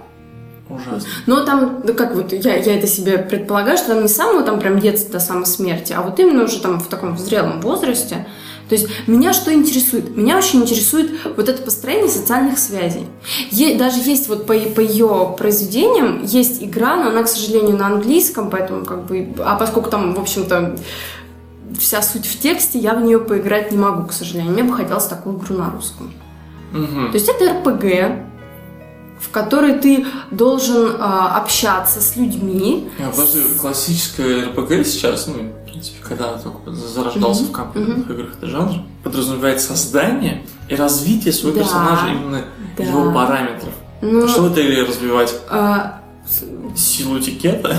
Ужасно. 0.68 1.08
Но 1.26 1.44
там, 1.44 1.82
ну 1.84 1.94
как 1.94 2.14
вот, 2.14 2.32
я, 2.32 2.56
я 2.56 2.76
это 2.76 2.86
себе 2.86 3.18
предполагаю, 3.18 3.76
что 3.76 3.88
там 3.88 4.02
не 4.02 4.08
самого 4.08 4.44
там 4.44 4.60
прям 4.60 4.78
детства 4.78 5.14
до 5.14 5.20
самой 5.20 5.46
смерти, 5.46 5.92
а 5.92 6.02
вот 6.02 6.20
именно 6.20 6.44
уже 6.44 6.60
там 6.60 6.78
в 6.78 6.86
таком 6.86 7.18
зрелом 7.18 7.60
возрасте. 7.60 8.26
То 8.68 8.76
есть 8.76 8.88
меня 9.08 9.32
что 9.32 9.52
интересует? 9.52 10.16
Меня 10.16 10.38
очень 10.38 10.62
интересует 10.62 11.10
вот 11.36 11.48
это 11.48 11.60
построение 11.60 12.08
социальных 12.08 12.56
связей. 12.56 13.04
Е- 13.50 13.76
даже 13.76 13.98
есть 13.98 14.28
вот 14.28 14.46
по, 14.46 14.54
по 14.54 14.80
ее 14.80 15.34
произведениям 15.36 16.22
есть 16.22 16.62
игра, 16.62 16.94
но 16.94 17.10
она, 17.10 17.24
к 17.24 17.28
сожалению, 17.28 17.76
на 17.76 17.88
английском, 17.88 18.48
поэтому 18.48 18.84
как 18.84 19.06
бы... 19.06 19.34
А 19.40 19.56
поскольку 19.56 19.90
там, 19.90 20.14
в 20.14 20.20
общем-то, 20.20 20.76
вся 21.78 22.02
суть 22.02 22.26
в 22.26 22.38
тексте, 22.40 22.78
я 22.78 22.94
в 22.94 23.02
нее 23.02 23.18
поиграть 23.18 23.72
не 23.72 23.78
могу, 23.78 24.06
к 24.08 24.12
сожалению. 24.12 24.52
Мне 24.52 24.62
бы 24.64 24.74
хотелось 24.74 25.06
такую 25.06 25.38
игру 25.38 25.56
на 25.56 25.70
русском. 25.70 26.12
Мгм. 26.72 27.10
То 27.10 27.14
есть 27.18 27.28
это 27.28 27.52
РПГ, 27.52 28.26
в 29.20 29.30
которой 29.30 29.74
ты 29.78 30.06
должен 30.30 30.96
а, 30.98 31.36
общаться 31.40 32.00
с 32.00 32.16
людьми. 32.16 32.88
А, 32.98 33.10
подожди, 33.10 33.42
классическая 33.60 34.46
РПГ 34.46 34.86
сейчас, 34.86 35.26
ну, 35.26 35.34
в 35.34 35.64
принципе, 35.70 35.98
когда 36.02 36.38
только 36.38 36.72
зарождался 36.72 37.42
Мгм, 37.42 37.50
в 37.50 37.52
компьютерных 37.52 38.10
играх 38.10 38.28
этот 38.38 38.48
жанр, 38.50 38.74
подразумевает 39.04 39.60
создание 39.60 40.44
и 40.68 40.74
развитие 40.74 41.32
своего 41.32 41.58
Да, 41.58 41.64
персонажа 41.64 42.06
именно 42.08 42.44
да. 42.78 42.84
его 42.84 43.12
параметров. 43.12 43.72
Ну, 44.02 44.26
Что 44.26 44.42
в 44.42 44.52
этой 44.52 44.66
игре 44.66 44.84
развивать? 44.84 45.34
а, 45.50 46.00
Силу 46.76 47.18
этикета? 47.18 47.76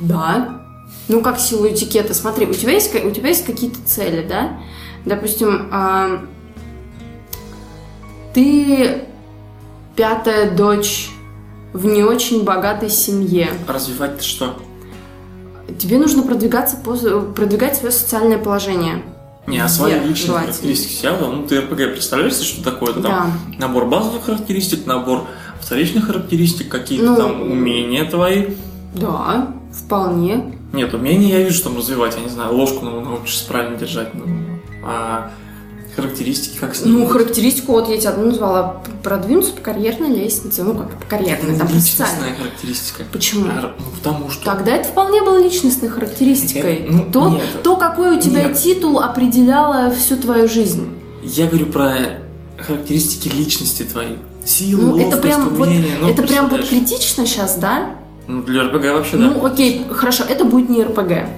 да. 0.00 0.61
Ну, 1.08 1.20
как 1.20 1.38
силу 1.38 1.68
этикета. 1.68 2.14
Смотри, 2.14 2.46
у 2.46 2.54
тебя 2.54 2.72
есть, 2.72 2.94
у 2.94 3.10
тебя 3.10 3.28
есть 3.28 3.44
какие-то 3.44 3.78
цели, 3.84 4.26
да? 4.26 4.58
Допустим, 5.04 5.68
а, 5.72 6.22
ты 8.34 9.02
пятая 9.96 10.50
дочь 10.50 11.10
в 11.72 11.86
не 11.86 12.02
очень 12.02 12.44
богатой 12.44 12.88
семье. 12.90 13.50
Развивать 13.66 14.22
что? 14.22 14.56
Тебе 15.78 15.98
нужно 15.98 16.22
продвигаться 16.22 16.76
продвигать 16.76 17.76
свое 17.76 17.92
социальное 17.92 18.38
положение. 18.38 19.02
Не, 19.46 19.58
а 19.58 19.68
свои 19.68 19.98
личные 19.98 20.38
характеристики 20.38 20.92
себя, 20.92 21.16
ну, 21.20 21.46
ты 21.46 21.60
РПГ 21.62 21.92
представляешь, 21.92 22.34
что 22.34 22.62
такое? 22.62 22.90
Это 22.90 23.02
там 23.02 23.32
Да. 23.58 23.66
набор 23.66 23.86
базовых 23.86 24.24
характеристик, 24.24 24.86
набор 24.86 25.26
вторичных 25.60 26.06
характеристик, 26.06 26.68
какие-то 26.68 27.06
Ну, 27.06 27.16
там 27.16 27.42
умения 27.42 28.08
твои. 28.08 28.54
Да, 28.94 29.48
вполне. 29.72 30.58
Нет, 30.72 30.94
умения 30.94 31.38
я 31.38 31.44
вижу 31.44 31.62
там 31.62 31.76
развивать, 31.76 32.14
я 32.16 32.22
не 32.22 32.28
знаю, 32.30 32.54
ложку 32.54 32.84
ну, 32.84 33.00
научишься 33.00 33.46
правильно 33.46 33.76
держать, 33.76 34.14
ну, 34.14 34.24
а 34.84 35.30
характеристики 35.94 36.56
как 36.58 36.74
с 36.74 36.84
ними? 36.84 37.00
Ну, 37.00 37.06
характеристику 37.06 37.72
вот 37.72 37.88
я 37.88 37.98
тебе 37.98 38.08
одну 38.10 38.26
назвала. 38.26 38.82
Продвинуться 39.02 39.52
по 39.52 39.60
карьерной 39.60 40.08
лестнице. 40.08 40.62
Ну, 40.62 40.74
как 40.74 40.90
по 40.98 41.06
карьерной, 41.06 41.56
там, 41.58 41.68
по 41.68 41.72
личностная 41.72 42.06
социальной. 42.06 42.36
характеристика. 42.36 43.04
Почему? 43.12 43.46
Р- 43.46 43.74
Ну, 43.78 43.84
потому 43.98 44.30
что... 44.30 44.44
Тогда 44.46 44.72
это 44.76 44.88
вполне 44.88 45.20
было 45.22 45.36
личностной 45.42 45.90
характеристикой. 45.90 46.76
Э, 46.76 46.86
ну, 46.88 47.04
то, 47.12 47.28
нет. 47.28 47.42
то, 47.62 47.76
какой 47.76 48.16
у 48.16 48.20
тебя 48.20 48.44
Нет. 48.44 48.56
титул, 48.58 49.00
определяло 49.00 49.90
всю 49.90 50.16
твою 50.16 50.48
жизнь. 50.48 50.88
Я 51.22 51.46
говорю 51.46 51.66
про 51.66 51.94
характеристики 52.58 53.28
личности 53.28 53.82
твоей. 53.82 54.16
Силу, 54.46 54.82
Ну, 54.82 54.88
ловкость, 54.92 55.08
это 55.12 55.16
прям 55.22 55.48
вот, 55.50 55.68
умение. 55.68 55.96
ну, 56.00 56.08
это 56.08 56.22
прям 56.22 56.48
вот 56.48 56.66
критично 56.66 57.26
сейчас, 57.26 57.56
да? 57.58 57.96
Ну, 58.26 58.42
для 58.42 58.64
РПГ 58.64 58.84
вообще, 58.92 59.16
да. 59.16 59.24
Ну, 59.24 59.44
окей, 59.44 59.84
хорошо, 59.92 60.24
это 60.24 60.44
будет 60.44 60.68
не 60.68 60.82
РПГ. 60.82 61.28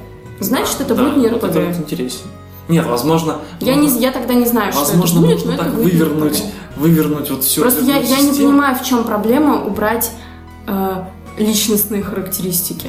Значит, 0.41 0.81
это 0.81 0.95
Да, 0.95 1.05
будет 1.05 1.17
не 1.17 1.29
вот 1.29 1.45
РПГ. 1.45 1.57
это 1.57 1.61
вот 1.69 1.77
интереснее. 1.79 2.33
Нет, 2.69 2.87
возможно... 2.87 3.39
я, 3.61 3.77
ну, 3.77 3.83
не, 3.83 4.01
я 4.01 4.11
тогда 4.11 4.35
не 4.35 4.47
знаю, 4.47 4.73
Возможно, 4.73 5.07
что 5.07 5.19
это 5.19 5.27
будет, 5.27 5.45
можно 5.45 5.51
но 5.51 5.55
это 5.55 5.65
так 5.65 5.75
будет 5.75 5.85
не 5.85 5.99
вывернуть, 5.99 6.45
вывернуть 6.77 7.31
вот 7.31 7.45
всю 7.45 7.61
Просто 7.61 7.85
я, 7.85 7.99
я 7.99 8.21
не 8.21 8.33
понимаю, 8.33 8.75
в 8.77 8.83
чем 8.85 9.05
проблема 9.05 9.65
убрать 9.65 10.11
э, 10.67 11.05
личностные 11.37 12.03
характеристики. 12.03 12.89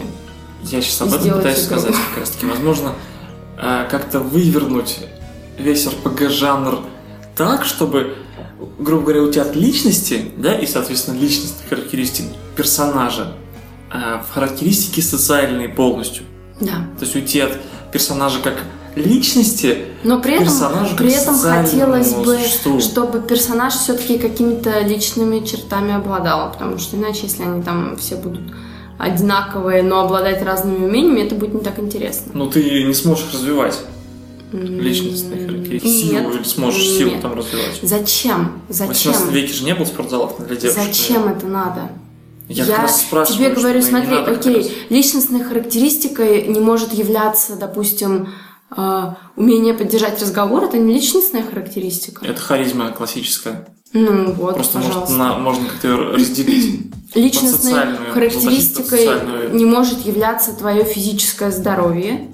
Я 0.64 0.82
сейчас 0.82 1.02
об 1.02 1.14
этом 1.14 1.38
пытаюсь 1.38 1.58
игру. 1.58 1.66
сказать 1.66 1.96
как 2.10 2.20
раз 2.22 2.30
таки. 2.30 2.46
Возможно, 2.46 2.94
э, 3.62 3.88
как-то 3.92 4.20
вывернуть 4.20 5.00
весь 5.58 5.86
РПГ-жанр 5.88 6.80
так, 7.36 7.66
чтобы, 7.66 8.16
грубо 8.80 9.04
говоря, 9.04 9.24
у 9.24 9.32
тебя 9.32 9.44
от 9.44 9.56
личности, 9.58 10.32
да, 10.38 10.54
и, 10.54 10.66
соответственно, 10.66 11.18
личностных 11.20 11.68
характеристик 11.68 12.26
персонажа 12.56 13.34
в 14.30 14.34
характеристики 14.34 15.02
социальные 15.02 15.70
полностью. 15.70 16.24
Да. 16.60 16.88
То 16.98 17.06
есть 17.06 17.16
уйти 17.16 17.40
от 17.42 17.52
персонажа 17.92 18.40
как 18.42 18.56
личности 18.96 19.86
Но 20.04 20.22
при 20.22 20.36
этом, 20.36 20.96
при 20.96 21.12
этом 21.12 21.38
хотелось 21.38 22.14
бы, 22.14 22.38
существу. 22.38 22.80
чтобы 22.80 23.22
персонаж 23.22 23.74
все-таки 23.74 24.18
какими-то 24.18 24.80
личными 24.82 25.46
чертами 25.46 25.94
обладал, 25.94 26.52
потому 26.52 26.78
что 26.78 26.96
иначе, 26.96 27.22
если 27.24 27.44
они 27.44 27.62
там 27.62 27.98
все 27.98 28.16
будут 28.16 28.42
одинаковые, 28.98 29.84
но 29.84 30.02
обладать 30.02 30.42
разными 30.42 30.86
умениями, 30.86 31.22
это 31.22 31.36
будет 31.36 31.54
не 31.54 31.60
так 31.60 31.78
интересно. 31.80 32.32
Ну, 32.34 32.50
ты 32.50 32.84
не 32.84 32.94
сможешь 32.94 33.34
развивать 33.34 33.78
личностные 34.54 35.48
характеристики. 35.48 35.92
Силу 35.92 36.14
нет, 36.14 36.36
или 36.36 36.44
сможешь 36.44 36.88
силу 36.88 37.12
нет. 37.12 37.22
там 37.22 37.34
развивать. 37.34 37.80
Зачем? 37.82 38.62
В 38.70 38.74
Зачем? 38.74 39.12
18 39.12 39.32
веке 39.34 39.54
же 39.54 39.66
не 39.66 39.76
было 39.76 39.86
спортзалов 39.86 40.36
для 40.48 40.56
девушек. 40.56 40.82
Зачем 40.82 41.28
это 41.28 41.46
надо? 41.48 41.90
Я, 42.48 42.88
спрашиваю, 42.88 43.38
тебе 43.52 43.56
говорю, 43.56 43.82
смотри, 43.82 44.16
окей, 44.16 44.56
раз. 44.58 44.68
личностной 44.90 45.44
характеристикой 45.44 46.48
не 46.48 46.60
может 46.60 46.94
являться, 46.94 47.56
допустим, 47.56 48.30
э, 48.76 49.04
умение 49.36 49.74
поддержать 49.74 50.22
разговор, 50.22 50.64
это 50.64 50.78
не 50.78 50.94
личностная 50.94 51.44
характеристика. 51.44 52.26
Это 52.26 52.40
харизма 52.40 52.92
классическая. 52.92 53.68
Ну 53.94 54.34
вот, 54.34 54.56
Просто 54.56 54.78
может, 54.78 54.92
пожалуйста. 54.94 55.16
на- 55.18 55.38
можно 55.38 55.68
как-то 55.70 55.96
разделить. 55.98 56.92
Личностной 57.16 57.74
характеристикой 58.12 59.00
социальную- 59.00 59.56
не 59.56 59.66
может 59.66 60.06
являться 60.06 60.54
твое 60.54 60.84
физическое 60.84 61.52
здоровье. 61.52 62.32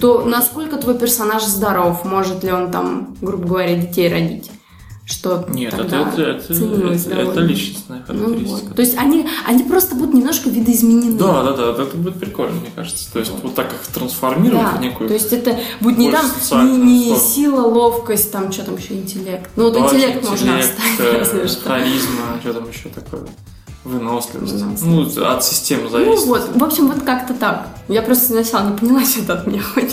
То 0.00 0.22
насколько 0.24 0.76
твой 0.76 0.96
персонаж 0.98 1.42
здоров, 1.44 2.04
может 2.04 2.44
ли 2.44 2.52
он 2.52 2.70
там, 2.70 3.16
грубо 3.20 3.48
говоря, 3.48 3.74
детей 3.76 4.08
родить? 4.08 4.50
Что 5.10 5.44
Нет, 5.48 5.74
тогда 5.76 6.08
это, 6.08 6.22
это, 6.22 6.54
ценилось 6.54 7.06
это- 7.06 7.16
это 7.16 7.40
личностная 7.40 8.04
Ну 8.08 8.24
характеристика. 8.26 8.66
вот. 8.68 8.76
То 8.76 8.82
есть 8.82 8.96
они, 8.96 9.26
они 9.44 9.64
просто 9.64 9.96
будут 9.96 10.14
немножко 10.14 10.48
видоизменены. 10.50 11.18
Да, 11.18 11.42
да, 11.42 11.52
да, 11.52 11.82
это 11.82 11.96
будет 11.96 12.14
прикольно, 12.20 12.60
мне 12.60 12.70
кажется. 12.76 13.12
То 13.12 13.18
есть 13.18 13.32
вот 13.42 13.54
так 13.56 13.72
их 13.72 13.80
трансформировать 13.92 14.70
Да, 14.72 14.78
в 14.78 14.80
некую... 14.80 15.08
то 15.08 15.14
есть 15.14 15.32
это 15.32 15.58
будет 15.80 15.98
не 15.98 16.12
там 16.12 16.30
не, 16.80 17.10
не 17.10 17.16
сила, 17.16 17.62
ловкость, 17.62 18.30
там 18.30 18.52
что 18.52 18.64
там 18.66 18.76
еще 18.76 18.94
интеллект. 18.94 19.50
Ну 19.56 19.64
вот 19.64 19.72
Да, 19.74 19.80
интеллект 19.80 20.24
можно 20.28 20.44
интеллект, 20.46 20.78
оставить, 20.78 21.56
э. 21.56 21.68
Харизма, 21.68 22.22
что 22.40 22.52
там 22.54 22.68
еще 22.70 22.88
такое? 22.88 23.22
Выносливость. 23.82 24.52
Выносливость. 24.52 25.16
Ну, 25.16 25.24
от 25.26 25.42
системы 25.42 25.84
Ну 25.84 25.88
зависит. 25.88 26.26
вот, 26.26 26.50
в 26.54 26.62
общем, 26.62 26.86
вот 26.88 27.02
как-то 27.02 27.32
так. 27.34 27.66
Я 27.88 28.02
просто 28.02 28.26
сначала 28.26 28.68
не 28.70 28.76
поняла, 28.76 29.00
что 29.04 29.26
ты 29.26 29.32
от 29.32 29.46
меня 29.46 29.62
хочешь. 29.62 29.90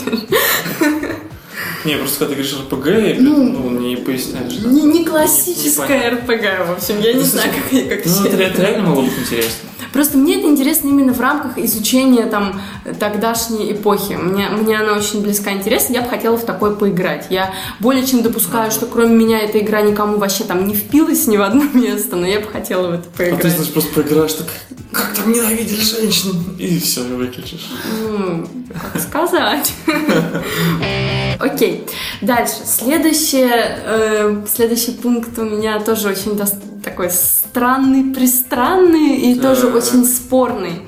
Не, 1.88 1.96
просто 1.96 2.18
когда 2.18 2.34
ты 2.34 2.42
говоришь 2.42 2.58
РПГ, 2.60 2.86
я 2.86 3.14
Ну, 3.18 3.44
ну, 3.44 3.70
не 3.80 3.96
поясняешь. 3.96 4.54
да. 4.56 4.68
Не, 4.68 4.82
не 4.82 5.04
классическая 5.04 6.10
РПГ, 6.10 6.66
в 6.68 6.72
общем, 6.76 7.00
я 7.00 7.12
не 7.14 7.20
Ну, 7.20 7.24
знаю, 7.24 7.50
как, 7.50 7.72
я- 7.72 7.84
как 7.96 8.04
Ну, 8.04 8.24
это, 8.26 8.62
реально 8.62 8.88
могло 8.88 9.02
быть 9.02 9.18
интересно. 9.18 9.68
Просто 9.92 10.18
мне 10.18 10.38
это 10.38 10.46
интересно 10.48 10.88
именно 10.88 11.14
в 11.14 11.20
рамках 11.20 11.56
изучения 11.56 12.26
там 12.26 12.60
тогдашней 13.00 13.72
эпохи. 13.72 14.12
Мне, 14.20 14.50
мне 14.50 14.78
она 14.78 14.92
очень 14.92 15.22
близка 15.22 15.52
интересна, 15.52 15.94
я 15.94 16.02
бы 16.02 16.10
хотела 16.10 16.36
в 16.36 16.44
такое 16.44 16.72
поиграть. 16.72 17.28
Я 17.30 17.54
более 17.80 18.06
чем 18.06 18.22
допускаю, 18.22 18.70
что 18.70 18.84
кроме 18.84 19.14
меня 19.16 19.40
эта 19.40 19.58
игра 19.60 19.80
никому 19.80 20.18
вообще 20.18 20.44
там 20.44 20.68
не 20.68 20.74
впилась 20.74 21.26
ни 21.26 21.38
в 21.38 21.42
одно 21.42 21.64
место, 21.72 22.16
но 22.16 22.26
я 22.26 22.40
бы 22.40 22.46
хотела 22.48 22.88
в 22.88 22.94
это 22.94 23.04
А 23.14 23.16
ты, 23.16 23.30
поиграть. 23.30 23.52
знаешь, 23.54 23.72
просто 23.72 23.94
проиграешь 23.94 24.34
так, 24.34 24.46
как 24.92 25.14
там 25.14 25.32
ненавидели 25.32 25.80
женщин, 25.80 26.32
и 26.58 26.78
все, 26.80 27.00
выключишь. 27.04 27.68
Ну, 28.10 28.46
как 28.92 29.00
сказать. 29.02 29.72
Окей. 31.38 31.86
Дальше. 32.20 32.54
Следующее, 32.64 33.78
э, 33.84 34.44
следующий 34.52 34.92
пункт 34.92 35.38
у 35.38 35.44
меня 35.44 35.78
тоже 35.80 36.08
очень 36.08 36.32
дос- 36.32 36.80
такой 36.82 37.10
странный, 37.10 38.12
пристранный 38.14 39.16
и 39.16 39.34
Так. 39.34 39.42
тоже 39.42 39.68
очень 39.68 40.04
спорный. 40.04 40.82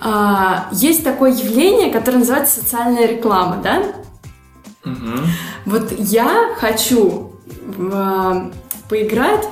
А, 0.00 0.68
есть 0.72 1.04
такое 1.04 1.32
явление, 1.32 1.92
которое 1.92 2.18
называется 2.18 2.60
социальная 2.60 3.06
реклама, 3.06 3.60
да? 3.62 3.82
Мгм. 4.84 5.20
Вот 5.64 5.92
я 5.98 6.54
хочу 6.56 7.32
э, 7.78 8.50
поиграть 8.88 9.44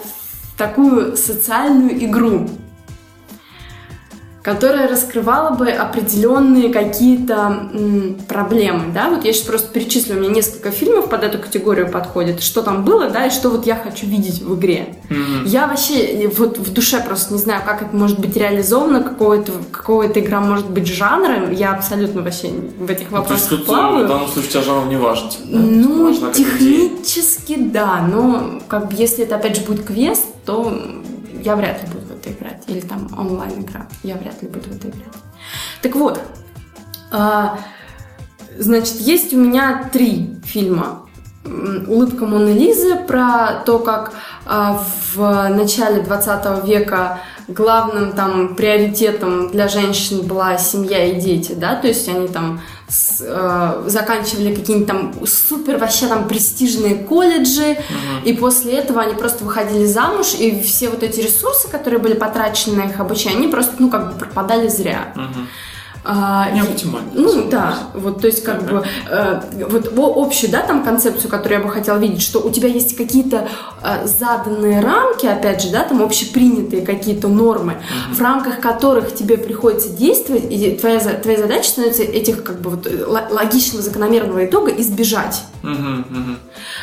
в 0.52 0.58
такую 0.58 1.16
социальную 1.16 2.04
игру. 2.04 2.48
Которая 4.42 4.88
раскрывала 4.88 5.50
бы 5.54 5.68
определенные 5.70 6.72
какие-то 6.72 7.68
проблемы, 8.28 8.92
да, 8.94 9.10
вот 9.10 9.24
я 9.24 9.32
сейчас 9.32 9.44
просто 9.44 9.68
перечислю, 9.72 10.16
у 10.16 10.20
меня 10.20 10.30
несколько 10.30 10.70
фильмов 10.70 11.08
под 11.10 11.24
эту 11.24 11.38
категорию 11.38 11.88
подходит, 11.90 12.42
что 12.42 12.62
там 12.62 12.84
было, 12.84 13.10
да, 13.10 13.26
и 13.26 13.30
что 13.30 13.50
вот 13.50 13.66
я 13.66 13.76
хочу 13.76 14.06
видеть 14.06 14.40
в 14.40 14.58
игре. 14.58 14.96
Мгм. 15.10 15.44
Я 15.44 15.66
вообще 15.66 16.30
вот 16.36 16.58
в 16.58 16.72
душе 16.72 17.00
просто 17.00 17.34
не 17.34 17.38
знаю, 17.38 17.62
как 17.66 17.82
это 17.82 17.94
может 17.94 18.18
быть 18.18 18.36
реализовано, 18.36 19.02
какого 19.02 19.34
это, 19.34 19.52
какого 19.70 20.04
эта 20.04 20.20
игра 20.20 20.40
может 20.40 20.70
быть 20.70 20.86
жанром, 20.86 21.52
я 21.52 21.72
абсолютно 21.72 22.22
вообще 22.22 22.48
в 22.78 22.90
этих 22.90 23.10
Ну, 23.10 23.22
то 23.22 23.34
есть 23.34 23.50
вопросах 23.50 23.60
э, 23.60 23.64
плаваю. 23.64 24.04
в 24.06 24.08
данном 24.08 24.28
случае 24.28 24.48
у 24.48 24.52
тебя 24.52 24.62
жанр 24.62 24.86
не 24.86 24.96
важен. 24.96 25.28
типа, 25.30 25.48
да? 25.50 25.58
Ну, 25.58 26.14
как 26.20 26.38
идея. 26.38 26.88
технически 26.88 27.56
да, 27.58 28.00
но 28.10 28.60
как 28.68 28.88
бы 28.88 28.94
если 28.96 29.24
это 29.24 29.36
опять 29.36 29.56
же 29.56 29.62
будет 29.62 29.84
квест, 29.84 30.24
то 30.46 30.72
я 31.44 31.56
вряд 31.56 31.82
ли 31.82 31.88
буду 31.88 32.09
это 32.20 32.30
играть. 32.32 32.62
Или 32.66 32.80
там 32.80 33.08
онлайн 33.18 33.60
игра, 33.62 33.86
я 34.02 34.16
вряд 34.16 34.40
ли 34.42 34.48
буду 34.48 34.70
в 34.70 34.76
это 34.76 34.88
играть. 34.88 35.14
Так 35.82 35.96
вот, 35.96 36.20
а, 37.10 37.58
значит, 38.58 39.00
есть 39.00 39.32
у 39.32 39.38
меня 39.38 39.88
три 39.92 40.36
фильма. 40.44 41.06
«Улыбка 41.42 42.26
Моны 42.26 42.50
Лизы» 42.50 42.96
про 42.96 43.62
то, 43.64 43.78
как 43.78 44.12
а, 44.44 44.84
в 45.14 45.48
начале 45.48 46.02
20 46.02 46.64
века 46.66 47.20
главным 47.48 48.12
там 48.12 48.54
приоритетом 48.54 49.50
для 49.50 49.66
женщин 49.66 50.20
была 50.22 50.58
семья 50.58 51.04
и 51.06 51.20
дети, 51.20 51.52
да, 51.52 51.76
то 51.76 51.88
есть 51.88 52.06
они 52.08 52.28
там 52.28 52.60
с- 52.90 53.20
э, 53.20 53.82
заканчивали 53.86 54.54
какие-нибудь 54.54 54.88
там 54.88 55.26
супер 55.26 55.78
вообще 55.78 56.06
там 56.08 56.26
престижные 56.28 56.96
колледжи, 56.96 57.78
Мгм. 57.88 58.24
и 58.24 58.32
после 58.32 58.72
этого 58.74 59.00
они 59.00 59.14
просто 59.14 59.44
выходили 59.44 59.86
замуж, 59.86 60.34
и 60.38 60.60
все 60.60 60.88
вот 60.90 61.02
эти 61.02 61.20
ресурсы, 61.20 61.68
которые 61.68 62.00
были 62.00 62.14
потрачены 62.14 62.76
на 62.76 62.90
их 62.90 62.98
обучение, 63.00 63.38
они 63.38 63.48
просто, 63.48 63.74
ну, 63.78 63.90
как 63.90 64.12
бы 64.12 64.18
пропадали 64.18 64.68
зря. 64.68 65.12
Мгм. 65.14 65.48
А, 66.02 66.50
Не 66.52 66.60
оптимально. 66.60 67.10
ну 67.14 67.48
да, 67.50 67.74
вот 67.94 68.20
то 68.22 68.26
есть 68.26 68.42
как 68.42 68.62
Ага. 68.62 68.70
бы 68.72 68.84
э, 69.10 69.40
вот 69.68 69.92
общую, 70.16 70.50
да, 70.50 70.62
там 70.62 70.82
концепцию, 70.82 71.30
которую 71.30 71.58
я 71.60 71.64
бы 71.66 71.70
хотела 71.70 71.98
видеть, 71.98 72.22
что 72.22 72.40
у 72.40 72.50
тебя 72.50 72.68
есть 72.68 72.96
какие-то 72.96 73.48
э, 73.82 74.06
заданные 74.06 74.80
рамки, 74.80 75.26
опять 75.26 75.62
же, 75.62 75.70
да, 75.70 75.84
там 75.84 76.02
общепринятые 76.02 76.82
какие-то 76.82 77.28
нормы, 77.28 77.74
в 78.12 78.20
рамках 78.20 78.60
которых 78.60 79.14
тебе 79.14 79.36
приходится 79.36 79.90
действовать, 79.90 80.44
и 80.50 80.70
твоя 80.76 81.00
твоя 81.00 81.38
задача 81.38 81.68
становится 81.68 82.02
этих 82.02 82.44
как 82.44 82.60
бы 82.60 82.70
вот 82.70 82.86
э, 82.86 83.04
логичного 83.06 83.82
закономерного 83.82 84.46
итога 84.46 84.70
избежать. 84.72 85.42
Мгм, 85.62 86.38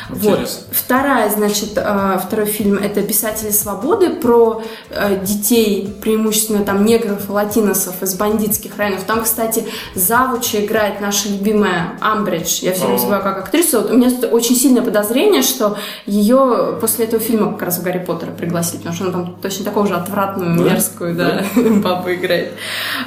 мгм. 0.08 0.18
Вот. 0.20 0.32
Интересно. 0.34 0.62
Вторая, 0.70 1.30
значит, 1.30 1.72
э, 1.76 2.18
второй 2.26 2.46
фильм 2.46 2.78
это 2.78 3.02
«Писатели 3.02 3.50
свободы» 3.50 4.10
про 4.10 4.62
э, 4.90 5.18
детей, 5.24 5.94
преимущественно 6.02 6.64
там 6.64 6.84
негров 6.84 7.28
и 7.28 7.32
латиносов 7.32 8.02
из 8.02 8.14
бандитских 8.14 8.76
районов. 8.76 9.04
Там, 9.04 9.22
кстати, 9.22 9.64
завуча 9.94 10.64
играет 10.64 11.00
наша 11.00 11.28
любимая 11.28 11.98
Амбридж. 12.00 12.60
Я 12.62 12.72
все 12.72 12.84
время 12.84 12.98
забываю, 12.98 13.22
как 13.22 13.38
актрису. 13.38 13.80
Вот 13.82 13.90
у 13.90 13.96
меня 13.96 14.10
очень 14.30 14.56
сильное 14.56 14.82
подозрение, 14.82 15.42
что 15.42 15.76
ее 16.06 16.78
после 16.80 17.04
этого 17.06 17.22
фильма 17.22 17.52
как 17.52 17.62
раз 17.62 17.78
в 17.78 17.82
Гарри 17.82 17.98
Поттера 17.98 18.30
пригласили, 18.30 18.78
потому 18.78 18.94
что 18.94 19.04
она 19.04 19.12
там 19.12 19.36
точно 19.42 19.64
такую 19.64 19.86
же 19.86 19.94
отвратную, 19.94 20.56
Да? 20.56 20.64
мерзкую, 20.64 21.14
да, 21.14 21.44
бабу 21.56 22.12
играет. 22.12 22.52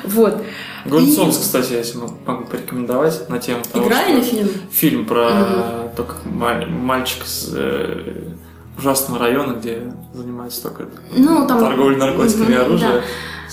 Вот. 0.03 0.41
Голден 0.85 1.29
И- 1.29 1.31
кстати, 1.31 1.73
я 1.73 1.83
тебе 1.83 2.01
могу 2.25 2.45
порекомендовать 2.45 3.29
на 3.29 3.39
тему 3.39 3.61
того, 3.71 3.85
Игра 3.87 4.01
что- 4.01 4.11
или 4.11 4.21
фильм? 4.21 4.49
Фильм 4.71 5.05
про 5.05 5.29
Мгм. 5.29 5.95
то, 5.95 6.03
как 6.03 6.17
маль- 6.25 6.67
мальчик 6.69 7.25
с 7.25 7.49
э, 7.55 8.23
ужасного 8.77 9.19
района, 9.19 9.53
где 9.53 9.83
занимается 10.13 10.63
только 10.63 10.83
Ну, 11.15 11.47
там... 11.47 11.59
торговлей 11.59 11.97
наркотиками 11.97 12.51
и 12.53 12.55
оружием. 12.55 12.91
да. 12.93 13.01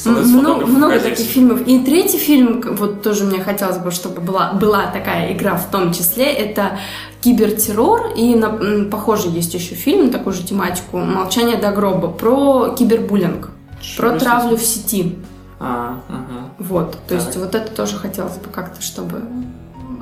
Много, 0.04 0.64
много 0.64 1.00
таких 1.00 1.26
фильмов. 1.26 1.66
И 1.66 1.80
третий 1.80 2.18
фильм, 2.18 2.62
вот 2.76 3.02
тоже 3.02 3.24
мне 3.24 3.40
хотелось 3.40 3.78
бы, 3.78 3.90
чтобы 3.90 4.20
была, 4.20 4.52
была 4.52 4.86
такая 4.86 5.32
игра 5.32 5.56
в 5.56 5.72
том 5.72 5.92
числе, 5.92 6.26
это 6.32 6.78
кибертеррор. 7.20 8.12
И 8.16 8.34
на, 8.36 8.84
похоже 8.90 9.28
есть 9.28 9.54
еще 9.54 9.74
фильм 9.74 10.06
на 10.06 10.12
такую 10.12 10.34
же 10.34 10.44
тематику 10.44 10.98
«Молчание 10.98 11.56
до 11.56 11.72
гроба» 11.72 12.08
про 12.12 12.74
кибербуллинг, 12.78 13.50
про 13.96 14.10
Чего 14.10 14.18
травлю 14.20 14.56
в 14.56 14.62
сети. 14.62 15.16
А, 15.60 16.00
ага. 16.08 16.37
Вот, 16.58 16.98
то 17.06 17.14
есть 17.14 17.28
Так. 17.32 17.36
вот 17.36 17.54
это 17.54 17.70
тоже 17.70 17.96
хотелось 17.96 18.36
бы 18.36 18.50
как-то, 18.50 18.82
чтобы 18.82 19.22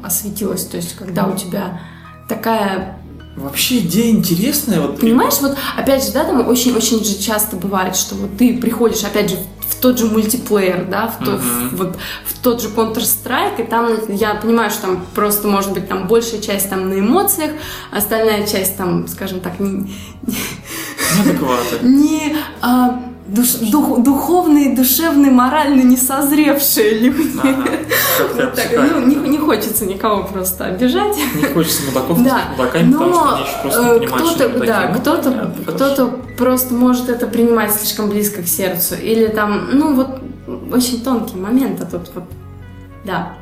осветилось. 0.02 0.64
То 0.64 0.76
есть 0.78 0.96
когда 0.96 1.26
у 1.26 1.36
тебя 1.36 1.80
такая 2.28 2.98
Вообще 3.36 3.80
идея 3.80 4.12
интересная. 4.12 4.80
Вот, 4.80 4.98
Понимаешь, 4.98 5.34
вот 5.42 5.58
опять 5.76 6.02
же, 6.06 6.12
да, 6.12 6.24
там 6.24 6.48
очень-очень 6.48 7.04
же 7.04 7.18
часто 7.18 7.56
бывает, 7.56 7.94
что 7.94 8.14
вот 8.14 8.34
ты 8.38 8.56
приходишь, 8.56 9.04
опять 9.04 9.28
же, 9.28 9.36
в, 9.68 9.74
тот 9.74 9.98
же 9.98 10.06
мультиплеер, 10.06 10.86
да, 10.90 11.08
в, 11.08 11.22
то- 11.22 11.32
Мгм. 11.32 11.68
в- 11.68 11.76
вот 11.76 11.96
в 12.26 12.38
тот 12.38 12.62
же 12.62 12.68
Counter-Strike, 12.68 13.60
и 13.62 13.66
там 13.68 13.90
я 14.08 14.36
понимаю, 14.36 14.70
что 14.70 14.82
там 14.86 15.04
просто 15.14 15.48
может 15.48 15.72
быть 15.74 15.86
там 15.86 16.06
большая 16.06 16.40
часть 16.40 16.70
там 16.70 16.88
на 16.88 16.98
эмоциях, 16.98 17.50
остальная 17.92 18.46
часть 18.46 18.78
там, 18.78 19.06
скажем 19.06 19.40
так, 19.40 19.60
не, 19.60 19.92
неадекватно. 21.18 21.86
не, 21.86 22.36
душ- 23.28 23.70
дух- 23.70 24.02
духовные, 24.02 24.74
душевные, 24.74 25.30
морально 25.30 25.82
не 25.82 25.96
созревшие 25.96 26.98
люди. 27.00 27.30
Как-то 28.18 28.42
Вот 28.44 28.54
так, 28.54 28.68
ну, 28.72 29.06
не, 29.06 29.16
не 29.16 29.38
хочется 29.38 29.86
никого 29.86 30.24
просто 30.24 30.66
обижать. 30.66 31.16
Не 31.34 31.42
хочется 31.48 31.82
мудаков 31.86 32.18
Да, 32.18 32.22
называть 32.22 32.48
мудаками, 32.56 32.92
потому 32.92 33.12
что 33.12 33.24
но 33.24 33.34
они 33.34 33.42
еще 33.44 33.58
просто 33.62 33.80
э, 33.82 33.98
не 34.00 34.06
понимают, 34.06 34.34
кто-то, 34.36 34.66
да. 34.66 34.90
Ну, 34.92 35.00
кто-то, 35.00 35.32
хорошо. 35.32 35.74
кто-то 35.74 36.06
просто 36.38 36.74
может 36.74 37.08
это 37.08 37.26
принимать 37.26 37.72
слишком 37.72 38.08
близко 38.08 38.42
к 38.42 38.46
сердцу, 38.46 38.94
или 38.94 39.26
там, 39.26 39.70
ну 39.72 39.94
вот 39.94 40.20
очень 40.72 41.02
тонкий 41.02 41.36
момент, 41.36 41.80
а 41.80 41.86
тут 41.86 42.10
вот, 42.14 42.24
да. 43.04 43.32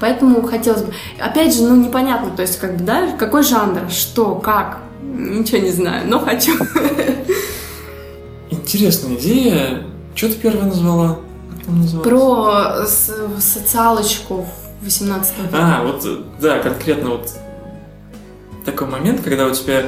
Поэтому 0.00 0.42
хотелось 0.42 0.82
бы, 0.82 0.92
опять 1.18 1.54
же, 1.54 1.62
ну 1.62 1.76
непонятно, 1.76 2.30
то 2.30 2.42
есть 2.42 2.58
как 2.58 2.76
бы, 2.76 2.84
да, 2.84 3.12
какой 3.18 3.42
жанр, 3.42 3.90
что, 3.90 4.34
как, 4.36 4.78
ничего 5.02 5.58
не 5.58 5.70
знаю, 5.70 6.02
но 6.06 6.18
хочу. 6.20 6.52
Интересная 8.62 9.14
идея. 9.16 9.82
Что 10.14 10.28
ты 10.28 10.34
первая 10.34 10.66
назвала? 10.66 11.18
Как 11.50 11.64
там 11.66 11.80
называлось? 11.80 12.08
Про 12.08 13.40
социалочку 13.40 14.46
в 14.80 14.84
18 14.84 15.38
веке. 15.38 15.48
А, 15.52 15.82
вот, 15.84 16.06
да, 16.40 16.58
конкретно 16.58 17.10
вот 17.10 17.30
такой 18.64 18.86
момент, 18.88 19.20
когда 19.22 19.46
у 19.46 19.50
тебя 19.50 19.86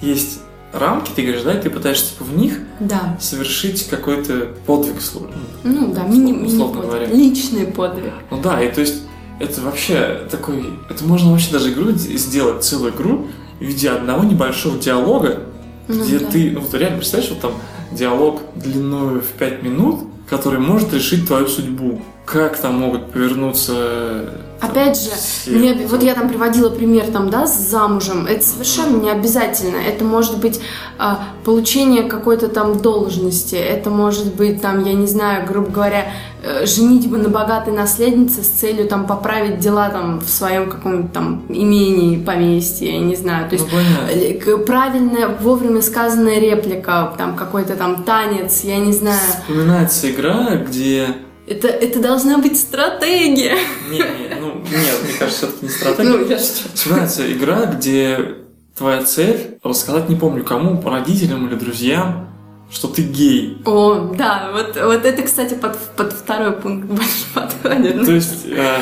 есть 0.00 0.40
рамки, 0.72 1.10
ты 1.14 1.22
говоришь, 1.22 1.42
да, 1.42 1.54
и 1.54 1.60
ты 1.62 1.70
пытаешься 1.70 2.12
типа, 2.12 2.24
в 2.24 2.36
них 2.36 2.58
Да, 2.80 3.16
совершить 3.20 3.86
какой-то 3.88 4.48
подвиг 4.66 5.00
сложный. 5.00 5.32
ну 5.64 5.92
да, 5.92 6.04
мини, 6.04 6.44
Условно 6.44 6.82
подвиг, 6.82 6.90
говоря. 6.90 7.06
личный 7.06 7.66
подвиг. 7.66 8.12
Ну 8.30 8.40
да, 8.40 8.60
и 8.62 8.72
то 8.72 8.80
есть 8.80 9.02
это 9.38 9.60
вообще 9.60 10.26
такой... 10.30 10.70
Это 10.88 11.04
можно 11.04 11.30
вообще 11.30 11.52
даже 11.52 11.72
игру 11.72 11.90
сделать, 11.92 12.64
целую 12.64 12.92
игру, 12.94 13.26
в 13.60 13.64
виде 13.64 13.90
одного 13.90 14.24
небольшого 14.24 14.78
диалога, 14.78 15.40
Ну 15.88 16.04
где 16.04 16.18
да. 16.18 16.26
ты... 16.26 16.50
Ну 16.50 16.60
вот 16.60 16.74
реально, 16.74 16.98
представляешь, 16.98 17.32
вот 17.32 17.40
там 17.40 17.52
диалог 17.92 18.42
длиной 18.56 19.20
в 19.20 19.28
5 19.38 19.62
минут, 19.62 20.00
который 20.28 20.60
может 20.60 20.92
решить 20.92 21.26
твою 21.26 21.46
судьбу. 21.46 22.00
Как 22.24 22.56
там 22.56 22.76
могут 22.76 23.12
повернуться... 23.12 24.40
Опять 24.62 24.96
же, 25.02 25.10
Не 25.58 25.86
вот 25.86 26.02
я 26.04 26.14
там 26.14 26.28
приводила 26.28 26.70
пример 26.70 27.06
там, 27.08 27.30
да, 27.30 27.46
с 27.48 27.58
замужем. 27.58 28.26
Это 28.26 28.44
совершенно 28.44 28.96
не 28.96 29.10
обязательно. 29.10 29.76
Это 29.76 30.04
может 30.04 30.38
быть 30.38 30.60
а, 30.98 31.18
получение 31.44 32.04
какой-то 32.04 32.46
там 32.48 32.80
должности. 32.80 33.56
Это 33.56 33.90
может 33.90 34.34
быть 34.34 34.62
там, 34.62 34.84
я 34.84 34.92
не 34.92 35.08
знаю, 35.08 35.46
грубо 35.48 35.68
говоря, 35.70 36.12
э, 36.44 36.64
женитьба 36.64 37.18
на 37.18 37.28
богатой 37.28 37.72
наследнице 37.72 38.44
с 38.44 38.46
целью 38.48 38.86
там 38.86 39.06
поправить 39.06 39.58
дела 39.58 39.88
там 39.88 40.20
в 40.20 40.28
своем 40.28 40.70
каком-то 40.70 41.08
там 41.12 41.42
имении, 41.48 42.22
поместье, 42.22 42.92
я 42.94 43.00
не 43.00 43.16
знаю. 43.16 43.48
То 43.48 43.56
есть 43.56 43.66
Ну, 43.72 43.78
э, 44.10 44.34
к- 44.34 44.58
правильная, 44.64 45.26
вовремя 45.40 45.82
сказанная 45.82 46.38
реплика, 46.38 47.12
там 47.18 47.34
какой-то 47.34 47.74
там 47.74 48.04
танец, 48.04 48.60
я 48.62 48.78
не 48.78 48.92
знаю. 48.92 49.18
Вспоминается 49.40 50.08
игра, 50.08 50.54
где... 50.56 51.16
Это, 51.52 51.68
это 51.68 52.00
должна 52.00 52.38
быть 52.38 52.58
стратегия. 52.58 53.56
Не, 53.90 53.98
не, 53.98 54.34
ну, 54.40 54.54
нет, 54.54 55.02
мне 55.04 55.12
кажется, 55.18 55.46
все-таки 55.46 55.66
не 55.66 55.70
стратегия. 55.70 56.08
Ну, 56.08 56.26
я 56.26 56.38
что? 56.38 56.68
Вспоминается 56.74 57.32
игра, 57.32 57.66
где 57.66 58.36
твоя 58.76 59.02
цель 59.04 59.58
рассказать 59.62 60.08
не 60.08 60.16
помню 60.16 60.44
кому, 60.44 60.80
родителям 60.82 61.46
или 61.46 61.54
друзьям, 61.54 62.28
что 62.70 62.88
ты 62.88 63.02
гей. 63.02 63.58
О, 63.66 64.14
да, 64.16 64.50
вот, 64.52 64.76
вот 64.82 65.04
это, 65.04 65.22
кстати, 65.22 65.52
под, 65.52 65.78
под 65.94 66.14
второй 66.14 66.52
пункт 66.52 66.86
больше 66.88 67.26
подходит. 67.34 68.02
То 68.06 68.12
есть, 68.12 68.46
э, 68.46 68.78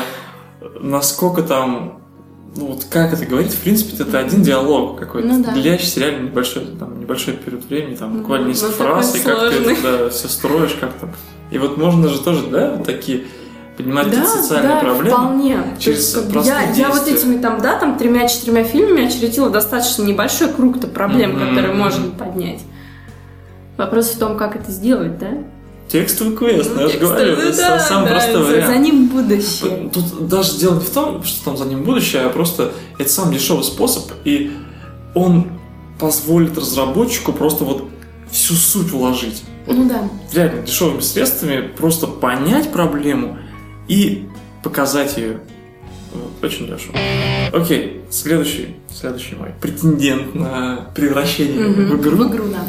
насколько 0.79 1.43
там, 1.43 2.00
ну 2.55 2.67
вот 2.67 2.85
как 2.89 3.13
это 3.13 3.25
говорить, 3.25 3.53
в 3.53 3.59
принципе, 3.61 4.01
это 4.03 4.19
один 4.19 4.41
диалог 4.43 4.99
какой-то, 4.99 5.27
Ну 5.27 5.43
да. 5.43 5.51
длящийся 5.53 6.01
реально 6.01 6.23
небольшой, 6.27 6.65
там, 6.79 6.99
небольшой 6.99 7.35
период 7.35 7.63
времени, 7.69 7.95
там, 7.95 8.19
буквально 8.19 8.47
Ну, 8.47 8.51
несколько 8.51 8.73
такой 8.73 8.87
фраз, 8.93 9.15
и 9.15 9.19
как 9.19 9.39
ты 9.39 9.51
сложный. 9.55 9.73
это 9.73 10.09
все 10.09 10.27
строишь, 10.27 10.77
как 10.79 10.93
то 10.93 11.09
И 11.51 11.57
вот 11.57 11.77
можно 11.77 12.09
же 12.09 12.19
тоже, 12.21 12.47
да, 12.47 12.71
вот 12.75 12.85
такие 12.85 13.23
поднимать 13.77 14.11
да, 14.11 14.25
социальные 14.25 14.73
да, 14.75 14.79
проблемы. 14.81 15.09
вполне. 15.17 15.57
То 15.75 15.81
через 15.81 15.97
есть, 15.99 16.13
как 16.15 16.25
бы 16.25 16.31
простые 16.33 16.55
я, 16.57 16.73
я 16.73 16.89
вот 16.89 17.05
действия. 17.05 17.29
этими 17.31 17.41
там, 17.41 17.61
да, 17.61 17.79
там 17.79 17.97
тремя-четырьмя 17.97 18.63
фильмами 18.65 19.05
очередила 19.07 19.49
достаточно 19.49 20.03
небольшой 20.03 20.49
круг-то 20.53 20.87
проблем, 20.87 21.31
Мгм. 21.31 21.47
которые 21.49 21.73
можно 21.73 22.11
поднять. 22.11 22.59
Вопрос 23.77 24.09
в 24.09 24.19
том, 24.19 24.37
как 24.37 24.55
это 24.57 24.69
сделать, 24.71 25.17
да? 25.17 25.29
Текстовый 25.91 26.35
квест, 26.35 26.71
Ну, 26.73 26.81
я 26.81 26.87
же 26.87 26.97
говорю, 26.99 27.35
текстовый, 27.35 27.49
это 27.49 27.57
да, 27.57 27.79
самый 27.79 28.05
да, 28.09 28.11
простой 28.15 28.43
за- 28.43 28.49
вариант. 28.51 28.67
За 28.73 28.77
ним 28.79 29.07
будущее. 29.07 29.89
Тут 29.93 30.27
даже 30.27 30.57
дело 30.57 30.75
не 30.75 30.85
в 30.85 30.89
том, 30.89 31.23
что 31.23 31.45
там 31.45 31.57
за 31.57 31.65
ним 31.65 31.83
будущее, 31.83 32.21
а 32.23 32.29
просто 32.29 32.71
это 32.97 33.09
самый 33.09 33.35
дешевый 33.35 33.63
способ, 33.63 34.11
и 34.23 34.51
он 35.13 35.47
позволит 35.99 36.57
разработчику 36.57 37.33
просто 37.33 37.63
вот 37.63 37.89
всю 38.31 38.53
суть 38.53 38.91
вложить. 38.91 39.43
Вот 39.67 39.75
Ну 39.75 39.87
да. 39.89 40.09
реально 40.33 40.63
дешевыми 40.63 41.01
средствами 41.01 41.67
просто 41.67 42.07
понять 42.07 42.71
проблему 42.71 43.37
и 43.87 44.25
показать 44.63 45.17
ее. 45.17 45.41
Вот, 46.13 46.31
Очень 46.51 46.67
дешево. 46.67 46.95
Окей, 47.53 48.01
следующий, 48.09 48.75
следующий 48.93 49.35
мой 49.35 49.49
претендент 49.61 50.33
на 50.35 50.87
превращение 50.95 51.67
Мгм. 51.67 51.85
в 51.97 52.01
игру. 52.01 52.17
В 52.17 52.29
игру, 52.33 52.43
да. 52.49 52.63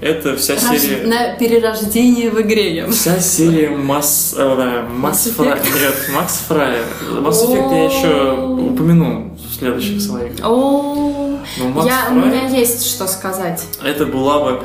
Это 0.00 0.36
вся 0.36 0.54
Рож- 0.54 0.78
серия. 0.78 1.06
На 1.06 1.34
перерождение 1.36 2.30
в 2.30 2.40
игре. 2.40 2.86
Вся 2.90 3.18
серия 3.20 3.70
Масс... 3.70 4.34
э, 4.36 4.42
Mass 4.42 5.32
Фрай. 5.34 5.58
Нет, 5.58 6.10
Макс 6.14 6.38
Фрай. 6.48 6.76
Mass 7.10 7.46
Effect 7.46 7.74
я 7.74 7.84
еще 7.84 8.32
упомяну 8.72 9.36
в 9.36 9.54
следующих 9.58 10.00
своих. 10.00 10.32
Макс 10.40 11.86
я, 11.88 12.08
у 12.10 12.14
меня 12.14 12.46
есть 12.48 12.86
что 12.86 13.06
сказать 13.08 13.64
это 13.82 14.06
была 14.06 14.44
бы 14.44 14.60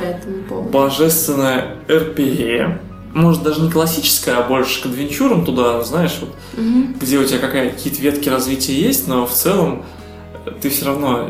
божественная 0.72 1.78
RPG. 1.88 2.78
Может, 3.14 3.44
даже 3.44 3.62
не 3.62 3.72
классическая, 3.72 4.38
а 4.38 4.42
больше 4.44 4.82
к 4.82 4.86
адвенчурам 4.88 5.46
туда, 5.46 5.82
знаешь, 5.84 6.18
вот, 6.20 6.30
Мгм. 6.58 6.96
где 7.00 7.18
у 7.20 7.24
тебя 7.24 7.48
какие-то 7.48 8.02
ветки 8.02 8.28
развития 8.28 8.74
есть, 8.74 9.08
но 9.08 9.26
в 9.28 9.32
целом 9.32 9.84
ты 10.62 10.70
все 10.70 10.86
равно 10.86 11.30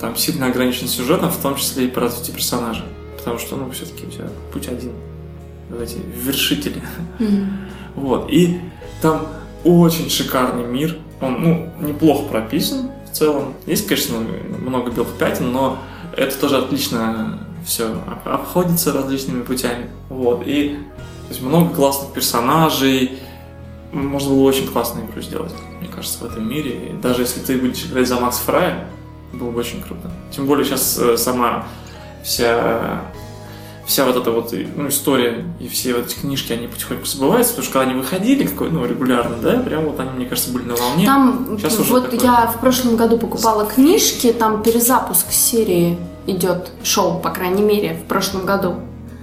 там 0.00 0.16
сильно 0.16 0.46
ограничен 0.46 0.86
сюжетом, 0.86 1.30
в 1.30 1.36
том 1.36 1.56
числе 1.56 1.86
и 1.86 1.88
по 1.88 2.00
развитию 2.02 2.36
персонажа. 2.36 2.84
Потому 3.24 3.38
что, 3.38 3.56
ну, 3.56 3.70
все-таки 3.70 4.06
у 4.06 4.10
тебя 4.10 4.28
путь 4.52 4.68
один. 4.68 4.92
Вот 5.70 5.80
эти 5.80 5.98
вершители. 6.14 6.82
Мгм. 7.18 7.58
Вот. 7.94 8.28
И 8.28 8.58
там 9.00 9.28
очень 9.62 10.10
шикарный 10.10 10.66
мир. 10.66 10.98
Он, 11.20 11.40
ну, 11.40 11.70
неплохо 11.80 12.28
прописан 12.28 12.90
в 13.08 13.16
целом. 13.16 13.54
Есть, 13.66 13.86
конечно, 13.86 14.18
много 14.18 14.90
белых 14.90 15.16
пятен, 15.16 15.52
но 15.52 15.78
это 16.16 16.36
тоже 16.36 16.58
отлично 16.58 17.38
все 17.64 17.96
обходится 18.24 18.92
различными 18.92 19.42
путями. 19.42 19.88
Вот. 20.08 20.42
И 20.44 20.76
то 21.28 21.28
есть 21.30 21.40
много 21.40 21.74
классных 21.74 22.12
персонажей. 22.12 23.18
Можно 23.92 24.30
было 24.30 24.42
очень 24.42 24.66
классную 24.66 25.06
игру 25.08 25.22
сделать, 25.22 25.52
мне 25.80 25.88
кажется, 25.88 26.18
в 26.18 26.24
этом 26.24 26.48
мире. 26.48 26.90
И 26.90 26.92
даже 27.00 27.22
если 27.22 27.40
ты 27.40 27.56
будешь 27.56 27.86
играть 27.86 28.08
за 28.08 28.18
Макс 28.18 28.38
Фрая, 28.38 28.88
было 29.32 29.50
бы 29.50 29.60
очень 29.60 29.80
круто. 29.80 30.10
Тем 30.32 30.46
более 30.46 30.64
сейчас 30.64 30.98
э, 30.98 31.16
сама 31.16 31.64
вся 32.24 33.02
вся 33.86 34.04
вот 34.04 34.16
эта 34.16 34.30
вот 34.30 34.54
ну, 34.76 34.88
история 34.88 35.44
и 35.60 35.68
все 35.68 35.94
вот 35.94 36.06
эти 36.06 36.14
книжки, 36.14 36.52
они 36.52 36.66
потихоньку 36.66 37.06
забываются, 37.06 37.52
потому 37.52 37.64
что 37.64 37.72
когда 37.72 37.90
они 37.90 38.00
выходили 38.00 38.46
какой, 38.46 38.70
ну, 38.70 38.84
регулярно, 38.86 39.36
да, 39.36 39.58
прям 39.58 39.84
вот 39.84 40.00
они, 40.00 40.10
мне 40.10 40.26
кажется, 40.26 40.50
были 40.50 40.64
на 40.64 40.76
волне. 40.76 41.06
Там, 41.06 41.58
Сейчас 41.58 41.78
уже 41.78 41.92
вот 41.92 42.10
такое. 42.10 42.20
я 42.20 42.46
в 42.46 42.60
прошлом 42.60 42.96
году 42.96 43.18
покупала 43.18 43.66
книжки, 43.66 44.32
там 44.32 44.62
перезапуск 44.62 45.30
серии 45.30 45.98
идет, 46.26 46.70
шоу, 46.82 47.20
по 47.20 47.30
крайней 47.30 47.62
мере, 47.62 48.00
в 48.04 48.08
прошлом 48.08 48.46
году. 48.46 48.76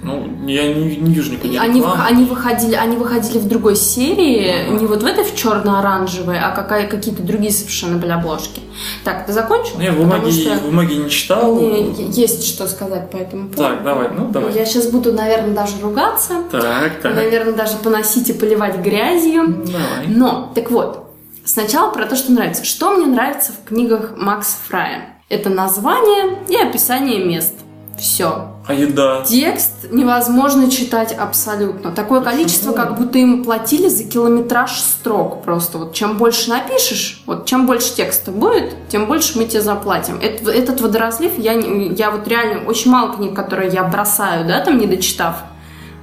Ну, 0.03 0.47
я 0.47 0.73
не, 0.73 0.95
не 0.97 1.13
вижу 1.13 1.31
никакой 1.33 1.55
Они, 1.59 1.79
вых- 1.79 2.03
они, 2.07 2.25
выходили, 2.25 2.73
они 2.73 2.97
выходили 2.97 3.37
в 3.37 3.47
другой 3.47 3.75
серии, 3.75 4.65
Ага. 4.67 4.79
не 4.79 4.85
вот 4.87 5.03
в 5.03 5.05
этой 5.05 5.23
в 5.23 5.35
черно-оранжевой, 5.35 6.39
а 6.39 6.49
какая, 6.55 6.87
какие-то 6.87 7.21
другие 7.21 7.51
совершенно 7.53 7.97
были 7.97 8.11
обложки. 8.11 8.61
Так, 9.03 9.27
ты 9.27 9.31
закончил? 9.33 9.73
Ну, 9.77 9.83
в 9.83 9.85
Потому 9.85 10.03
бумаге, 10.05 10.31
что 10.31 10.55
в 10.55 10.61
бумаге 10.65 10.95
не 10.95 11.09
читал. 11.09 11.53
мне 11.55 11.91
есть 12.09 12.47
что 12.47 12.67
сказать 12.67 13.11
по 13.11 13.17
этому 13.17 13.49
поводу. 13.49 13.75
Так, 13.75 13.83
давай, 13.83 14.09
ну 14.09 14.29
давай. 14.29 14.53
Я 14.53 14.65
сейчас 14.65 14.87
буду, 14.87 15.13
наверное, 15.13 15.53
даже 15.53 15.73
ругаться, 15.81 16.33
Так, 16.51 16.99
так. 17.01 17.15
наверное, 17.15 17.53
даже 17.53 17.77
поносить 17.77 18.27
и 18.29 18.33
поливать 18.33 18.77
грязью. 18.79 19.43
Ну, 19.43 19.65
Давай. 19.65 20.07
Но, 20.07 20.51
так 20.55 20.71
вот, 20.71 21.11
сначала 21.45 21.91
про 21.91 22.05
то, 22.07 22.15
что 22.15 22.31
нравится. 22.31 22.65
Что 22.65 22.95
мне 22.95 23.05
нравится 23.05 23.51
в 23.51 23.67
книгах 23.67 24.13
Макса 24.17 24.55
Фрая? 24.67 25.09
Это 25.29 25.49
название 25.51 26.39
и 26.49 26.55
описание 26.55 27.23
мест. 27.23 27.53
Все. 27.99 28.47
А 28.67 28.73
еда? 28.73 29.23
Текст 29.23 29.71
невозможно 29.91 30.69
читать 30.69 31.13
абсолютно. 31.13 31.91
Такое 31.91 32.19
Почему? 32.21 32.35
количество, 32.37 32.71
как 32.73 32.97
будто 32.97 33.17
им 33.17 33.43
платили 33.43 33.87
за 33.87 34.03
километраж 34.03 34.79
строк. 34.79 35.43
Просто 35.43 35.77
вот 35.79 35.93
чем 35.93 36.17
больше 36.17 36.49
напишешь, 36.49 37.23
вот 37.25 37.45
чем 37.45 37.65
больше 37.65 37.95
текста 37.95 38.31
будет, 38.31 38.73
тем 38.89 39.07
больше 39.07 39.37
мы 39.37 39.45
тебе 39.45 39.61
заплатим. 39.61 40.19
Это- 40.21 40.51
этот 40.51 40.79
водорослив, 40.81 41.31
я, 41.37 41.53
я 41.53 42.11
вот 42.11 42.27
реально 42.27 42.63
очень 42.65 42.91
мало 42.91 43.13
книг, 43.15 43.35
которые 43.35 43.71
я 43.71 43.83
бросаю, 43.83 44.47
да, 44.47 44.59
там 44.61 44.77
не 44.77 44.85
дочитав. 44.85 45.37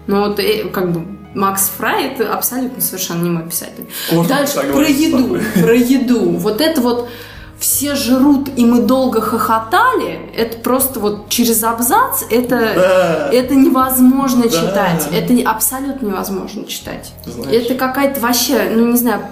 Но 0.07 0.23
вот 0.29 0.41
э, 0.41 0.65
как 0.73 0.91
бы 0.91 1.07
Макс 1.35 1.71
Фрай 1.77 2.07
это 2.09 2.35
абсолютно 2.35 2.81
совершенно 2.83 3.23
не 3.23 3.31
мой 3.31 3.45
писатель. 3.45 3.87
Коротко 4.11 4.35
Дальше 4.35 4.61
про 4.73 4.89
еду, 4.89 5.39
про 5.63 5.75
еду. 5.75 6.31
Вот 6.31 6.61
это 6.61 6.81
вот 6.81 7.09
все 7.59 7.95
жрут, 7.95 8.49
и 8.57 8.65
мы 8.65 8.83
долго 8.83 9.21
хохотали, 9.21 10.31
это 10.37 10.59
просто 10.59 11.01
вот 11.01 11.29
через 11.29 11.63
абзац, 11.65 12.23
это, 12.31 12.57
Да. 12.75 13.29
это 13.33 13.55
невозможно 13.55 14.45
Да. 14.45 14.49
читать. 14.51 15.09
Это 15.13 15.51
абсолютно 15.51 16.07
невозможно 16.07 16.65
читать. 16.67 17.13
Знаешь. 17.27 17.65
Это 17.65 17.75
какая-то 17.75 18.21
вообще, 18.21 18.71
ну 18.75 18.87
не 18.93 18.97
знаю, 18.97 19.23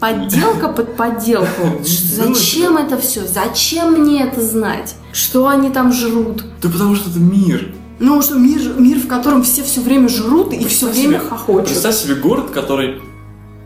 подделка 0.00 0.68
под 0.68 0.96
подделку. 0.96 1.48
Зачем 1.82 2.76
это 2.76 2.96
все? 2.98 3.26
Зачем 3.26 4.00
мне 4.00 4.22
это 4.24 4.40
знать? 4.40 4.94
Что 5.12 5.48
они 5.48 5.70
там 5.70 5.92
жрут? 5.92 6.44
Да 6.62 6.68
потому 6.68 6.94
что 6.94 7.10
это 7.10 7.18
мир. 7.18 7.72
Ну, 7.98 8.20
что 8.20 8.34
мир, 8.34 8.60
мир, 8.78 8.98
в 8.98 9.06
котором 9.06 9.44
все 9.44 9.62
все 9.62 9.80
время 9.80 10.08
жрут 10.08 10.52
и 10.52 10.64
все 10.66 10.86
время 10.86 11.20
хохочут. 11.20 11.66
Представь 11.66 11.94
себе 11.94 12.14
город, 12.16 12.50
который, 12.50 13.00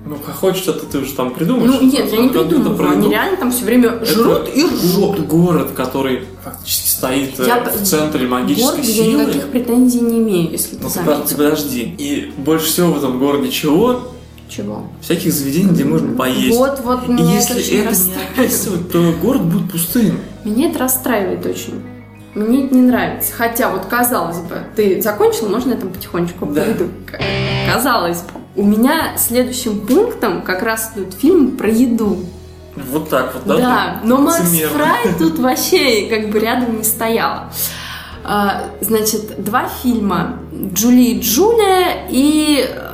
ну, 0.06 0.16
хохочет, 0.24 0.68
это 0.68 0.86
ты 0.86 0.98
уже 0.98 1.12
там 1.14 1.34
придумаешь. 1.34 1.70
Ну, 1.80 1.82
нет, 1.86 2.10
я 2.12 2.18
не 2.18 2.28
придумываю. 2.28 2.90
Они 2.90 3.08
реально 3.10 3.36
там 3.36 3.50
все 3.50 3.64
время 3.64 4.04
жрут 4.04 4.48
и 4.54 4.64
ржут. 4.64 5.20
город, 5.26 5.72
который 5.74 6.20
фактически 6.44 6.88
стоит 6.88 7.40
э, 7.40 7.46
Я- 7.46 7.64
в 7.64 7.82
центре 7.82 8.26
магической 8.26 8.70
Городе 8.76 8.92
я 8.92 9.04
силы. 9.04 9.22
никаких 9.24 9.48
претензий 9.50 10.00
не 10.00 10.18
имею, 10.18 10.50
если 10.52 10.76
ты 10.76 10.82
Ну, 10.84 10.88
заметил. 10.88 11.36
подожди. 11.36 11.94
И 11.98 12.32
больше 12.38 12.66
всего 12.66 12.92
в 12.92 12.98
этом 12.98 13.18
городе 13.18 13.50
чего? 13.50 14.08
Чего? 14.48 14.84
Всяких 15.00 15.32
заведений, 15.32 15.70
где 15.70 15.84
можно 15.84 16.16
поесть. 16.16 16.56
Вот, 16.56 16.80
вот, 16.84 17.08
И 17.08 17.10
меня 17.12 17.34
если 17.34 17.56
это 17.80 17.90
это 17.90 17.98
не 18.38 18.44
описывать, 18.44 18.92
то 18.92 19.12
город 19.20 19.42
будет 19.42 19.72
пустым. 19.72 20.20
Меня 20.44 20.70
это 20.70 20.78
расстраивает 20.78 21.44
очень. 21.44 21.82
Мне 22.36 22.66
это 22.66 22.74
не 22.74 22.82
нравится. 22.82 23.32
Хотя, 23.32 23.70
вот 23.70 23.86
казалось 23.86 24.38
бы, 24.40 24.58
ты 24.76 25.00
закончил, 25.00 25.48
можно 25.48 25.72
я 25.72 25.76
там 25.78 25.88
потихонечку 25.90 26.46
Да. 26.46 26.62
пойду? 26.62 26.84
Казалось 27.72 28.18
бы. 28.22 28.30
У 28.56 28.62
меня 28.64 29.16
следующим 29.18 29.80
пунктом 29.86 30.42
как 30.42 30.62
раз 30.62 30.92
идет 30.94 31.14
фильм 31.14 31.56
про 31.56 31.68
еду. 31.68 32.18
Вот 32.90 33.08
так 33.08 33.32
вот, 33.34 33.44
да? 33.46 33.56
Да, 33.56 34.00
но 34.04 34.18
Макс. 34.18 34.50
Фрай 34.50 35.14
тут 35.18 35.38
вообще 35.38 36.08
как 36.10 36.28
бы 36.30 36.38
рядом 36.38 36.76
не 36.78 36.84
стояла. 36.84 37.50
А, 38.22 38.64
Значит, 38.80 39.42
два 39.42 39.68
фильма. 39.82 40.38
Джули 40.74 41.02
и 41.12 41.20
Джулия 41.20 42.06
и 42.10 42.66
э, 42.68 42.90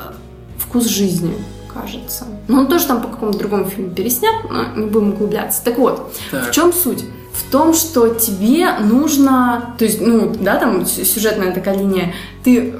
«Вкус 0.59 0.85
жизни», 0.87 1.35
кажется. 1.73 2.27
Ну, 2.49 2.61
он 2.61 2.67
тоже 2.69 2.87
там 2.87 3.01
по 3.03 3.09
какому-то 3.09 3.39
другому 3.39 3.65
фильму 3.65 3.91
переснят, 3.91 4.35
но 4.51 4.67
не 4.81 4.87
будем 4.87 5.13
углубляться. 5.15 5.65
Так 5.65 5.79
вот, 5.79 6.13
Так. 6.31 6.49
в 6.49 6.51
чем 6.53 6.73
суть? 6.73 7.05
В 7.33 7.51
том, 7.51 7.73
что 7.75 8.09
тебе 8.09 8.73
нужно, 8.79 9.75
то 9.79 9.85
есть, 9.85 10.01
ну, 10.01 10.33
да, 10.39 10.57
там 10.57 10.85
сю- 10.87 11.05
сюжетная 11.05 11.53
такая 11.53 11.77
линия, 11.79 12.13
ты 12.45 12.75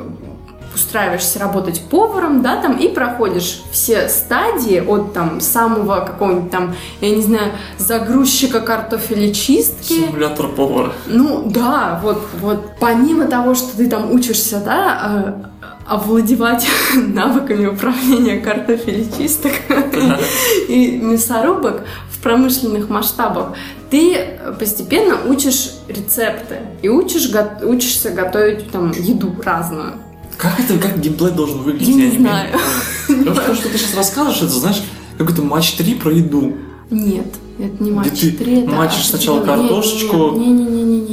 устраиваешься 0.75 1.39
работать 1.39 1.83
поваром, 1.91 2.43
да, 2.43 2.57
там, 2.61 2.77
и 2.77 2.89
проходишь 2.89 3.63
все 3.73 4.09
стадии 4.09 4.81
от 4.81 5.13
там 5.13 5.41
самого 5.41 6.01
какого-нибудь 6.01 6.51
там, 6.51 6.75
я 7.01 7.11
не 7.15 7.23
знаю, 7.23 7.53
загрузчика 7.79 8.61
картофелечистки, 8.61 10.07
Симулятор 10.07 10.49
повара. 10.49 10.93
ну 11.07 11.45
да, 11.51 12.01
вот, 12.03 12.23
вот. 12.41 12.73
Помимо 12.81 13.27
того, 13.27 13.55
что 13.55 13.77
ты 13.77 13.89
там 13.89 14.11
учишься, 14.13 14.63
да, 14.65 15.45
э, 15.63 15.65
овладевать 15.87 16.67
навыками 16.95 17.67
управления 17.67 18.39
картофелечисток 18.41 19.53
и 20.69 20.99
мясорубок 21.03 21.83
в 22.11 22.23
промышленных 22.23 22.89
масштабах, 22.89 23.49
ты 23.93 24.39
постепенно 24.59 25.19
учишь 25.29 25.73
рецепты 25.87 26.61
и 26.81 26.89
учишь, 26.89 27.31
го- 27.31 27.69
учишься 27.69 28.11
готовить 28.11 28.71
там 28.71 28.91
еду 28.93 29.33
разную. 29.45 29.93
Как 30.39 30.59
это, 30.59 30.79
как 30.79 30.99
геймплей 30.99 31.31
должен 31.33 31.59
выглядеть? 31.59 31.89
Я 31.89 31.95
не 32.07 32.11
понимаю. 32.17 32.49
знаю. 33.07 33.25
Потому 33.25 33.35
что 33.37 33.47
то, 33.49 33.55
что 33.55 33.69
ты 33.69 33.79
сейчас 33.79 33.95
расскажешь, 33.95 34.39
это, 34.39 34.49
знаешь, 34.53 34.83
какой-то 35.19 35.43
матч 35.43 35.73
3 35.75 35.95
про 35.97 36.11
еду. 36.11 36.55
Нет, 36.91 37.27
это 37.59 37.85
не 37.85 37.91
матч 37.91 38.19
ты 38.19 38.31
3, 38.31 38.61
это 38.63 38.71
мачешь 38.71 39.07
сначала 39.07 39.45
картошечку, 39.45 40.41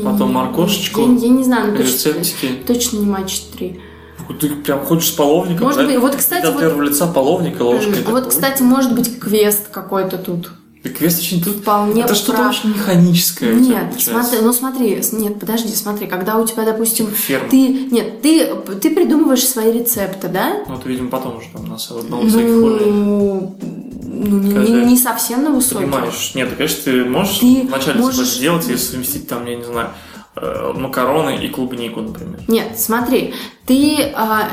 потом 0.03 0.31
моркошечку, 0.33 1.01
Я, 1.01 1.27
я 1.27 1.29
не 1.29 1.43
знаю, 1.43 1.71
ну, 1.71 1.77
точно, 1.77 1.91
Рецептики. 2.09 2.47
точно 2.65 2.97
не 2.99 3.05
матч 3.05 3.39
3. 3.57 3.79
Ты 4.39 4.49
прям 4.49 4.85
ходишь 4.85 5.07
с 5.07 5.11
половником, 5.11 5.67
Может 5.67 5.81
да? 5.81 5.85
быть, 5.87 5.97
вот, 5.97 6.15
кстати, 6.15 6.45
От 6.45 6.53
вот- 6.53 6.61
первого 6.61 6.83
лица 6.83 7.07
половника 7.07 7.63
ложкой. 7.63 8.03
Вот, 8.05 8.15
такой. 8.23 8.29
кстати, 8.29 8.61
может 8.61 8.93
быть, 8.95 9.19
квест 9.19 9.67
какой-то 9.71 10.17
тут. 10.17 10.51
Да 10.83 10.89
квест 10.89 11.19
очень 11.19 11.43
тут... 11.43 11.57
Вполне 11.57 12.03
это 12.03 12.15
что-то 12.15 12.37
прав. 12.37 12.49
очень 12.51 12.69
механическое. 12.69 13.51
у 13.53 13.59
Нет, 13.59 13.93
смотри, 13.99 14.39
ну 14.41 14.53
смотри, 14.53 15.01
нет, 15.11 15.37
подожди, 15.37 15.73
смотри, 15.75 16.07
когда 16.07 16.37
у 16.37 16.47
тебя, 16.47 16.63
допустим, 16.63 17.07
Ферма. 17.07 17.49
ты, 17.49 17.67
нет, 17.91 18.21
ты, 18.21 18.55
ты 18.81 18.89
придумываешь 18.95 19.45
свои 19.45 19.73
рецепты, 19.73 20.29
да? 20.29 20.63
Ну, 20.67 20.75
это, 20.75 20.87
видимо, 20.87 21.09
потом 21.09 21.37
уже 21.37 21.47
там 21.51 21.63
на, 21.63 21.71
на 21.75 22.15
высоких 22.17 22.63
уровнях. 22.63 22.85
Ну, 22.95 23.57
ну, 24.01 24.37
не, 24.39 24.53
Когда 24.53 24.69
не- 24.79 24.85
не 24.85 24.97
совсем 24.97 25.43
на 25.43 25.51
высоких. 25.51 25.81
Понимаешь? 25.91 26.31
Нет, 26.35 26.49
конечно, 26.55 26.79
ты 26.85 27.03
можешь 27.05 27.39
Ты 27.39 27.63
вначале 27.67 27.99
можешь- 27.99 28.35
сделать 28.37 28.67
и 28.69 28.77
совместить 28.77 29.27
там, 29.27 29.45
я 29.45 29.55
не 29.57 29.63
знаю, 29.65 29.89
макароны 30.75 31.37
и 31.37 31.49
клубнику, 31.49 32.01
например. 32.01 32.39
Нет, 32.47 32.79
смотри, 32.79 33.33
ты, 33.65 34.11
а, 34.15 34.49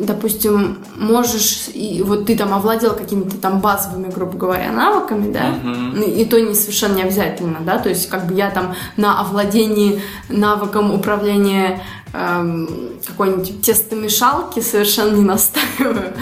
допустим, 0.00 0.78
можешь, 0.96 1.68
и 1.72 2.02
вот 2.02 2.26
ты 2.26 2.36
там 2.36 2.52
овладел 2.52 2.94
какими-то 2.94 3.38
там 3.38 3.60
базовыми, 3.60 4.10
грубо 4.10 4.36
говоря, 4.36 4.70
навыками, 4.72 5.32
да. 5.32 5.54
Ну, 5.62 6.02
и 6.02 6.24
то 6.24 6.40
не 6.40 6.54
совершенно 6.54 6.96
не 6.96 7.02
обязательно, 7.02 7.58
да, 7.60 7.78
то 7.78 7.88
есть 7.88 8.08
как 8.08 8.26
бы 8.26 8.34
я 8.34 8.50
там 8.50 8.74
на 8.96 9.20
овладении 9.20 10.00
навыком 10.28 10.92
управления 10.92 11.82
эм, 12.12 12.68
какой-нибудь 13.06 13.62
тестомешалки 13.62 14.60
совершенно 14.60 15.16
не 15.16 15.24
настаиваю. 15.24 16.14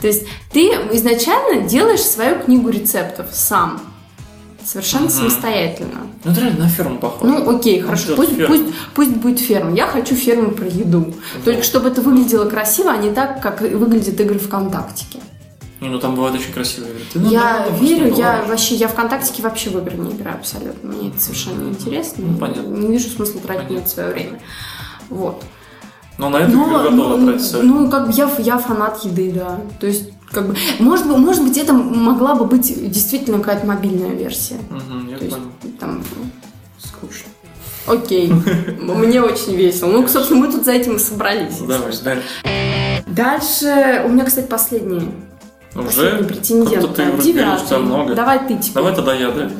То 0.00 0.08
есть 0.08 0.26
ты 0.52 0.66
изначально 0.92 1.68
делаешь 1.68 2.00
свою 2.00 2.40
книгу 2.40 2.68
рецептов 2.68 3.28
сам, 3.30 3.80
совершенно 4.64 5.04
Мгм. 5.04 5.10
самостоятельно. 5.12 6.06
Ну, 6.24 6.30
это 6.32 6.40
реально 6.40 6.60
на 6.64 6.68
ферму 6.68 6.98
похоже. 6.98 7.32
Ну, 7.32 7.56
окей, 7.56 7.80
Ну, 7.80 7.86
хорошо, 7.86 8.16
пусть, 8.16 8.32
ферма. 8.36 8.46
пусть, 8.56 8.74
пусть 8.94 9.10
будет 9.16 9.40
ферма. 9.40 9.74
Я 9.76 9.86
хочу 9.86 10.14
ферму 10.14 10.50
про 10.52 10.66
еду. 10.66 11.14
Только 11.44 11.62
чтобы 11.62 11.88
это 11.88 12.00
выглядело 12.02 12.44
красиво, 12.48 12.90
а 12.92 12.96
не 12.96 13.10
так, 13.12 13.40
как 13.42 13.60
выглядят 13.60 14.18
игры 14.20 14.38
ВКонтактике. 14.38 15.18
Не, 15.80 15.88
ну 15.88 15.98
там 15.98 16.14
бывают 16.14 16.36
очень 16.38 16.52
красивые 16.52 16.92
игры. 16.92 17.02
Ты, 17.12 17.18
ну, 17.18 17.30
я 17.30 17.64
просто 17.68 17.84
верю, 17.84 18.14
я 18.16 18.44
вообще, 18.46 18.76
я 18.76 18.86
ВКонтактике 18.86 19.42
вообще 19.42 19.70
в 19.70 19.78
игры 19.78 19.96
не 19.96 20.12
играю 20.12 20.36
абсолютно. 20.36 20.92
Мне 20.92 21.08
это 21.08 21.18
совершенно 21.18 21.62
не 21.64 21.70
интересно. 21.70 22.24
Ну, 22.28 22.38
понятно. 22.38 22.68
Не 22.68 22.86
вижу 22.86 23.08
смысла 23.08 23.40
тратить 23.40 23.62
на 23.62 23.68
Понятно. 23.68 23.84
это 23.84 23.88
свое 23.90 24.08
время. 24.10 24.40
Вот. 25.08 25.42
Но 26.18 26.28
на 26.28 26.36
это 26.36 26.50
Но, 26.52 26.66
игры 26.66 26.90
готовы 26.90 27.16
ну, 27.16 27.26
тратить 27.32 27.46
своё 27.46 27.64
ну, 27.64 27.90
как 27.90 28.06
бы 28.06 28.12
я, 28.12 28.30
я 28.38 28.58
фанат 28.58 29.04
еды, 29.04 29.32
да. 29.32 29.58
То 29.80 29.88
есть, 29.88 30.10
как 30.32 30.46
бы, 30.48 30.56
может, 30.78 31.06
быть- 31.06 31.16
может 31.18 31.44
быть, 31.44 31.56
это 31.58 31.72
могла 31.72 32.34
бы 32.34 32.44
быть 32.46 32.90
действительно 32.90 33.38
какая-то 33.38 33.66
мобильная 33.66 34.10
версия. 34.10 34.56
Мгм, 34.70 35.08
я 35.08 35.18
То 35.18 35.24
есть, 35.24 35.36
понял. 35.36 35.50
там, 35.78 36.04
Скучно. 36.78 37.28
окей, 37.86 38.28
мне 38.80 39.20
очень 39.22 39.54
весело. 39.54 39.90
Ну, 39.92 40.08
собственно, 40.08 40.40
мы 40.46 40.52
тут 40.52 40.64
за 40.64 40.72
этим 40.72 40.96
и 40.96 40.98
собрались. 40.98 41.58
Давай, 41.58 41.92
дальше. 42.02 42.22
Дальше, 43.06 44.02
у 44.06 44.08
меня, 44.08 44.24
кстати, 44.24 44.46
последний, 44.46 45.08
Уже? 45.74 46.24
претендент. 46.24 46.94
Ты 46.96 47.12
девятый. 47.22 47.78
много. 47.78 48.14
Давай 48.14 48.38
ты 48.46 48.56
теперь. 48.56 48.74
Давай 48.74 48.94
тогда 48.94 49.14
я, 49.14 49.30
да? 49.30 49.50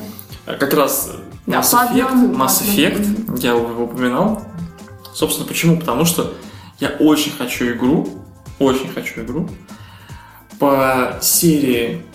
Как 0.58 0.72
раз 0.74 1.10
Да, 1.46 1.60
Mass 1.60 1.72
Effect, 1.72 2.02
одному, 2.02 2.34
Mass. 2.34 2.62
Effect, 2.62 3.40
я 3.40 3.50
его 3.50 3.84
упоминал. 3.84 4.42
Собственно, 5.14 5.46
почему? 5.46 5.78
Потому 5.78 6.04
что 6.04 6.32
я 6.80 6.88
очень 6.98 7.32
хочу 7.36 7.66
игру, 7.72 8.08
очень 8.58 8.88
хочу 8.88 9.20
игру 9.22 9.48
по 10.62 11.18
серии 11.20 12.06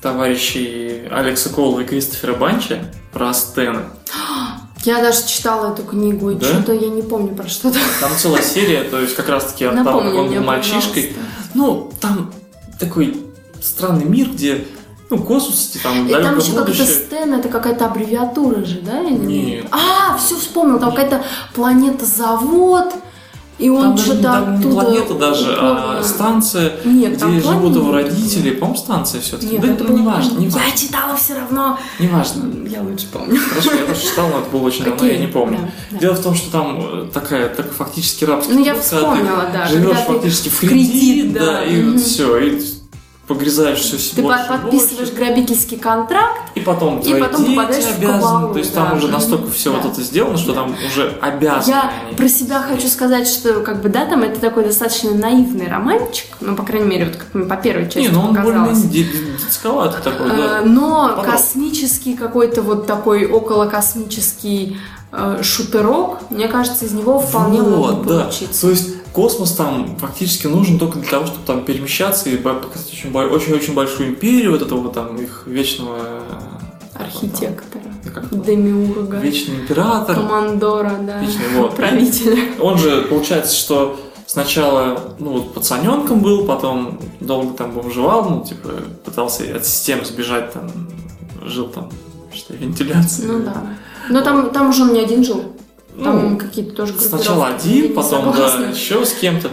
товарищей 0.00 1.08
Алекса 1.10 1.48
Колла 1.50 1.82
и 1.82 1.84
Кристофера 1.84 2.32
Банча 2.34 2.78
про 3.12 3.30
Астены. 3.30 3.80
Я 4.84 5.02
даже 5.02 5.26
читала 5.26 5.72
эту 5.72 5.82
книгу, 5.82 6.30
и 6.30 6.36
Да? 6.36 6.46
что-то 6.46 6.72
я 6.72 6.88
не 6.88 7.02
помню 7.02 7.34
про 7.34 7.48
что-то. 7.48 7.78
Там 8.00 8.12
целая 8.16 8.42
серия, 8.42 8.84
то 8.84 9.00
есть 9.00 9.16
как 9.16 9.28
раз-таки 9.28 9.64
от 9.64 9.82
того, 9.82 10.02
как 10.02 10.14
он 10.14 10.28
был 10.28 10.42
мальчишкой. 10.42 11.16
Ну, 11.54 11.90
там 12.00 12.32
такой 12.78 13.16
странный 13.60 14.04
мир, 14.04 14.28
где 14.28 14.64
ну, 15.10 15.18
космос, 15.18 15.72
там 15.82 16.06
И 16.06 16.12
там 16.12 16.38
еще 16.38 16.52
как-то 16.52 16.66
будущее. 16.66 16.86
Стэн, 16.86 17.34
это 17.34 17.48
какая-то 17.48 17.86
аббревиатура 17.86 18.64
же, 18.64 18.82
да? 18.82 19.00
или 19.00 19.14
Нет. 19.14 19.66
А, 19.72 20.16
все 20.18 20.36
вспомнил, 20.36 20.78
там 20.78 20.90
какая-то 20.90 21.24
планета-завод, 21.54 22.94
и 23.58 23.68
он 23.68 23.82
Там 23.82 23.98
что-то 23.98 24.22
там 24.22 24.50
не 24.52 24.58
оттуда 24.58 24.74
планета 24.74 25.14
даже, 25.14 25.56
а 25.58 26.02
станция, 26.02 26.72
Нет, 26.84 27.16
где 27.16 27.40
живут 27.40 27.76
его 27.76 27.92
родители. 27.92 28.50
По-моему, 28.50 28.76
станция 28.78 29.20
все-таки. 29.20 29.52
Нет, 29.52 29.60
да 29.60 29.68
это 29.68 29.92
не 29.92 30.02
важно, 30.02 30.38
не 30.38 30.46
Я 30.46 30.52
важно. 30.52 30.76
читала 30.76 31.16
все 31.16 31.34
равно. 31.34 31.78
Не 32.00 32.08
важно. 32.08 32.68
Я 32.68 32.82
лучше 32.82 33.06
помню. 33.12 33.40
Хорошо, 33.48 33.72
я 33.72 33.86
тоже 33.86 34.00
читал, 34.00 34.28
но 34.28 34.40
это 34.40 34.50
было 34.50 34.62
очень 34.62 34.84
давно, 34.84 35.06
я 35.06 35.18
не 35.18 35.28
помню. 35.28 35.58
да, 35.58 35.68
да. 35.92 35.98
Дело 35.98 36.14
в 36.14 36.22
том, 36.22 36.34
что 36.34 36.50
там 36.50 36.78
э, 36.80 37.08
такая, 37.12 37.48
так 37.48 37.72
фактически 37.72 38.24
рабский 38.24 38.54
Ну, 38.54 38.64
я 38.64 38.74
вспомнила, 38.74 39.48
да, 39.52 39.66
Живешь 39.66 39.98
фактически 39.98 40.48
в 40.48 40.58
кредит, 40.58 41.32
да, 41.32 41.64
и 41.64 41.96
все, 41.96 42.36
и 42.38 42.60
погрязаешь 43.26 43.78
все 43.80 43.96
Ты 44.16 44.22
больше 44.22 44.46
подписываешь 44.48 45.08
больше. 45.10 45.14
грабительский 45.14 45.78
контракт, 45.78 46.40
И 46.54 46.60
потом 46.60 46.98
И 47.00 47.14
потом 47.18 47.44
дети 47.44 47.56
попадаешь 47.56 47.84
в 47.84 47.96
обязаны. 47.98 48.18
кабалу, 48.20 48.52
То 48.52 48.58
есть 48.58 48.74
да. 48.74 48.84
там 48.84 48.98
уже 48.98 49.08
настолько 49.08 49.50
все 49.50 49.72
Да. 49.72 49.78
вот 49.78 49.92
это 49.92 50.02
сделано, 50.02 50.36
что 50.36 50.52
там 50.52 50.74
уже 50.86 51.16
обязаны 51.22 51.74
Я 51.74 51.92
они. 52.06 52.16
про 52.16 52.28
себя 52.28 52.60
хочу 52.60 52.86
сказать, 52.88 53.26
что 53.26 53.60
как 53.60 53.80
бы 53.80 53.88
да, 53.88 54.04
там 54.04 54.22
это 54.22 54.40
такой 54.40 54.64
достаточно 54.64 55.12
наивный 55.14 55.68
романчик, 55.68 56.26
ну, 56.40 56.54
по 56.54 56.62
крайней 56.64 56.86
мере, 56.88 57.06
вот 57.06 57.16
как 57.16 57.34
мне 57.34 57.44
по 57.46 57.56
первой 57.56 57.84
части 57.84 57.98
Не, 57.98 58.08
ну 58.08 58.20
он 58.28 58.34
показалось. 58.36 58.82
более 58.82 59.04
детсковатый 59.38 60.02
такой, 60.02 60.26
Э, 60.30 60.36
да. 60.36 60.60
Но 60.64 61.08
Подробно. 61.08 61.32
космический 61.32 62.14
какой-то 62.14 62.60
вот 62.62 62.86
такой 62.86 63.24
околокосмический 63.26 64.78
э, 65.12 65.38
шутерок, 65.42 66.18
мне 66.30 66.48
кажется, 66.48 66.84
из 66.84 66.92
него 66.92 67.18
вполне 67.20 67.60
Вот, 67.62 67.76
может 67.78 68.06
да. 68.06 68.20
получиться. 68.24 68.60
То 68.62 68.70
есть 68.70 68.88
космос 69.14 69.52
там 69.52 69.96
фактически 69.96 70.48
нужен 70.48 70.78
только 70.78 70.98
для 70.98 71.08
того, 71.08 71.26
чтобы 71.26 71.46
там 71.46 71.64
перемещаться 71.64 72.28
и 72.28 72.36
показать 72.36 72.92
очень-очень 73.14 73.72
большую 73.72 74.10
империю 74.10 74.50
вот 74.50 74.60
этого 74.60 74.92
там 74.92 75.16
их 75.16 75.44
вечного... 75.46 75.98
э, 75.98 77.02
Архитектора, 77.02 77.82
это? 78.04 78.36
демиурга, 78.36 79.18
Вечный 79.18 79.56
император. 79.56 80.16
командора, 80.16 80.96
да, 81.00 81.20
Вечный, 81.20 81.48
вот. 81.56 81.74
правителя. 81.74 82.38
Он 82.60 82.76
же, 82.76 83.02
получается, 83.02 83.56
что 83.56 83.98
сначала, 84.26 85.14
ну, 85.18 85.32
вот 85.32 85.54
пацаненком 85.54 86.20
был, 86.20 86.44
потом 86.44 86.98
долго 87.20 87.56
там 87.56 87.72
бомжевал, 87.72 88.28
ну, 88.28 88.44
типа, 88.44 88.68
пытался 89.04 89.44
от 89.54 89.64
системы 89.64 90.04
сбежать, 90.04 90.52
там, 90.52 90.68
жил 91.42 91.68
там, 91.68 91.88
считай, 92.32 92.56
вентиляции. 92.56 93.26
Ну 93.26 93.40
да. 93.44 93.62
Но 94.10 94.20
там, 94.22 94.50
там 94.50 94.70
уже 94.70 94.82
он 94.82 94.92
не 94.92 95.00
один 95.00 95.24
жил. 95.24 95.53
Там 96.02 96.32
Ну, 96.32 96.38
какие-то 96.38 96.74
тоже 96.74 96.94
Сначала 96.98 97.48
один, 97.48 97.94
потом, 97.94 98.32
да, 98.32 98.68
еще 98.68 99.04
с 99.04 99.12
кем-то. 99.12 99.50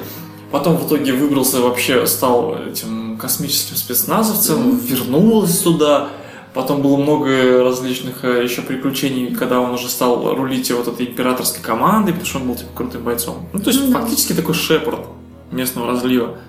Потом 0.52 0.76
в 0.76 0.88
итоге 0.88 1.14
выбрался 1.14 1.62
вообще, 1.62 2.06
стал 2.08 2.58
этим 2.58 3.18
космическим 3.18 3.76
спецназовцем, 3.76 4.78
вернулся 4.78 5.64
туда. 5.64 6.10
Потом 6.54 6.82
было 6.82 6.98
много 6.98 7.64
различных 7.64 8.26
э, 8.26 8.44
еще 8.44 8.62
приключений, 8.62 9.34
когда 9.34 9.62
он 9.62 9.72
уже 9.72 9.88
стал 9.88 10.36
рулить 10.36 10.70
вот 10.72 10.86
этой 10.86 11.06
императорской 11.06 11.64
командой, 11.64 12.12
потому 12.12 12.26
что 12.26 12.40
он 12.40 12.48
был 12.48 12.56
типа 12.56 12.70
крутым 12.76 13.04
бойцом. 13.06 13.48
Ну, 13.54 13.62
то 13.62 13.70
есть 13.70 13.90
да. 13.90 14.00
фактически 14.00 14.34
такой 14.34 14.54
шепард 14.54 15.00
местного 15.52 15.88
разлива. 15.88 16.40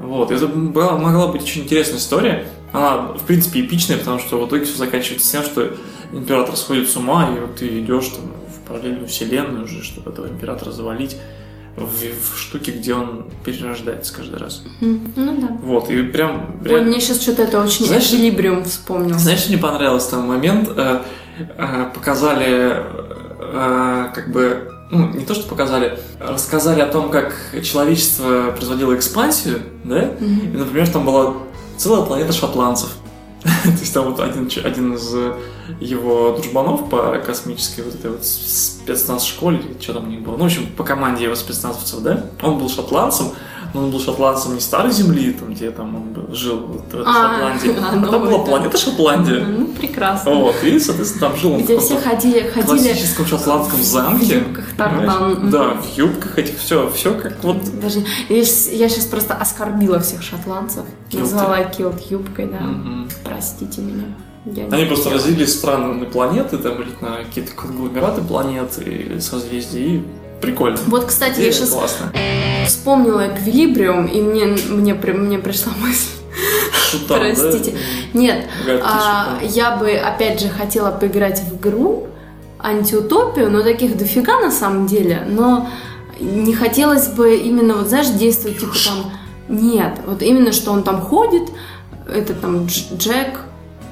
Вот, 0.00 0.30
это 0.30 0.46
была, 0.46 0.96
могла 0.96 1.26
быть 1.26 1.42
очень 1.42 1.64
интересная 1.64 1.98
история. 1.98 2.46
Она, 2.72 3.12
в 3.18 3.24
принципе, 3.24 3.60
эпичная, 3.60 3.98
потому 3.98 4.18
что 4.18 4.40
в 4.40 4.48
итоге 4.48 4.64
все 4.64 4.78
заканчивается 4.78 5.30
тем, 5.30 5.42
что 5.42 5.74
император 6.12 6.56
сходит 6.56 6.88
с 6.88 6.96
ума, 6.96 7.28
и 7.36 7.40
вот 7.40 7.56
ты 7.56 7.80
идешь 7.80 8.08
там 8.08 8.24
параллельную 8.68 9.06
вселенную 9.08 9.64
уже, 9.64 9.82
чтобы 9.82 10.10
этого 10.10 10.26
императора 10.28 10.70
завалить 10.72 11.16
в, 11.76 11.84
в 12.34 12.38
штуки, 12.38 12.70
где 12.70 12.94
он 12.94 13.26
перерождается 13.44 14.14
каждый 14.14 14.38
раз. 14.38 14.62
Ну 14.80 15.00
да. 15.16 15.48
Вот, 15.62 15.90
и 15.90 16.02
прям... 16.02 16.56
Ой, 16.62 16.68
реально- 16.70 16.90
мне 16.90 17.00
сейчас 17.00 17.20
что-то 17.22 17.42
это 17.42 17.60
очень 17.62 17.86
Знаешь- 17.86 18.08
эквилибриум 18.08 18.64
вспомнил. 18.64 19.18
знаешь, 19.18 19.48
мне 19.48 19.58
понравился 19.58 20.10
там 20.12 20.26
момент, 20.26 20.68
э, 20.76 21.00
э, 21.56 21.90
показали, 21.94 22.82
э, 23.40 24.06
как 24.14 24.32
бы, 24.32 24.72
ну, 24.90 25.08
не 25.12 25.24
то, 25.24 25.34
что 25.34 25.48
показали, 25.48 25.98
рассказали 26.20 26.80
о 26.80 26.86
том, 26.86 27.10
как 27.10 27.34
человечество 27.62 28.50
производило 28.56 28.94
экспансию, 28.96 29.60
да? 29.84 30.10
Мгм. 30.18 30.54
И, 30.54 30.56
например, 30.56 30.88
там 30.88 31.04
была 31.04 31.34
целая 31.76 32.04
планета 32.04 32.32
шотландцев. 32.32 32.90
То 33.62 33.70
есть 33.70 33.94
там 33.94 34.06
вот 34.06 34.18
один, 34.20 34.50
один 34.64 34.94
из 34.94 35.14
э, 35.14 35.32
его 35.80 36.32
дружбанов 36.32 36.88
по 36.88 37.18
космической 37.24 37.82
вот 37.82 37.94
этой 37.94 38.10
вот 38.10 38.24
с- 38.24 38.78
спецназ-школе, 38.82 39.58
или 39.58 39.76
что 39.80 39.94
там 39.94 40.04
у 40.04 40.10
них 40.10 40.22
было, 40.22 40.36
ну, 40.36 40.42
в 40.44 40.46
общем, 40.46 40.66
по 40.76 40.84
команде 40.84 41.24
его 41.24 41.34
спецназовцев, 41.34 42.00
да, 42.00 42.24
он 42.42 42.58
был 42.58 42.68
шотландцем, 42.68 43.26
но 43.74 43.82
он 43.82 43.90
был 43.90 44.00
шотландцем 44.00 44.54
не 44.54 44.60
старой 44.60 44.90
земли, 44.92 45.30
там, 45.32 45.52
где 45.52 45.70
там 45.70 45.94
он 45.94 46.34
жил 46.34 46.58
вот 46.58 46.84
в 46.90 47.06
А, 47.06 47.34
Шотландии, 47.34 47.76
а, 47.78 47.88
а 47.88 48.10
там 48.10 48.22
была 48.22 48.38
планета 48.38 48.78
Шотландия. 48.78 49.44
Ну, 49.44 49.66
прекрасно. 49.66 50.34
Вот, 50.34 50.54
и, 50.64 50.78
соответственно, 50.80 51.28
там 51.28 51.36
жил 51.38 51.52
он 51.52 51.62
Где 51.64 51.78
все 51.78 51.98
ходили, 51.98 52.40
ходили 52.48 52.64
классическом 52.64 53.26
шотландском 53.26 53.82
замке. 53.82 54.40
в 54.40 54.46
юбках 54.46 54.64
тартан. 54.74 55.50
Да, 55.50 55.74
в 55.74 55.98
юбках 55.98 56.38
этих, 56.38 56.58
все, 56.58 56.90
все 56.92 57.12
как 57.14 57.44
вот 57.44 57.58
Даже 57.78 58.02
я, 58.30 58.42
сейчас 58.44 59.04
просто 59.04 59.34
оскорбила 59.34 60.00
всех 60.00 60.22
шотландцев. 60.22 60.84
Назвала 61.12 61.62
килт 61.64 62.00
юбкой, 62.10 62.46
да. 62.46 62.60
Простите 63.22 63.82
меня. 63.82 64.04
Я 64.44 64.64
Они 64.66 64.84
просто 64.86 65.10
в 65.10 65.46
страны 65.48 65.94
на 65.94 66.06
планеты, 66.06 66.58
там, 66.58 66.80
или 66.80 66.90
на 67.00 67.24
какие-то 67.24 67.52
конгломераты 67.52 68.22
планет 68.22 68.78
или 68.78 69.18
созвездий, 69.18 69.96
и 69.96 70.02
прикольно. 70.40 70.78
Вот, 70.86 71.06
кстати, 71.06 71.36
я 71.40 71.42
Идея 71.42 71.52
сейчас 71.52 71.70
классно. 71.70 72.12
вспомнила 72.66 73.28
эквилибриум, 73.28 74.06
и 74.06 74.20
мне, 74.20 74.46
мне, 74.46 74.94
мне 74.94 75.38
пришла 75.38 75.72
мысль, 75.80 76.10
Шутан, 76.90 77.34
да? 77.34 77.34
Простите. 77.34 77.76
Нет, 78.14 78.46
Гадкий 78.64 78.86
а, 78.88 79.38
я 79.42 79.76
бы, 79.76 79.90
опять 79.90 80.40
же, 80.40 80.48
хотела 80.48 80.90
поиграть 80.90 81.42
в 81.42 81.56
игру 81.56 82.06
антиутопию, 82.58 83.50
но 83.50 83.62
таких 83.62 83.96
дофига 83.96 84.40
на 84.40 84.50
самом 84.50 84.86
деле, 84.86 85.24
но 85.28 85.68
не 86.20 86.54
хотелось 86.54 87.08
бы 87.08 87.36
именно, 87.36 87.74
вот 87.74 87.88
знаешь, 87.88 88.08
действовать 88.08 88.58
типа 88.58 88.74
там... 88.84 89.12
Нет, 89.48 90.00
вот 90.06 90.22
именно, 90.22 90.52
что 90.52 90.72
он 90.72 90.82
там 90.82 91.00
ходит, 91.00 91.48
это 92.06 92.34
там 92.34 92.64
Дж- 92.64 92.96
Джек, 92.98 93.40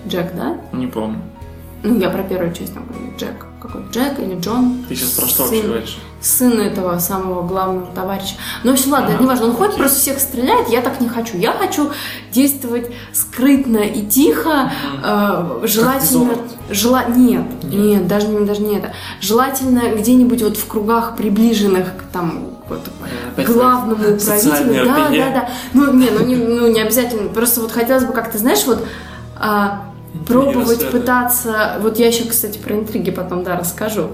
Джек, 0.07 0.35
да? 0.35 0.57
Не 0.73 0.87
помню. 0.87 1.21
Ну, 1.83 1.99
я 1.99 2.11
про 2.11 2.23
первую 2.23 2.53
часть 2.53 2.75
там 2.75 2.85
говорю, 2.87 3.13
Джек. 3.17 3.47
Какой 3.61 3.83
Джек 3.93 4.19
или 4.19 4.39
Джон? 4.41 4.85
Ты 4.89 4.97
сейчас 4.97 5.11
про 5.11 5.27
что 5.27 5.45
Сын. 5.45 5.47
вообще 5.47 5.67
говоришь? 5.67 5.99
сын 6.21 6.59
этого 6.61 6.99
самого 6.99 7.47
главного 7.47 7.87
товарища. 7.95 8.35
Ну, 8.65 8.71
в 8.73 8.75
общем, 8.75 8.93
ладно, 8.93 9.07
это 9.09 9.15
Ага, 9.17 9.23
не 9.23 9.29
важно. 9.29 9.47
Он 9.47 9.53
ходит, 9.53 9.75
окей. 9.75 9.83
просто 9.83 10.01
всех 10.01 10.19
стреляет. 10.19 10.69
Я 10.69 10.81
так 10.81 11.01
не 11.01 11.09
хочу. 11.09 11.37
Я 11.37 11.53
хочу 11.53 11.91
действовать 12.33 12.91
скрытно 13.13 13.79
и 13.79 14.05
тихо. 14.05 14.73
э, 15.05 15.61
желательно... 15.65 16.35
Жела... 16.69 17.05
Нет, 17.09 17.45
Нет. 17.63 17.73
нет, 17.73 18.07
даже, 18.09 18.27
не, 18.29 18.45
даже 18.45 18.63
не 18.63 18.77
это. 18.77 18.93
Желательно 19.21 19.95
где-нибудь 19.95 20.43
вот 20.43 20.57
в 20.57 20.67
кругах 20.67 21.17
приближенных 21.17 21.97
к 21.97 22.03
там 22.13 22.57
вот, 22.69 22.81
Опять 23.33 23.47
главному 23.47 23.95
управителю. 23.95 24.85
Да, 24.85 25.09
да, 25.09 25.31
да. 25.31 25.49
Ну, 25.75 25.93
не, 25.93 26.11
ну 26.11 26.25
не, 26.25 26.35
ну, 26.35 26.67
не 26.73 26.81
обязательно. 26.81 27.29
Просто 27.29 27.61
вот 27.61 27.71
хотелось 27.71 28.05
бы 28.05 28.13
как-то, 28.13 28.39
знаешь, 28.39 28.65
вот 28.67 28.85
а, 29.39 29.85
пробовать 30.27 30.91
пытаться. 30.91 31.77
Вот 31.81 31.99
я 31.99 32.09
еще, 32.09 32.25
кстати, 32.25 32.59
про 32.59 32.75
интриги 32.75 33.11
потом, 33.11 33.43
да, 33.45 33.57
расскажу. 33.57 34.09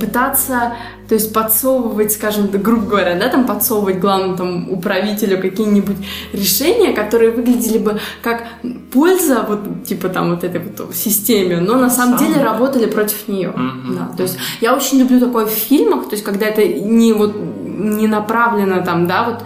Пытаться, 0.00 0.74
то 1.08 1.14
есть 1.14 1.32
подсовывать, 1.32 2.12
скажем, 2.12 2.48
грубо 2.50 2.86
говоря, 2.86 3.18
да, 3.18 3.28
там 3.28 3.46
подсовывать 3.46 3.98
главному 3.98 4.36
там 4.36 4.70
управителю 4.70 5.40
какие-нибудь 5.40 5.96
решения, 6.32 6.92
которые 6.92 7.30
выглядели 7.30 7.78
бы 7.78 8.00
как 8.22 8.44
польза 8.92 9.44
вот 9.48 9.84
типа 9.84 10.08
там 10.08 10.30
вот 10.30 10.44
этой 10.44 10.60
вот 10.60 10.94
системе, 10.94 11.60
но 11.60 11.74
на 11.74 11.90
самом 11.90 12.18
деле 12.18 12.42
работали 12.42 12.86
против 12.86 13.28
нее. 13.28 13.52
Да, 13.90 14.10
то 14.16 14.22
есть 14.22 14.38
я 14.60 14.74
очень 14.74 14.98
люблю 14.98 15.20
такое 15.20 15.46
в 15.46 15.50
фильмах, 15.50 16.04
то 16.08 16.12
есть 16.12 16.24
когда 16.24 16.46
это 16.46 16.66
не 16.66 17.12
вот 17.12 17.34
не 17.36 18.06
направлено 18.06 18.84
там, 18.84 19.06
да, 19.06 19.24
вот 19.24 19.44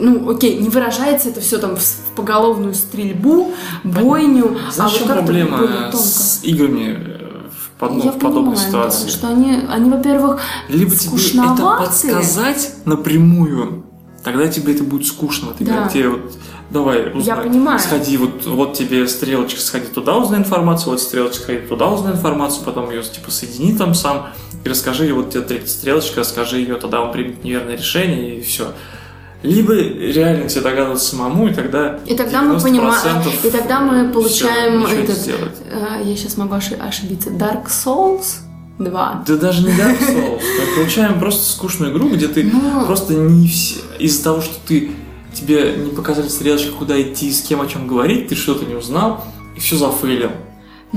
ну, 0.00 0.30
окей, 0.30 0.58
не 0.58 0.68
выражается 0.68 1.28
это 1.28 1.40
все 1.40 1.58
там 1.58 1.76
в, 1.76 1.80
в 1.80 2.10
поголовную 2.16 2.74
стрельбу, 2.74 3.52
бойню, 3.84 4.58
Знаешь, 4.72 4.96
а 5.00 5.04
вот 5.04 5.14
проблема 5.14 5.90
с 5.92 6.40
играми 6.42 6.96
э, 6.98 7.48
в, 7.50 7.78
под- 7.78 7.92
ну, 7.92 8.04
Я 8.04 8.10
в 8.12 8.18
подобной 8.18 8.56
понимаю, 8.56 8.72
да, 8.72 8.90
ситуации? 8.90 9.08
что 9.08 9.28
они, 9.28 9.60
они, 9.68 9.90
во-первых, 9.90 10.40
Либо 10.68 10.90
тебе 10.94 11.16
это 11.52 11.76
подсказать 11.78 12.74
напрямую, 12.84 13.84
тогда 14.24 14.48
тебе 14.48 14.74
это 14.74 14.82
будет 14.84 15.06
скучно. 15.06 15.48
Ты 15.56 15.64
Да. 15.64 15.88
тебе 15.88 16.08
вот 16.08 16.32
давай, 16.70 17.10
узнай, 17.12 17.24
Я 17.24 17.36
понимаю. 17.36 17.78
сходи, 17.78 18.16
вот, 18.16 18.46
вот 18.46 18.72
тебе 18.74 19.06
стрелочка, 19.06 19.60
сходи 19.60 19.86
туда, 19.86 20.16
узнай 20.16 20.40
информацию, 20.40 20.90
вот 20.90 21.00
стрелочка, 21.00 21.42
сходи 21.44 21.58
туда, 21.68 21.90
узнай 21.90 22.12
информацию, 22.14 22.64
потом 22.64 22.90
ее 22.90 23.02
типа 23.02 23.30
соедини 23.30 23.76
там 23.76 23.94
сам 23.94 24.30
и 24.64 24.68
расскажи, 24.68 25.12
вот 25.14 25.30
тебе 25.30 25.42
третья 25.42 25.68
стрелочка, 25.68 26.20
расскажи 26.20 26.58
ее, 26.58 26.74
тогда 26.76 27.02
он 27.02 27.12
примет 27.12 27.44
неверное 27.44 27.76
решение 27.76 28.38
и 28.38 28.42
все. 28.42 28.72
Либо 29.44 29.74
реально 29.74 30.48
тебе 30.48 30.62
догадываться 30.62 31.10
самому, 31.10 31.48
и 31.48 31.52
тогда 31.54 32.00
И 32.06 32.14
тогда 32.16 32.42
мы 32.42 32.54
90% 32.56 32.62
понимаем, 32.62 33.22
и 33.44 33.50
тогда 33.50 33.80
мы 33.80 34.08
получаем 34.12 34.80
не 34.80 34.92
этот, 35.02 35.16
сделать. 35.16 35.56
э, 35.70 36.02
я 36.04 36.16
сейчас 36.16 36.36
могу 36.36 36.54
оши- 36.54 36.74
ошибиться, 36.76 37.30
Dark 37.30 37.66
Souls 37.68 38.24
2. 38.78 39.24
Да 39.26 39.36
даже 39.36 39.62
не 39.62 39.68
Dark 39.68 40.00
Souls. 40.00 40.40
Мы 40.70 40.76
получаем 40.76 41.20
просто 41.20 41.44
скучную 41.52 41.92
игру, 41.92 42.08
где 42.08 42.26
ты 42.26 42.42
Ну. 42.52 42.84
просто 42.86 43.12
не 43.14 43.46
все... 43.48 43.80
Из-за 43.98 44.24
того, 44.24 44.40
что 44.40 44.54
ты 44.66 44.90
тебе 45.32 45.74
не 45.76 45.90
показали 45.90 46.28
стрелочку, 46.28 46.78
куда 46.78 47.00
идти, 47.00 47.30
с 47.30 47.42
кем 47.42 47.60
о 47.60 47.66
чем 47.66 47.86
говорить, 47.86 48.28
ты 48.28 48.34
что-то 48.34 48.64
не 48.64 48.74
узнал, 48.74 49.24
и 49.56 49.60
все 49.60 49.76
зафейлил. 49.76 50.30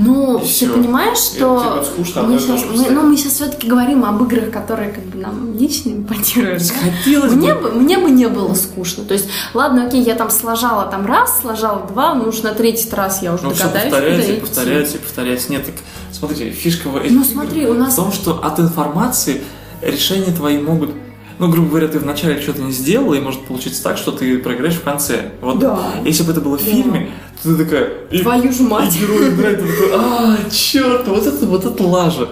Ну, 0.00 0.38
И 0.38 0.46
ты 0.46 0.68
понимаешь, 0.68 1.18
что 1.18 1.74
будет 1.74 1.86
скучно, 1.86 2.22
мы 2.22 2.38
сейчас, 2.38 2.62
мы, 2.72 2.90
ну, 2.90 3.02
мы 3.02 3.16
сейчас 3.16 3.32
все-таки 3.32 3.66
говорим 3.66 4.04
об 4.04 4.22
играх, 4.22 4.52
которые 4.52 4.90
как 4.92 5.02
бы 5.06 5.18
нам 5.18 5.58
лично 5.58 5.90
импотируют. 5.90 6.62
да? 6.62 6.74
Хотелось 6.92 7.32
Мне 7.32 7.52
бы... 7.52 7.62
бы, 7.62 7.70
мне 7.80 7.98
бы 7.98 8.08
не 8.08 8.28
было 8.28 8.54
скучно. 8.54 9.02
То 9.04 9.14
есть, 9.14 9.28
ладно, 9.54 9.86
окей, 9.88 10.00
я 10.04 10.14
там 10.14 10.30
сложала 10.30 10.84
там 10.86 11.04
раз, 11.04 11.40
сложала 11.40 11.84
два, 11.88 12.14
ну 12.14 12.28
уж 12.28 12.42
на 12.42 12.54
третий 12.54 12.88
раз 12.94 13.22
я 13.22 13.34
уже 13.34 13.42
Ну, 13.42 13.50
все 13.50 13.64
догадаюсь, 13.64 13.90
повторяется, 13.90 14.22
куда 14.22 14.32
и 14.32 14.38
идти. 14.38 14.98
повторяется. 14.98 15.50
Нет, 15.52 15.66
так 15.66 15.74
смотрите, 16.12 16.50
фишка 16.52 16.88
в 16.90 17.00
Ну, 17.10 17.24
смотри, 17.24 17.66
у 17.66 17.74
нас- 17.74 17.94
в 17.94 17.96
том, 17.96 18.12
что 18.12 18.38
от 18.38 18.60
информации 18.60 19.42
решения 19.82 20.32
твои 20.32 20.58
могут... 20.58 20.90
Ну, 21.38 21.48
грубо 21.48 21.68
говоря, 21.68 21.88
ты 21.88 21.98
вначале 22.00 22.40
что-то 22.40 22.62
не 22.62 22.72
сделал, 22.72 23.14
и 23.14 23.20
может 23.20 23.44
получиться 23.44 23.82
так, 23.82 23.96
что 23.96 24.10
ты 24.12 24.38
проиграешь 24.38 24.74
в 24.74 24.82
конце. 24.82 25.30
Вот 25.40 25.58
Да. 25.60 25.92
если 26.04 26.24
бы 26.24 26.32
это 26.32 26.40
было 26.40 26.58
в 26.58 26.64
Да. 26.64 26.70
фильме, 26.70 27.10
то 27.42 27.54
ты 27.56 27.64
такая... 27.64 27.90
и- 28.10 28.18
Твою 28.18 28.52
ж 28.52 28.58
мать. 28.60 28.96
И 28.96 29.00
герой 29.00 29.28
играет, 29.28 29.60
такой, 29.60 29.92
а, 29.94 30.36
черт, 30.50 31.06
вот 31.06 31.26
это, 31.26 31.46
вот 31.46 31.64
это 31.64 31.82
лажа. 31.84 32.28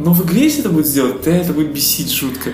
Но 0.00 0.12
в 0.12 0.24
игре, 0.26 0.44
если 0.44 0.60
это 0.60 0.70
будет 0.70 0.86
сделать, 0.86 1.22
тебя 1.22 1.36
это 1.36 1.52
будет 1.52 1.72
бесить 1.72 2.10
жутко. 2.12 2.50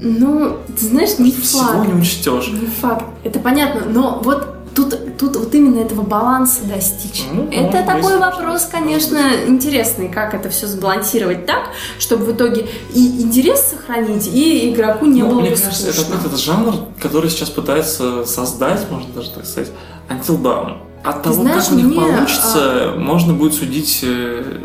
Ну, 0.00 0.58
ты 0.78 0.84
знаешь, 0.86 1.18
не 1.18 1.30
Всего 1.30 1.62
факт. 1.62 1.88
не 1.88 2.00
учтешь. 2.00 2.48
Не 2.48 2.66
факт. 2.66 3.04
Это 3.24 3.38
понятно, 3.38 3.82
но 3.88 4.20
вот 4.22 4.55
тут, 4.76 5.16
тут 5.16 5.36
вот 5.36 5.54
именно 5.54 5.80
этого 5.80 6.02
баланса 6.02 6.64
достичь. 6.64 7.24
Ну, 7.32 7.48
это 7.50 7.78
может 7.78 7.86
такой 7.86 8.18
вопрос, 8.18 8.68
конечно, 8.70 9.18
интересный, 9.46 10.08
как 10.08 10.34
это 10.34 10.50
все 10.50 10.66
сбалансировать 10.66 11.46
так, 11.46 11.70
чтобы 11.98 12.26
в 12.26 12.36
итоге 12.36 12.68
и 12.94 13.22
интерес 13.22 13.70
сохранить, 13.70 14.28
и 14.28 14.72
игроку 14.72 15.06
не 15.06 15.22
Ну, 15.22 15.30
было 15.30 15.40
мне 15.40 15.50
кажется, 15.50 15.88
это, 15.88 16.00
скучно. 16.00 16.26
это 16.26 16.36
жанр, 16.36 16.74
который 17.00 17.30
сейчас 17.30 17.48
пытается 17.50 18.26
создать, 18.26 18.88
можно 18.90 19.12
даже 19.14 19.30
так 19.30 19.46
сказать, 19.46 19.72
Until 20.10 20.40
Dawn. 20.40 20.76
От 21.02 21.22
того, 21.22 21.34
знаешь, 21.34 21.64
как 21.64 21.72
у 21.72 21.76
них 21.76 21.86
мне, 21.86 21.98
а, 21.98 22.16
получится, 22.16 22.94
можно 22.98 23.32
будет 23.32 23.54
судить 23.54 24.00
э, 24.02 24.60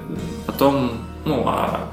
потом, 0.45 0.91
ну, 1.23 1.43
о 1.47 1.91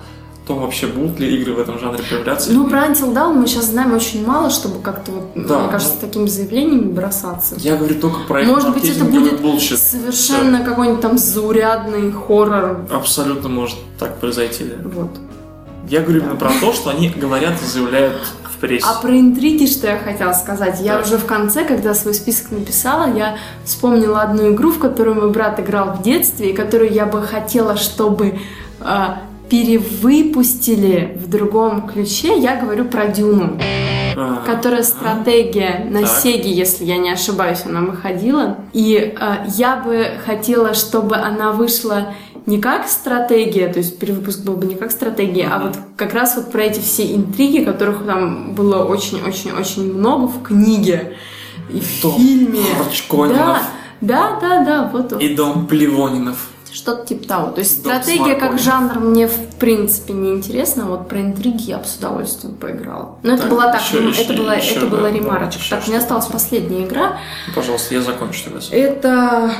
том 0.48 0.58
вообще 0.60 0.86
будут 0.88 1.20
ли 1.20 1.36
игры 1.36 1.52
в 1.52 1.58
этом 1.60 1.78
жанре 1.78 2.02
появляться. 2.10 2.52
Ну, 2.52 2.66
про. 2.68 2.86
Until 2.86 3.12
Dawn 3.14 3.34
мы 3.34 3.46
сейчас 3.46 3.66
знаем 3.66 3.92
очень 3.94 4.26
мало, 4.26 4.50
чтобы 4.50 4.80
как-то, 4.80 5.12
вот, 5.12 5.24
Да, 5.46 5.58
мне 5.60 5.70
кажется, 5.70 5.94
ну, 6.00 6.06
такими 6.08 6.26
заявлениями 6.26 6.90
бросаться. 6.92 7.54
Я 7.58 7.76
говорю 7.76 7.94
только 8.00 8.20
про 8.26 8.42
Может 8.42 8.74
быть, 8.74 8.84
это 8.88 9.04
будет 9.04 9.40
bullshit. 9.40 9.76
совершенно 9.76 10.64
какой-нибудь 10.64 11.00
там 11.00 11.18
заурядный 11.18 12.10
хоррор. 12.12 12.80
Абсолютно 12.90 13.48
может 13.48 13.78
так 13.98 14.18
произойти. 14.18 14.64
да. 14.64 14.88
Вот. 14.88 15.10
Я 15.88 16.00
говорю 16.00 16.20
именно 16.22 16.36
про 16.36 16.50
то, 16.60 16.72
что 16.72 16.90
они 16.90 17.08
говорят 17.10 17.54
и 17.62 17.66
заявляют 17.66 18.16
в 18.44 18.56
прессе. 18.60 18.84
А 18.88 19.00
про 19.00 19.10
интриги, 19.18 19.66
что 19.66 19.86
я 19.86 19.98
хотела 19.98 20.32
сказать, 20.32 20.80
я 20.80 20.96
Да. 20.98 21.02
уже 21.04 21.16
в 21.18 21.24
конце, 21.26 21.64
когда 21.64 21.94
свой 21.94 22.12
список 22.14 22.50
написала, 22.50 23.14
я 23.16 23.36
вспомнила 23.64 24.20
одну 24.22 24.52
игру, 24.52 24.70
в 24.72 24.78
которую 24.78 25.16
мой 25.16 25.30
брат 25.30 25.60
играл 25.60 25.94
в 25.94 26.02
детстве, 26.02 26.50
и 26.50 26.52
которую 26.54 26.92
я 26.92 27.06
бы 27.06 27.22
хотела, 27.22 27.76
чтобы 27.76 28.38
а, 28.80 29.22
перевыпустили 29.48 31.18
в 31.20 31.28
другом 31.28 31.88
ключе. 31.88 32.38
Я 32.38 32.56
говорю 32.56 32.84
про 32.84 33.06
Дюну, 33.08 33.58
А, 34.16 34.42
которая 34.44 34.82
стратегия 34.82 35.86
на 35.90 36.00
Так. 36.02 36.10
Сеге, 36.10 36.50
если 36.52 36.84
я 36.84 36.98
не 36.98 37.10
ошибаюсь, 37.10 37.62
она 37.64 37.80
выходила. 37.80 38.58
И 38.72 39.14
а, 39.18 39.46
я 39.56 39.76
бы 39.76 40.06
хотела, 40.24 40.74
чтобы 40.74 41.16
она 41.16 41.52
вышла 41.52 42.14
не 42.46 42.58
как 42.60 42.88
стратегия, 42.88 43.68
то 43.68 43.78
есть 43.78 43.98
перевыпуск 43.98 44.40
был 44.42 44.54
бы 44.56 44.66
не 44.66 44.74
как 44.74 44.90
стратегия, 44.90 45.48
а 45.52 45.58
Мгм. 45.58 45.66
вот 45.68 45.78
как 45.96 46.14
раз 46.14 46.34
вот 46.36 46.50
про 46.50 46.62
эти 46.62 46.80
все 46.80 47.14
интриги, 47.14 47.62
которых 47.62 48.06
там 48.06 48.54
было 48.54 48.84
очень-очень-очень 48.84 49.92
много 49.92 50.28
в 50.28 50.42
книге 50.42 51.16
и 51.70 51.78
в 51.80 52.02
Дом 52.02 52.12
фильме. 52.16 52.60
Да, 53.34 53.62
да, 54.00 54.38
да, 54.40 54.64
да, 54.64 54.90
вот, 54.90 55.12
вот. 55.12 55.22
и 55.22 55.34
дом 55.34 55.66
Плевонинов. 55.66 56.48
Что-то 56.78 57.06
типа 57.06 57.26
того. 57.28 57.50
То 57.50 57.60
есть 57.60 57.82
Дом 57.82 57.92
стратегия 58.02 58.34
как 58.34 58.58
жанр 58.58 58.98
мне 59.00 59.26
в 59.26 59.54
принципе 59.58 60.12
не 60.12 60.32
интересна, 60.32 60.84
вот 60.86 61.08
про 61.08 61.20
интриги 61.20 61.62
я 61.70 61.78
бы 61.78 61.84
с 61.84 61.96
удовольствием 61.96 62.54
поиграла. 62.54 63.16
Но 63.22 63.34
это 63.34 63.42
Так, 63.42 63.50
была 63.50 63.72
так, 63.72 63.82
еще- 63.82 64.00
ну, 64.00 64.08
еще- 64.10 64.22
это 64.22 64.32
была, 64.34 64.54
еще, 64.54 64.74
это 64.76 64.86
была 64.86 65.02
да, 65.02 65.10
ремарочка. 65.10 65.60
еще 65.60 65.70
так, 65.76 65.84
у 65.86 65.90
меня 65.90 65.98
осталась 66.00 66.26
последняя 66.26 66.84
игра. 66.84 67.18
Пожалуйста, 67.54 67.94
я 67.94 68.02
закончу 68.02 68.44
тогда. 68.44 68.60
Это 68.70 69.50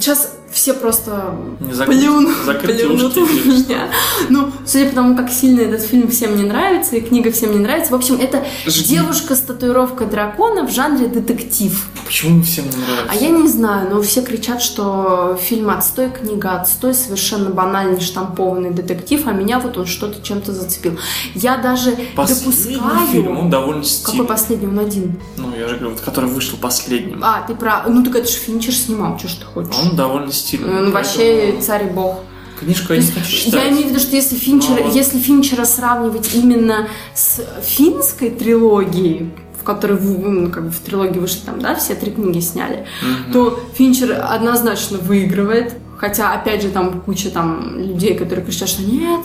сейчас 0.00 0.36
все 0.54 0.72
просто 0.72 1.34
Не 1.58 1.72
зак- 1.72 1.86
плюнут, 1.86 2.36
плюнут 2.62 3.12
в 3.16 3.46
меня. 3.46 3.88
Ну, 4.28 4.52
судя 4.64 4.88
по 4.90 4.94
тому, 4.94 5.16
как 5.16 5.30
сильно 5.30 5.60
этот 5.62 5.82
фильм 5.82 6.08
всем 6.08 6.36
не 6.36 6.44
нравится, 6.44 6.94
и 6.96 7.00
книга 7.00 7.32
всем 7.32 7.52
не 7.52 7.58
нравится. 7.58 7.90
В 7.92 7.96
общем, 7.96 8.14
это 8.20 8.44
Жди. 8.64 8.94
девушка 8.96 9.34
с 9.34 9.40
татуировкой 9.40 10.06
дракона 10.06 10.64
в 10.66 10.70
жанре 10.70 11.08
детектив. 11.08 11.86
Почему 12.06 12.42
всем 12.42 12.64
не 12.66 12.76
нравится? 12.76 13.10
А 13.10 13.14
я 13.16 13.30
не 13.30 13.48
знаю, 13.48 13.90
но 13.90 14.00
все 14.00 14.22
кричат, 14.22 14.62
что 14.62 15.36
фильм 15.42 15.70
отстой, 15.70 16.10
книга 16.10 16.52
отстой, 16.60 16.94
совершенно 16.94 17.50
банальный 17.50 18.00
штампованный 18.00 18.70
детектив, 18.70 19.22
а 19.26 19.32
меня 19.32 19.58
вот 19.58 19.76
он 19.76 19.86
что-то 19.86 20.22
чем-то 20.22 20.52
зацепил. 20.52 20.98
Я 21.34 21.56
даже 21.58 21.96
Последний 22.14 22.76
допускаю... 22.76 23.08
фильм, 23.10 23.38
он 23.38 23.50
довольно 23.50 23.82
Какой 23.82 23.88
стильный. 23.88 24.26
последний? 24.26 24.68
Он 24.68 24.78
один. 24.78 25.20
Ну, 25.36 25.48
я 25.58 25.66
же 25.66 25.74
говорю, 25.76 25.90
вот, 25.96 26.00
который 26.00 26.30
вышел 26.30 26.56
последним. 26.58 27.20
А, 27.24 27.42
ты 27.46 27.54
про... 27.56 27.82
Ну, 27.88 28.04
так 28.04 28.14
это 28.14 28.28
же 28.28 28.34
Финчер 28.38 28.72
снимал, 28.72 29.18
что 29.18 29.26
ж 29.28 29.32
ты 29.34 29.44
хочешь? 29.46 29.74
Он 29.82 29.96
довольно 29.96 30.30
стильный. 30.30 30.43
Он 30.52 30.90
вообще 30.92 31.54
царь 31.60 31.86
и 31.86 31.90
бог. 31.90 32.20
Книжку 32.60 32.92
я 32.92 33.00
не 33.00 33.06
хочу 33.10 33.26
читать. 33.30 33.54
я 33.64 33.68
имею 33.70 33.86
в 33.86 33.90
виду, 33.90 33.98
что 34.00 34.14
если 34.14 34.36
Финчера, 34.36 34.78
Но 34.84 34.90
если 34.92 35.18
Финчера 35.18 35.64
сравнивать 35.64 36.34
именно 36.34 36.88
с 37.14 37.40
финской 37.64 38.30
трилогией, 38.30 39.30
в 39.60 39.64
который 39.64 39.96
в, 39.96 40.28
ну, 40.28 40.50
как 40.50 40.66
бы 40.66 40.70
в 40.70 40.78
трилогии 40.78 41.18
вышли 41.18 41.40
там, 41.44 41.60
да, 41.60 41.74
все 41.74 41.94
три 41.94 42.12
книги 42.12 42.38
сняли, 42.40 42.86
Мгм. 43.02 43.32
то 43.32 43.60
Финчер 43.74 44.20
однозначно 44.22 44.98
выигрывает. 44.98 45.74
Хотя, 45.96 46.32
опять 46.34 46.62
же, 46.62 46.68
там 46.68 47.00
куча 47.00 47.30
там 47.30 47.78
людей, 47.78 48.14
которые 48.14 48.44
кричат, 48.44 48.68
что 48.68 48.82
нет, 48.82 49.20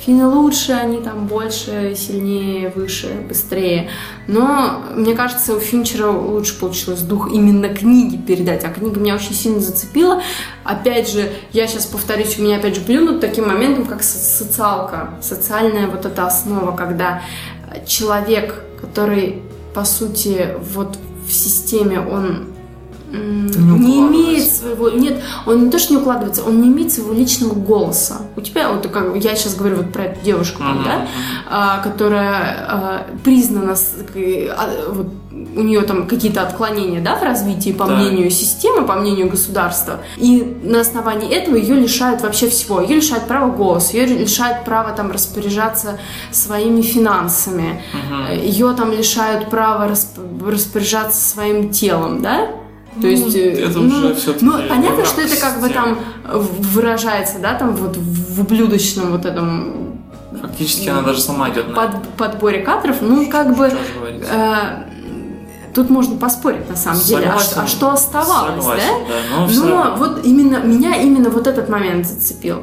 Финны 0.00 0.26
лучше, 0.26 0.72
они 0.72 0.98
там 1.02 1.26
больше, 1.26 1.94
сильнее, 1.94 2.72
выше, 2.74 3.08
быстрее. 3.28 3.90
Но, 4.26 4.82
мне 4.94 5.14
кажется, 5.14 5.54
у 5.54 5.60
Финчера 5.60 6.08
лучше 6.10 6.58
получилось 6.58 7.02
дух 7.02 7.30
именно 7.30 7.68
книги 7.68 8.16
передать. 8.16 8.64
А 8.64 8.70
книга 8.70 8.98
меня 8.98 9.14
очень 9.14 9.34
сильно 9.34 9.60
зацепила. 9.60 10.22
Опять 10.64 11.10
же, 11.10 11.30
я 11.52 11.66
сейчас 11.66 11.84
повторюсь, 11.84 12.38
у 12.38 12.42
меня 12.42 12.56
опять 12.56 12.76
же 12.76 12.80
плюнут 12.80 13.20
таким 13.20 13.46
моментом, 13.48 13.84
как 13.84 14.02
со- 14.02 14.18
социалка. 14.18 15.10
Социальная 15.20 15.86
вот 15.86 16.06
эта 16.06 16.26
основа, 16.26 16.74
когда 16.74 17.20
человек, 17.86 18.64
который, 18.80 19.42
по 19.74 19.84
сути, 19.84 20.48
вот 20.72 20.96
в 21.26 21.30
системе, 21.32 22.00
он 22.00 22.46
Не 23.12 23.78
не 23.78 23.98
имеет 24.00 24.50
своего... 24.50 24.90
Нет, 24.90 25.20
он 25.46 25.64
не 25.64 25.70
то, 25.70 25.78
что 25.78 25.94
не 25.94 25.98
укладывается, 26.00 26.44
он 26.44 26.60
не 26.60 26.68
имеет 26.68 26.92
своего 26.92 27.12
личного 27.12 27.54
голоса. 27.54 28.18
У 28.36 28.40
тебя, 28.40 28.70
вот 28.70 28.86
как 28.88 29.16
я 29.16 29.34
сейчас 29.34 29.54
говорю 29.56 29.76
вот 29.78 29.92
про 29.92 30.04
эту 30.04 30.24
девушку, 30.24 30.62
Мгм. 30.62 30.84
да, 30.84 31.06
а, 31.50 31.78
которая 31.78 32.66
а, 32.68 33.06
признана, 33.24 33.74
а, 33.74 34.92
вот, 34.92 35.06
у 35.56 35.62
нее 35.62 35.80
там 35.82 36.06
какие-то 36.06 36.42
отклонения, 36.42 37.00
да, 37.00 37.16
в 37.16 37.22
развитии 37.22 37.72
по 37.72 37.86
Да. 37.86 37.96
мнению 37.96 38.30
системы, 38.30 38.86
по 38.86 38.94
мнению 38.94 39.28
государства, 39.30 39.98
и 40.16 40.58
на 40.62 40.80
основании 40.80 41.30
этого 41.34 41.56
ее 41.56 41.74
лишают 41.76 42.20
вообще 42.20 42.48
всего. 42.48 42.80
Ее 42.80 42.96
лишают 42.96 43.26
права 43.26 43.50
голоса, 43.50 43.96
ее 43.96 44.06
лишают 44.06 44.64
права 44.64 44.92
там 44.92 45.10
распоряжаться 45.10 45.98
своими 46.30 46.82
финансами, 46.82 47.82
Мгм. 47.92 48.40
ее 48.42 48.72
там 48.74 48.92
лишают 48.92 49.48
права 49.50 49.88
расп- 49.88 50.48
распоряжаться 50.48 51.20
своим 51.28 51.70
телом, 51.70 52.22
да? 52.22 52.48
То 52.94 53.02
Ну, 53.02 53.08
есть, 53.08 53.36
э, 53.36 53.52
это 53.66 53.78
ну, 53.78 53.86
уже 53.98 54.14
всё-таки 54.14 54.44
ну, 54.44 54.52
понятно, 54.68 55.04
что 55.04 55.20
это 55.20 55.36
как 55.36 55.60
бы 55.60 55.68
там 55.68 55.98
выражается, 56.24 57.38
да, 57.40 57.54
там 57.54 57.74
вот 57.76 57.96
в 57.96 58.40
ублюдочном 58.40 59.12
вот 59.12 59.24
этом 59.26 59.74
Фактически 60.42 60.88
она 60.88 61.02
даже 61.02 61.20
сама 61.20 61.50
идет 61.50 61.68
на 61.68 61.74
под, 61.74 62.08
подборе 62.16 62.60
кадров, 62.60 62.96
ну, 63.00 63.28
как 63.28 63.56
бы, 63.56 63.68
Что 63.68 63.76
же 63.78 63.84
говорить? 63.98 64.22
э, 64.30 64.54
тут 65.74 65.90
можно 65.90 66.16
поспорить, 66.16 66.68
на 66.68 66.76
самом 66.76 67.00
деле, 67.00 67.26
а, 67.26 67.38
Согласен. 67.38 67.54
ш- 67.54 67.62
а 67.62 67.66
что 67.66 67.90
оставалось, 67.90 68.64
Согласен, 68.64 68.88
да? 69.08 69.14
да, 69.14 69.40
но 69.40 69.46
всё 69.48 69.64
Но 69.64 69.82
равно. 69.82 69.96
вот 69.96 70.24
именно, 70.24 70.58
меня 70.58 70.96
именно 71.02 71.30
вот 71.30 71.46
этот 71.46 71.68
момент 71.68 72.06
зацепил. 72.06 72.62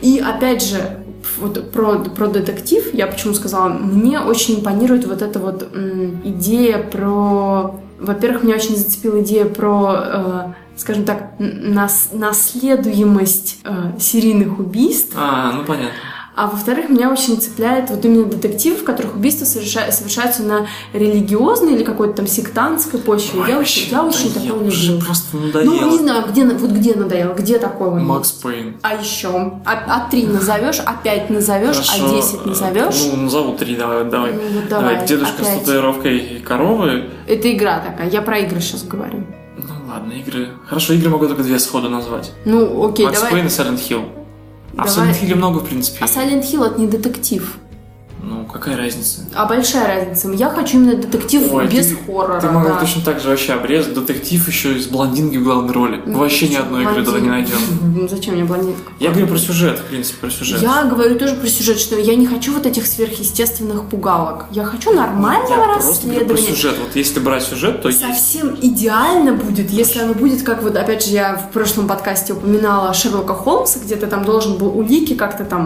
И 0.00 0.18
опять 0.18 0.62
же, 0.64 0.98
вот 1.38 1.70
про, 1.70 1.98
про 1.98 2.26
детектив, 2.28 2.92
я 2.94 3.06
почему 3.06 3.34
сказала, 3.34 3.68
мне 3.68 4.18
очень 4.18 4.60
импонирует 4.60 5.06
вот 5.06 5.22
эта 5.22 5.38
вот 5.38 5.68
м, 5.74 6.20
идея 6.24 6.78
про... 6.78 7.78
Во-первых, 8.02 8.42
меня 8.42 8.56
очень 8.56 8.76
зацепила 8.76 9.20
идея 9.22 9.44
про, 9.44 9.94
э, 9.94 10.52
скажем 10.76 11.04
так, 11.04 11.34
нас, 11.38 12.10
наследуемость 12.12 13.60
э, 13.64 13.92
серийных 13.98 14.58
убийств. 14.58 15.14
А, 15.16 15.52
ну 15.52 15.64
понятно. 15.64 15.92
А 16.34 16.46
во-вторых, 16.46 16.88
меня 16.88 17.10
очень 17.10 17.38
цепляет 17.38 17.90
вот 17.90 18.02
именно 18.06 18.24
детектив, 18.24 18.80
в 18.80 18.84
которых 18.84 19.16
убийства 19.16 19.44
соверша- 19.44 19.92
совершаются 19.92 20.42
на 20.42 20.66
религиозной 20.94 21.74
или 21.74 21.84
какой-то 21.84 22.14
там 22.14 22.26
сектантской 22.26 23.00
почве. 23.00 23.42
Ой, 23.42 23.50
я 23.50 23.58
очень, 23.58 23.90
я 23.92 24.02
очень 24.02 24.32
такое 24.32 24.66
уже 24.68 24.92
люблю. 24.92 25.04
просто 25.04 25.36
Ну, 25.36 25.46
надоело. 25.46 25.90
не 25.90 25.98
знаю, 25.98 26.24
где, 26.30 26.46
вот 26.46 26.70
где 26.70 26.94
надоело, 26.94 27.34
где 27.34 27.58
такое 27.58 27.90
вот 27.90 28.00
Макс? 28.00 28.32
Пейн. 28.32 28.76
А 28.82 28.94
еще? 28.94 29.28
А, 29.66 29.84
а 29.86 30.08
три 30.10 30.26
назовешь, 30.26 30.80
а 30.86 30.94
пять 30.94 31.28
назовешь, 31.28 31.76
а 31.80 31.98
Хорошо. 31.98 32.16
десять 32.16 32.46
назовешь? 32.46 32.94
Ну, 33.12 33.22
назову 33.24 33.54
три, 33.58 33.76
давай, 33.76 34.04
давай. 34.04 34.32
Ну, 34.32 34.40
вот 34.60 34.68
давай, 34.70 35.06
дедушка 35.06 35.44
с 35.44 35.46
опять. 35.48 35.60
татуировкой 35.60 36.42
коровы. 36.46 37.10
Это 37.28 37.52
игра 37.52 37.80
такая, 37.80 38.08
я 38.08 38.22
про 38.22 38.38
игры 38.38 38.60
сейчас 38.62 38.84
говорю. 38.84 39.26
Ну 39.58 39.64
ладно, 39.86 40.12
игры. 40.12 40.48
Хорошо, 40.66 40.94
игры 40.94 41.10
могу 41.10 41.26
только 41.26 41.42
две 41.42 41.58
сходу 41.58 41.90
назвать. 41.90 42.32
Ну, 42.46 42.88
окей, 42.88 43.04
Макс 43.04 43.18
давай. 43.18 43.34
Пейн 43.34 43.46
и 43.46 43.50
Silent 43.50 43.78
Hill. 43.86 44.02
А 44.76 44.86
в 44.86 44.94
Давай. 44.94 45.10
Silent 45.10 45.22
Hill 45.22 45.34
много, 45.34 45.58
в 45.58 45.64
принципе. 45.64 45.98
А 46.00 46.06
Silent 46.06 46.42
Hill 46.42 46.64
это 46.66 46.80
не 46.80 46.86
детектив. 46.86 47.58
Ну, 48.24 48.44
какая 48.44 48.76
разница? 48.76 49.22
А 49.34 49.46
большая 49.46 49.96
разница. 50.06 50.30
Я 50.30 50.48
хочу 50.48 50.78
именно 50.78 50.96
детектив 50.96 51.42
Ой, 51.52 51.66
без 51.66 51.88
ты- 51.88 51.96
хоррора. 52.06 52.40
Ты 52.40 52.46
могла 52.50 52.74
да. 52.74 52.80
точно 52.80 53.02
так 53.04 53.18
же 53.20 53.28
вообще 53.28 53.52
обрезать 53.54 53.94
детектив 53.94 54.46
еще 54.46 54.76
из 54.78 54.86
блондинки 54.86 55.38
в 55.38 55.42
главной 55.44 55.72
роли. 55.72 56.02
Вообще 56.06 56.48
ни 56.48 56.54
одной 56.54 56.82
игры 56.84 57.04
туда 57.04 57.18
не 57.20 57.28
найдем. 57.28 57.56
Ну, 57.94 58.08
Зачем 58.08 58.34
мне 58.34 58.44
блондинка? 58.44 58.90
Я 59.00 59.10
говорю 59.10 59.26
про 59.26 59.36
сюжет, 59.38 59.78
в 59.78 59.84
принципе, 59.84 60.18
про 60.20 60.30
сюжет. 60.30 60.62
Я 60.62 60.84
говорю 60.84 61.18
тоже 61.18 61.34
про 61.34 61.46
сюжет, 61.46 61.78
что 61.78 61.96
я 61.98 62.14
не 62.16 62.26
хочу 62.26 62.52
вот 62.54 62.64
этих 62.64 62.86
сверхъестественных 62.86 63.84
пугалок. 63.84 64.46
Я 64.50 64.64
хочу 64.64 64.92
нормального 64.92 65.60
Я 65.66 65.74
просто 65.74 66.06
говорю 66.06 66.24
про 66.26 66.34
расследования. 66.34 66.56
сюжет. 66.56 66.76
Вот 66.80 66.96
если 66.96 67.20
брать 67.20 67.42
сюжет, 67.42 67.82
то 67.82 67.88
есть... 67.88 68.00
Совсем 68.00 68.56
идеально 68.60 69.34
будет, 69.34 69.70
если 69.70 70.00
оно 70.00 70.14
будет, 70.14 70.42
как 70.42 70.62
вот, 70.62 70.76
опять 70.76 71.04
же, 71.04 71.12
я 71.12 71.36
в 71.36 71.52
прошлом 71.52 71.86
подкасте 71.86 72.32
упоминала 72.32 72.94
Шерлока 72.94 73.34
Холмса, 73.34 73.78
где 73.84 73.96
ты 73.96 74.06
там 74.06 74.24
должен 74.24 74.56
был 74.58 74.76
улики 74.78 75.14
как-то 75.14 75.44
там 75.44 75.62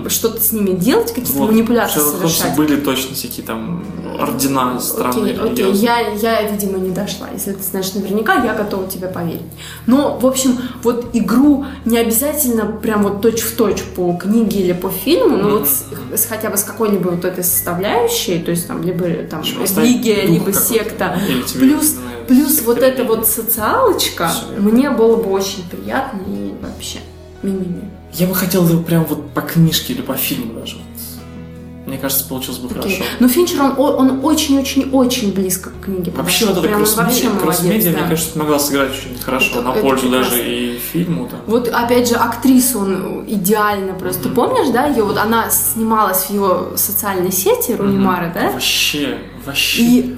Мгм. 0.00 0.10
что-то 0.10 0.40
с 0.40 0.52
ними 0.52 0.70
делать, 0.70 1.08
какие-то 1.12 1.32
Вот, 1.38 1.50
манипуляции 1.50 1.95
Холмсе 2.00 2.18
совершать. 2.18 2.56
были 2.56 2.76
точно 2.76 3.14
всякие 3.14 3.44
там 3.46 3.84
ордена 4.18 4.80
странные. 4.80 5.34
Окей, 5.38 5.52
окей, 5.52 5.72
я, 5.72 5.98
я, 6.00 6.42
видимо, 6.50 6.78
не 6.78 6.90
дошла. 6.90 7.28
Если 7.32 7.52
ты 7.52 7.62
знаешь 7.62 7.92
наверняка, 7.94 8.42
я 8.44 8.54
готова 8.54 8.86
тебе 8.88 9.08
поверить. 9.08 9.42
Но, 9.86 10.18
в 10.18 10.26
общем, 10.26 10.58
вот 10.82 11.10
игру 11.12 11.66
не 11.84 11.98
обязательно 11.98 12.64
прям 12.66 13.02
вот 13.02 13.20
точь-в-точь 13.20 13.82
по 13.94 14.12
книге 14.14 14.60
или 14.60 14.72
по 14.72 14.88
фильму, 14.90 15.36
но 15.36 15.50
вот 15.58 15.68
с, 15.68 15.84
с- 16.14 16.26
хотя 16.26 16.50
бы 16.50 16.56
с 16.56 16.62
какой-либо 16.64 17.08
вот 17.08 17.24
этой 17.24 17.44
составляющей, 17.44 18.38
то 18.38 18.50
есть 18.50 18.66
там 18.66 18.82
либо 18.82 19.06
там 19.30 19.42
религия, 19.82 20.22
либо 20.26 20.52
секта, 20.52 21.18
плюс, 21.54 21.96
плюс 22.28 22.62
вот 22.62 22.78
эта 22.78 23.04
вот 23.04 23.26
социалочка, 23.26 24.28
Всё, 24.28 24.54
я 24.54 24.60
мне 24.60 24.90
было 24.90 25.16
бы 25.16 25.30
очень 25.30 25.62
приятно 25.68 26.20
и 26.26 26.52
вообще 26.62 26.98
ми-ми-ми. 27.42 27.90
Я 28.14 28.26
бы 28.26 28.34
хотел 28.34 28.66
прям 28.82 29.04
вот 29.04 29.28
по 29.30 29.42
книжке 29.42 29.92
или 29.92 30.00
по 30.02 30.14
фильму 30.14 30.54
даже. 30.58 30.76
Мне 31.96 32.02
кажется, 32.02 32.28
получилось 32.28 32.58
бы 32.58 32.68
Окей. 32.68 32.82
хорошо. 32.98 33.04
Но 33.20 33.28
Финчер, 33.28 33.62
он, 33.62 33.78
он 33.78 34.20
очень-очень-очень 34.22 35.32
близко 35.32 35.70
к 35.70 35.84
книге 35.86 36.12
Вообще 36.14 36.44
вот 36.44 36.56
вообще 36.56 36.68
кросс-медиа, 36.68 37.40
кросс-медиа, 37.40 37.92
да. 37.92 37.98
мне 38.00 38.08
кажется, 38.10 38.38
могла 38.38 38.58
сыграть 38.58 38.90
очень 38.90 39.18
хорошо. 39.22 39.50
Это- 39.60 39.62
на 39.62 39.70
это 39.72 39.80
пользу 39.80 40.02
прекрасно. 40.10 40.30
даже 40.36 40.44
и 40.46 40.78
фильму. 40.78 41.26
Там. 41.28 41.40
Вот 41.46 41.68
опять 41.68 42.06
же 42.10 42.16
актрису 42.16 42.80
он 42.80 43.24
идеально 43.26 43.94
просто. 43.94 44.24
Ты 44.24 44.28
помнишь, 44.28 44.68
да, 44.74 44.86
ее 44.88 45.04
вот 45.04 45.16
она 45.16 45.48
снималась 45.48 46.24
в 46.24 46.30
его 46.34 46.72
социальной 46.76 47.32
сети 47.32 47.72
Руни 47.72 47.96
Мара, 47.96 48.30
да? 48.34 48.50
Вообще, 48.50 49.16
вообще. 49.46 49.82
И 49.82 50.16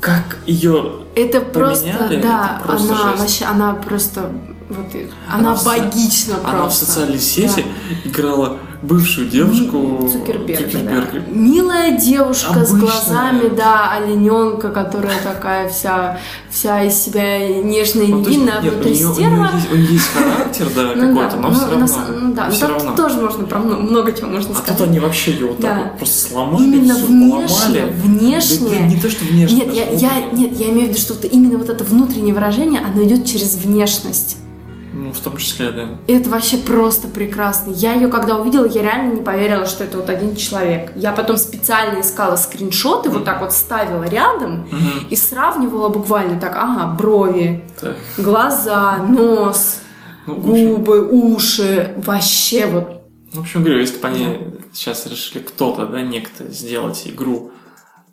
Как 0.00 0.38
ее... 0.46 0.92
это 1.14 1.42
просто, 1.42 1.84
Поменяли, 1.92 2.22
да, 2.22 2.56
это 2.60 2.66
просто 2.66 2.94
она 2.94 3.10
жесть. 3.10 3.20
вообще, 3.20 3.44
она 3.44 3.72
просто 3.74 4.32
вот 4.70 4.86
Она 5.28 5.50
она, 5.50 5.54
в 5.54 5.64
богична 5.66 6.34
просто. 6.36 6.50
Она 6.56 6.66
в 6.68 6.72
социальной 6.74 7.18
сети 7.20 7.64
Да. 8.04 8.08
играла 8.10 8.56
бывшую 8.82 9.28
девушку 9.28 10.08
Цукерберга, 10.10 10.64
Цукерберга. 10.64 11.12
да. 11.12 11.32
Милая 11.32 11.98
девушка 11.98 12.64
с 12.64 12.70
Обычная. 12.70 12.80
глазами, 12.80 13.48
да, 13.54 13.92
олененка, 13.92 14.70
которая 14.70 15.20
такая 15.22 15.68
вся, 15.68 16.18
вся 16.50 16.84
из 16.84 16.94
себя 16.94 17.46
нежная 17.62 18.04
и 18.04 18.08
Ну, 18.08 18.20
невинная, 18.20 18.58
а 18.58 18.60
внутри 18.62 18.94
стерва. 18.94 19.12
нее 19.18 19.50
есть, 19.54 19.72
у 19.72 19.76
нее 19.76 19.92
есть 19.92 20.06
характер, 20.14 20.66
да, 20.74 20.92
Ну 20.96 21.14
какой-то, 21.14 21.36
но 21.36 21.48
ну, 21.48 21.54
все 21.54 21.66
равно. 21.66 22.32
да, 22.34 22.50
там 22.50 22.96
тоже 22.96 23.20
можно 23.20 23.44
про 23.44 23.58
много, 23.58 24.12
чего 24.12 24.28
можно 24.28 24.52
А 24.52 24.54
сказать. 24.56 24.78
тут 24.78 24.88
они 24.88 24.98
вообще 24.98 25.32
ее 25.32 25.46
вот 25.48 25.60
так 25.60 25.76
вот 25.84 25.98
просто 25.98 26.30
сломали, 26.30 26.62
Именно 26.64 26.94
внешне, 26.94 27.86
внешне. 28.02 28.80
Не 28.88 28.96
то, 29.00 29.10
что 29.10 29.24
внешне. 29.24 29.66
Нет, 29.66 30.00
я, 30.00 30.10
имею 30.70 30.86
в 30.86 30.88
виду, 30.90 30.98
что 30.98 31.14
именно 31.26 31.58
вот 31.58 31.68
это 31.68 31.84
внутреннее 31.84 32.34
выражение, 32.34 32.80
оно 32.80 33.02
идет 33.04 33.26
через 33.26 33.56
внешность. 33.56 34.36
Ну, 35.10 35.14
в 35.14 35.20
том 35.20 35.36
числе, 35.38 35.72
да. 35.72 35.88
И 36.06 36.12
это 36.12 36.30
вообще 36.30 36.56
просто 36.56 37.08
прекрасно. 37.08 37.72
Я 37.72 37.94
ее 37.94 38.06
когда 38.08 38.36
увидела, 38.36 38.64
я 38.66 38.82
реально 38.82 39.14
не 39.14 39.22
поверила, 39.22 39.66
что 39.66 39.82
это 39.82 39.96
вот 39.96 40.08
один 40.08 40.36
человек. 40.36 40.92
Я 40.94 41.10
потом 41.10 41.36
специально 41.36 42.00
искала 42.00 42.36
скриншоты, 42.36 43.10
вот 43.10 43.24
так 43.24 43.40
вот 43.40 43.52
ставила 43.52 44.04
рядом 44.04 44.68
Мгм. 44.70 45.08
и 45.10 45.16
сравнивала 45.16 45.88
буквально 45.88 46.38
так, 46.40 46.54
ага, 46.54 46.94
брови, 46.96 47.64
Так. 47.80 47.96
глаза, 48.18 48.98
нос, 48.98 49.80
Ну, 50.26 50.36
губы, 50.36 51.08
уши, 51.10 51.92
вообще 51.96 52.66
вот. 52.66 53.02
в 53.32 53.40
общем, 53.40 53.64
говорю, 53.64 53.80
если 53.80 53.98
бы 53.98 54.06
они 54.06 54.38
сейчас 54.72 55.06
решили 55.06 55.42
кто-то, 55.42 55.86
да, 55.86 56.02
некто 56.02 56.44
сделать 56.52 57.02
игру 57.06 57.50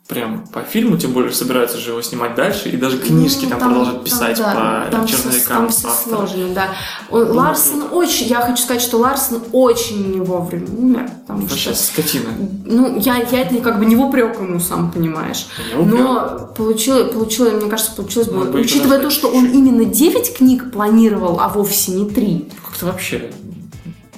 прям 0.08 0.46
по 0.48 0.62
фильму, 0.62 0.96
тем 0.96 1.12
более 1.12 1.30
собираются 1.32 1.76
же 1.76 1.90
его 1.90 2.00
снимать 2.00 2.34
дальше, 2.34 2.70
и 2.70 2.78
даже 2.78 2.98
книжки 2.98 3.44
Ну, 3.44 3.50
там, 3.50 3.58
продолжать 3.58 4.02
писать 4.04 4.38
да, 4.38 4.86
по 4.86 4.90
там 4.90 5.06
всё- 5.06 5.18
черновикам 5.18 5.56
Там 5.58 5.68
все 5.68 5.88
сложно, 5.90 6.48
да. 6.54 6.68
Он- 7.10 7.30
Ларсон 7.30 7.84
очень, 7.92 8.26
я 8.26 8.40
хочу 8.40 8.62
сказать, 8.62 8.80
что 8.80 8.96
Ларсон 8.96 9.42
очень 9.52 10.12
не 10.12 10.20
вовремя 10.20 10.66
умер, 10.78 11.10
потому 11.26 11.42
Вообще 11.42 11.74
что 11.74 11.74
скотина. 11.74 12.30
Ну, 12.64 12.98
я, 12.98 13.16
я 13.16 13.42
это 13.42 13.54
как 13.60 13.78
бы 13.78 13.84
не 13.84 13.96
в 13.96 14.00
упрек 14.00 14.40
ему, 14.40 14.58
сам 14.60 14.90
понимаешь. 14.90 15.46
Не 15.74 15.82
упрек. 15.82 16.00
Но 16.00 16.52
получилось, 16.56 17.12
получилось, 17.12 17.60
мне 17.60 17.70
кажется, 17.70 17.92
получилось 17.94 18.28
бы, 18.28 18.44
бы 18.44 18.60
учитывая 18.60 19.00
то, 19.00 19.10
что 19.10 19.28
он 19.28 19.44
именно 19.44 19.84
9 19.84 20.38
книг 20.38 20.72
планировал, 20.72 21.38
а 21.38 21.48
вовсе 21.50 21.92
не 21.92 22.08
3. 22.08 22.48
Как-то 22.66 22.86
вообще, 22.86 23.30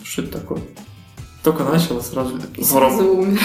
что 0.04 0.22
это 0.22 0.38
такое? 0.38 0.60
Только 1.42 1.64
начало 1.64 2.00
сразу. 2.00 2.38
И 2.56 2.62
сразу 2.62 3.04
умер. 3.08 3.40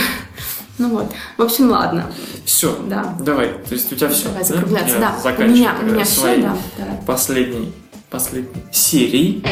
Ну 0.77 0.89
вот. 0.89 1.05
В 1.37 1.41
общем, 1.41 1.69
ладно. 1.71 2.11
Все, 2.45 2.77
Да. 2.87 3.15
давай. 3.19 3.47
То 3.67 3.73
есть 3.73 3.91
у 3.91 3.95
тебя 3.95 4.09
все. 4.09 4.27
Давай 4.29 4.43
закругляться. 4.43 4.99
Да. 4.99 5.15
У 5.17 5.21
заканчиваю 5.23 5.53
меня, 5.55 5.75
у 5.81 5.85
меня 5.85 6.03
все, 6.05 6.37
да. 6.41 6.57
Давай. 6.77 6.97
Последней, 7.05 7.73
последней 8.09 8.63
серией, 8.71 9.43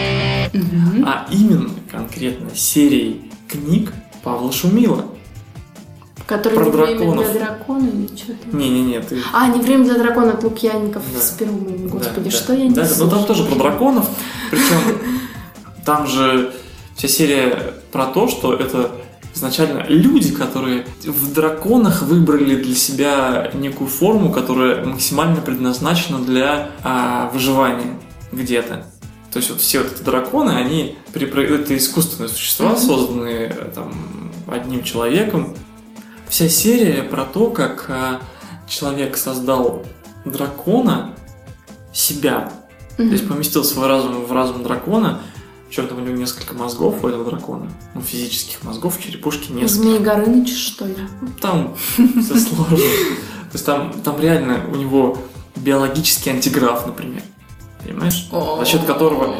Мгм. 0.53 1.05
а 1.07 1.25
именно 1.31 1.69
конкретно 1.91 2.49
серией 2.55 3.31
книг 3.49 3.91
Павла 4.23 4.51
Шумила. 4.51 5.05
Который 6.27 6.55
Про 6.55 6.65
не 6.65 6.71
время 6.71 6.97
драконов. 6.99 7.31
для 7.31 7.39
дракона 7.41 7.85
или 7.89 8.15
что-то. 8.15 8.55
Не-не-не, 8.57 8.99
ты... 9.01 9.17
А, 9.33 9.47
не 9.49 9.59
время 9.59 9.83
для 9.83 9.95
дракона 9.95 10.31
от 10.31 10.43
Лукьянников 10.43 11.03
Да. 11.13 11.19
с 11.19 11.31
Перумом. 11.31 11.87
Господи, 11.89 12.15
Да, 12.15 12.23
да. 12.23 12.31
что 12.31 12.53
я 12.53 12.63
не 12.63 12.69
Да, 12.73 12.83
да, 12.83 12.95
ну 12.99 13.09
там 13.09 13.25
тоже 13.25 13.43
про 13.43 13.55
драконов. 13.55 14.07
Причем 14.51 14.99
там 15.85 16.07
же 16.07 16.53
вся 16.95 17.07
серия 17.09 17.73
про 17.91 18.05
то, 18.05 18.29
что 18.29 18.53
это 18.53 18.91
изначально 19.33 19.85
люди, 19.87 20.31
которые 20.31 20.85
в 21.03 21.33
драконах 21.33 22.03
выбрали 22.03 22.55
для 22.55 22.75
себя 22.75 23.51
некую 23.53 23.89
форму, 23.89 24.31
которая 24.31 24.85
максимально 24.85 25.41
предназначена 25.41 26.19
для 26.19 26.71
а, 26.83 27.29
выживания 27.33 27.99
где-то. 28.31 28.85
То 29.31 29.37
есть 29.37 29.49
вот 29.49 29.61
все 29.61 29.79
вот 29.79 29.91
эти 29.93 30.03
драконы, 30.03 30.51
они 30.51 30.95
это 31.13 31.77
искусственные 31.77 32.29
существа, 32.29 32.75
созданные 32.75 33.47
э, 33.47 33.71
там 33.73 34.31
одним 34.47 34.83
человеком. 34.83 35.55
Вся 36.29 36.47
серия 36.49 37.01
про 37.03 37.25
то, 37.25 37.49
как 37.49 37.85
а, 37.89 38.21
человек 38.67 39.17
создал 39.17 39.83
дракона 40.25 41.15
себя, 41.91 42.51
то 42.97 43.03
есть 43.03 43.27
поместил 43.27 43.63
свой 43.63 43.87
разум 43.87 44.25
в 44.25 44.31
разум 44.31 44.63
дракона. 44.63 45.21
Там 45.81 45.97
у 45.97 46.01
него 46.01 46.15
несколько 46.15 46.53
мозгов 46.53 47.03
у 47.03 47.07
этого 47.07 47.25
дракона. 47.25 47.71
Ну, 47.95 48.01
физических 48.01 48.63
мозгов, 48.63 48.99
черепушки 49.03 49.51
несколько. 49.51 49.73
Змей 49.73 49.99
Горыныч, 49.99 50.55
что 50.55 50.85
ли? 50.85 50.95
Ну, 51.21 51.29
Там 51.41 51.75
все 51.97 52.37
сложно. 52.37 52.77
То 52.77 53.53
есть 53.53 53.65
там, 53.65 53.93
там 54.03 54.19
реально 54.19 54.65
у 54.71 54.75
него 54.75 55.17
биологический 55.55 56.29
антиграф, 56.29 56.85
например. 56.85 57.23
Понимаешь? 57.83 58.29
За 58.31 58.65
счет 58.65 58.83
которого 58.85 59.35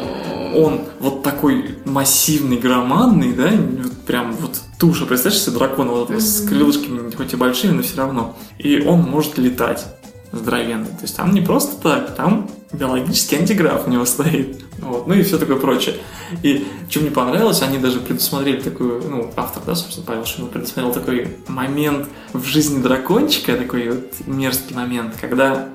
он 0.55 0.81
вот 0.99 1.23
такой 1.23 1.79
массивный, 1.85 2.57
громадный, 2.57 3.33
да, 3.33 3.49
вот 3.51 3.97
прям 4.05 4.33
вот 4.33 4.59
туша, 4.77 5.05
представляешь 5.05 5.43
себе 5.43 5.57
дракона 5.57 5.91
вот 5.91 6.09
этого 6.09 6.19
с 6.19 6.47
крылышками, 6.47 7.11
хоть 7.11 7.33
и 7.33 7.35
большими, 7.35 7.71
но 7.71 7.81
все 7.81 7.97
равно. 7.97 8.35
И 8.59 8.81
он 8.81 9.01
может 9.01 9.37
летать 9.37 9.85
здоровенный. 10.31 10.87
То 10.87 11.01
есть 11.03 11.15
там 11.15 11.33
не 11.33 11.41
просто 11.41 11.81
так, 11.81 12.15
там 12.15 12.49
биологический 12.73 13.37
антиграф 13.37 13.87
у 13.87 13.89
него 13.89 14.05
стоит. 14.05 14.63
Вот. 14.79 15.07
Ну 15.07 15.13
и 15.13 15.23
все 15.23 15.37
такое 15.37 15.57
прочее. 15.57 15.95
И 16.41 16.67
что 16.89 16.99
мне 17.01 17.11
понравилось, 17.11 17.61
они 17.61 17.77
даже 17.77 17.99
предусмотрели 17.99 18.59
такую, 18.59 19.01
ну, 19.07 19.31
автор, 19.35 19.63
да, 19.65 19.75
собственно, 19.75 20.05
Павел 20.05 20.25
Шумил 20.25 20.49
предусмотрел 20.49 20.93
такой 20.93 21.37
момент 21.47 22.09
в 22.33 22.43
жизни 22.43 22.81
дракончика, 22.81 23.55
такой 23.55 23.89
вот 23.89 24.11
мерзкий 24.25 24.75
момент, 24.75 25.15
когда, 25.21 25.69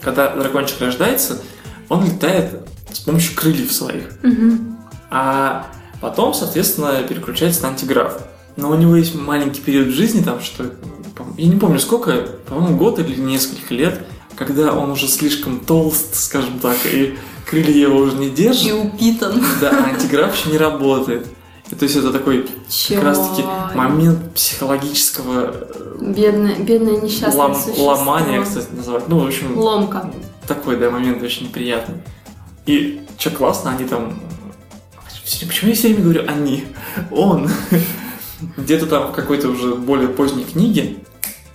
когда 0.00 0.34
дракончик 0.34 0.80
рождается, 0.80 1.42
он 1.88 2.04
летает 2.06 2.60
с 2.92 3.00
помощью 3.00 3.36
крыльев 3.36 3.72
своих. 3.72 4.04
А 5.10 5.66
потом, 6.00 6.32
соответственно, 6.34 7.02
переключается 7.02 7.62
на 7.62 7.70
антиграф. 7.70 8.22
Но 8.56 8.70
у 8.70 8.74
него 8.74 8.96
есть 8.96 9.14
маленький 9.14 9.60
период 9.60 9.88
в 9.88 9.92
жизни, 9.92 10.22
там, 10.22 10.40
что, 10.40 10.72
я 11.36 11.48
не 11.48 11.58
помню 11.58 11.78
сколько, 11.78 12.12
по-моему, 12.48 12.76
год 12.76 12.98
или 12.98 13.14
несколько 13.20 13.74
лет, 13.74 14.06
когда 14.38 14.72
он 14.72 14.90
уже 14.90 15.08
слишком 15.08 15.60
толст, 15.60 16.14
скажем 16.14 16.60
так, 16.60 16.76
и 16.86 17.18
крылья 17.44 17.88
его 17.88 17.98
уже 17.98 18.16
не 18.16 18.28
И 18.28 18.30
держат, 18.30 18.72
упитан. 18.72 19.42
да, 19.60 19.70
а 19.70 19.88
антиграф 19.90 20.46
не 20.46 20.56
работает. 20.56 21.26
И 21.70 21.74
то 21.74 21.82
есть 21.84 21.96
это 21.96 22.12
такой 22.12 22.48
как 22.88 23.02
раз-таки 23.02 23.42
момент 23.74 24.32
психологического 24.34 25.54
э, 25.54 25.96
Бедное, 26.00 26.56
бедное 26.56 27.00
несчастное 27.00 27.48
лом- 27.48 27.54
существо. 27.54 27.86
ломания, 27.86 28.42
кстати, 28.42 28.68
называть. 28.72 29.08
Ну, 29.08 29.18
в 29.18 29.26
общем, 29.26 29.58
Ломка. 29.58 30.10
такой, 30.46 30.76
да, 30.76 30.90
момент 30.90 31.22
очень 31.22 31.46
неприятный. 31.46 31.96
И 32.64 33.00
что 33.18 33.30
классно, 33.30 33.72
они 33.72 33.84
там... 33.86 34.18
Почему 35.46 35.70
я 35.70 35.74
все 35.76 35.88
время 35.88 36.02
говорю 36.04 36.24
«они»? 36.26 36.64
Он. 37.10 37.50
Где-то 38.56 38.86
там 38.86 39.08
в 39.08 39.12
какой-то 39.12 39.48
уже 39.48 39.74
более 39.74 40.08
поздней 40.08 40.44
книге 40.44 40.96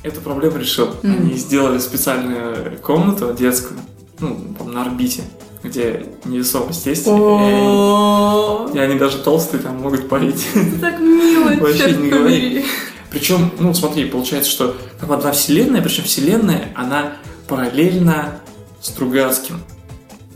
эту 0.04 0.22
проблему 0.22 0.58
решил. 0.58 0.88
Мгм. 1.02 1.18
Они 1.28 1.34
сделали 1.36 1.80
специальную 1.80 2.78
комнату 2.82 3.34
детскую, 3.34 3.80
ну, 4.20 4.38
там, 4.58 4.72
на 4.72 4.82
орбите, 4.84 5.24
где 5.64 6.06
невесомость 6.26 6.86
есть. 6.86 7.08
И 7.08 7.10
они- 7.10 7.20
О, 7.22 8.70
И 8.74 8.78
они 8.80 9.00
даже 9.00 9.18
толстые 9.20 9.62
там 9.64 9.82
могут 9.82 10.10
парить. 10.10 10.46
так 10.82 11.00
мило, 11.00 11.50
Вообще 11.62 11.92
не 11.94 12.10
говори. 12.10 12.66
Причем, 13.10 13.52
ну, 13.60 13.74
смотри, 13.74 14.06
получается, 14.06 14.50
что 14.52 14.76
там 15.00 15.12
одна 15.12 15.32
вселенная, 15.32 15.82
причем 15.82 16.04
вселенная, 16.04 16.70
она 16.76 17.14
параллельна 17.48 18.40
Стругацким. 18.82 19.62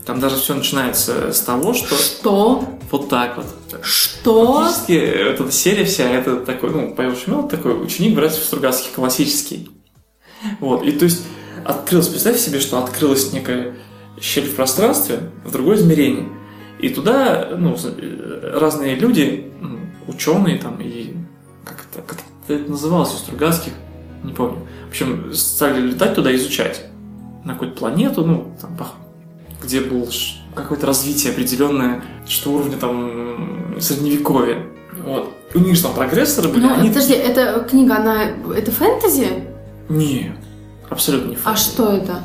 Там 0.06 0.20
даже 0.20 0.36
все 0.36 0.54
начинается 0.54 1.32
с 1.32 1.40
того, 1.40 1.74
что 1.74 1.94
Что? 1.96 2.64
Вот 2.90 3.08
так 3.08 3.36
вот. 3.36 3.46
Что? 3.82 4.62
Фактически, 4.64 4.92
эта 4.92 5.50
серия 5.52 5.84
вся, 5.84 6.08
это 6.10 6.36
такой, 6.40 6.70
ну, 6.70 6.94
Павел 6.94 7.16
Шумел 7.16 7.48
такой 7.48 7.82
ученик 7.82 8.14
братьев 8.14 8.42
Стругацких, 8.42 8.92
классический. 8.92 9.70
Вот, 10.60 10.84
и 10.84 10.92
то 10.92 11.04
есть 11.04 11.24
открылось, 11.64 12.08
представь 12.08 12.38
себе, 12.38 12.60
что 12.60 12.78
открылась 12.82 13.32
некая 13.32 13.76
щель 14.20 14.48
в 14.48 14.54
пространстве, 14.56 15.30
в 15.44 15.50
другое 15.52 15.76
измерение. 15.76 16.28
И 16.78 16.88
туда, 16.90 17.50
ну, 17.56 17.76
э, 17.76 18.50
разные 18.54 18.94
люди, 18.94 19.52
ну, 19.60 19.80
ученые 20.06 20.58
там 20.58 20.80
и 20.80 21.14
как 21.64 21.86
это, 21.90 22.02
как 22.02 22.18
это 22.48 22.70
называлось 22.70 23.14
у 23.14 23.16
Стругацких, 23.16 23.72
не 24.22 24.32
помню. 24.32 24.66
В 24.86 24.90
общем, 24.90 25.34
стали 25.34 25.80
летать 25.80 26.14
туда 26.14 26.34
изучать 26.34 26.84
на 27.44 27.52
какую-то 27.54 27.78
планету, 27.78 28.24
ну, 28.24 28.56
там, 28.60 28.78
где 29.62 29.80
было 29.80 30.10
ш- 30.10 30.37
какое-то 30.54 30.86
развитие 30.86 31.32
определенное, 31.32 32.02
что 32.26 32.52
уровня 32.52 32.76
там 32.76 33.76
средневековья. 33.80 34.66
Вот. 35.04 35.32
У 35.54 35.58
них 35.60 35.76
же 35.76 35.82
там 35.82 35.94
прогрессоры 35.94 36.48
были, 36.48 36.62
Ну, 36.66 36.74
они... 36.74 36.88
подожди, 36.88 37.14
эта 37.14 37.60
книга, 37.68 37.96
она... 37.96 38.24
Это 38.54 38.70
фэнтези? 38.70 39.44
Нет, 39.88 40.36
абсолютно 40.90 41.30
не 41.30 41.36
А 41.36 41.38
фэнтези. 41.38 41.64
что 41.64 41.92
это? 41.92 42.22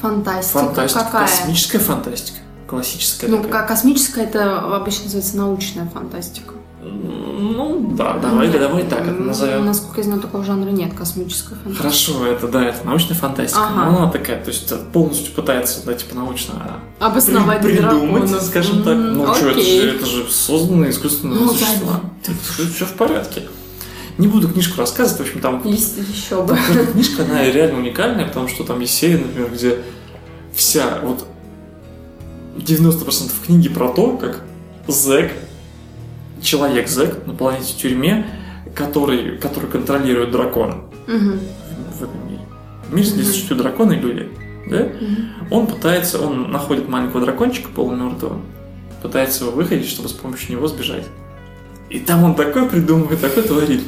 Фантастика? 0.00 0.58
Фантастика, 0.58 1.04
Какая? 1.04 1.22
космическая 1.26 1.78
фантастика. 1.78 2.38
Классическая 2.66 3.28
Ну, 3.28 3.42
такая. 3.42 3.66
космическая, 3.66 4.24
это 4.24 4.58
обычно 4.76 5.04
называется 5.04 5.36
научная 5.38 5.86
фантастика. 5.86 6.52
Ну, 6.80 7.92
да, 7.96 8.18
давай, 8.18 8.46
Нет, 8.48 8.60
давай 8.60 8.84
так 8.84 9.02
это 9.02 9.12
назовем. 9.20 9.64
Насколько 9.66 9.98
я 10.00 10.04
знаю, 10.04 10.20
такого 10.20 10.44
жанра 10.44 10.70
нет, 10.70 10.94
космическая 10.94 11.56
фантастика. 11.56 11.82
Хорошо, 11.82 12.26
это 12.26 12.48
да, 12.48 12.64
это 12.66 12.86
научная 12.86 13.16
фантастика. 13.16 13.60
Ага. 13.66 13.90
Но 13.90 13.98
она 14.02 14.10
такая, 14.12 14.42
то 14.42 14.48
есть 14.50 14.72
полностью 14.92 15.32
пытается, 15.34 15.84
да, 15.84 15.94
типа 15.94 16.14
научно 16.14 16.80
Обосновать 17.00 17.60
при- 17.62 17.72
придумать, 17.76 18.22
драконов. 18.26 18.42
скажем 18.42 18.82
так. 18.84 18.94
М, 18.94 19.18
Ну 19.18 19.34
что, 19.34 19.50
это 19.50 19.60
же, 19.60 19.90
это 19.96 20.06
же 20.06 20.28
созданные 20.30 20.90
искусственные 20.90 21.40
Ну, 21.40 21.48
существа. 21.48 22.00
да. 22.26 22.32
Все, 22.74 22.84
в 22.86 22.92
порядке. 22.92 23.42
Не 24.16 24.28
буду 24.28 24.48
книжку 24.48 24.78
рассказывать, 24.78 25.18
в 25.18 25.20
общем, 25.26 25.40
там 25.40 25.62
Есть 25.64 25.96
еще 25.98 26.42
бы. 26.42 26.56
книжка, 26.92 27.24
она 27.24 27.42
реально 27.44 27.78
уникальная, 27.78 28.26
потому 28.26 28.46
что 28.48 28.62
там 28.64 28.78
есть 28.80 28.94
серия, 28.94 29.18
например, 29.18 29.50
где 29.52 29.78
вся 30.54 30.98
вот 31.02 31.24
90% 32.56 33.30
книги 33.46 33.68
про 33.68 33.88
то, 33.88 34.16
как 34.16 34.42
Зэк, 34.88 35.32
человек 36.42 36.88
Зэк 36.88 37.26
на 37.26 37.34
планете 37.34 37.74
тюрьме, 37.74 38.26
который, 38.74 39.38
который 39.38 39.68
контролирует 39.70 40.30
дракона 40.30 40.76
Мгм. 41.06 41.40
в 41.98 42.02
этом 42.02 42.28
мире. 42.30 42.40
В 42.88 42.94
мире 42.94 43.06
здесь 43.08 43.28
существуют 43.28 43.62
драконы 43.62 43.94
и 43.94 43.96
люди. 44.00 44.28
Да? 44.70 44.78
Мгм. 45.00 45.28
Он 45.50 45.66
пытается, 45.66 46.20
он 46.20 46.50
находит 46.52 46.88
маленького 46.88 47.24
дракончика 47.24 47.68
полумертвого, 47.70 48.40
пытается 49.02 49.44
его 49.44 49.52
выходить, 49.54 49.88
чтобы 49.88 50.08
с 50.08 50.12
помощью 50.12 50.52
него 50.52 50.68
сбежать. 50.68 51.06
И 51.90 52.00
там 52.00 52.24
он 52.24 52.34
такой 52.34 52.68
придумывает, 52.68 53.20
такой 53.20 53.42
творит. 53.42 53.82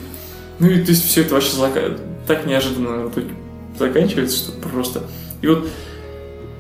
Ну 0.59 0.69
и 0.69 0.83
то 0.83 0.91
есть 0.91 1.05
все 1.05 1.23
это 1.23 1.35
вообще 1.35 1.51
так 2.27 2.47
неожиданно 2.47 3.07
в 3.07 3.13
итоге 3.13 3.29
заканчивается, 3.79 4.37
что 4.37 4.53
просто... 4.69 5.03
И 5.43 5.47
вот 5.47 5.69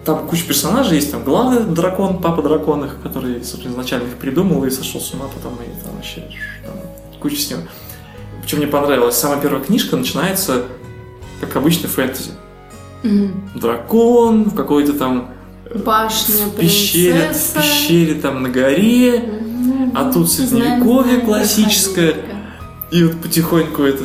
там 0.05 0.26
куча 0.26 0.46
персонажей 0.46 0.96
есть, 0.96 1.11
там 1.12 1.24
главный 1.24 1.62
дракон, 1.74 2.18
папа 2.18 2.42
дракон 2.42 2.84
их, 2.84 2.96
который, 3.03 3.44
собственно, 3.44 3.72
изначально 3.72 4.09
их 4.09 4.16
придумал 4.16 4.64
и 4.64 4.70
сошел 4.70 5.01
с 5.01 5.12
ума 5.12 5.26
потом, 5.34 5.55
и 5.62 5.84
там 5.84 5.94
вообще 5.96 6.22
там, 6.64 6.74
куча 7.20 7.36
с 7.36 7.51
ним. 7.51 7.61
Причем 8.42 8.59
мне 8.59 8.66
понравилось, 8.66 9.16
самая 9.16 9.40
первая 9.40 9.62
книжка 9.62 9.96
начинается 9.96 10.64
как 11.40 11.55
обычный 11.57 11.88
фэнтези. 11.88 12.30
Мгм. 13.03 13.51
Дракон 13.55 14.44
в 14.44 14.55
какой-то 14.55 14.92
там 14.94 15.30
Башня, 15.84 16.46
в 16.46 16.57
пещере, 16.57 17.32
в 17.32 17.53
пещере 17.55 18.14
там 18.14 18.42
на 18.42 18.48
горе, 18.48 19.20
Мгм. 19.20 19.92
а 19.94 20.12
тут 20.12 20.30
средневековье 20.30 21.03
знаем, 21.05 21.26
классическое. 21.26 22.12
проходили. 22.12 22.36
И 22.90 23.05
вот 23.05 23.20
потихоньку 23.22 23.82
это 23.84 24.05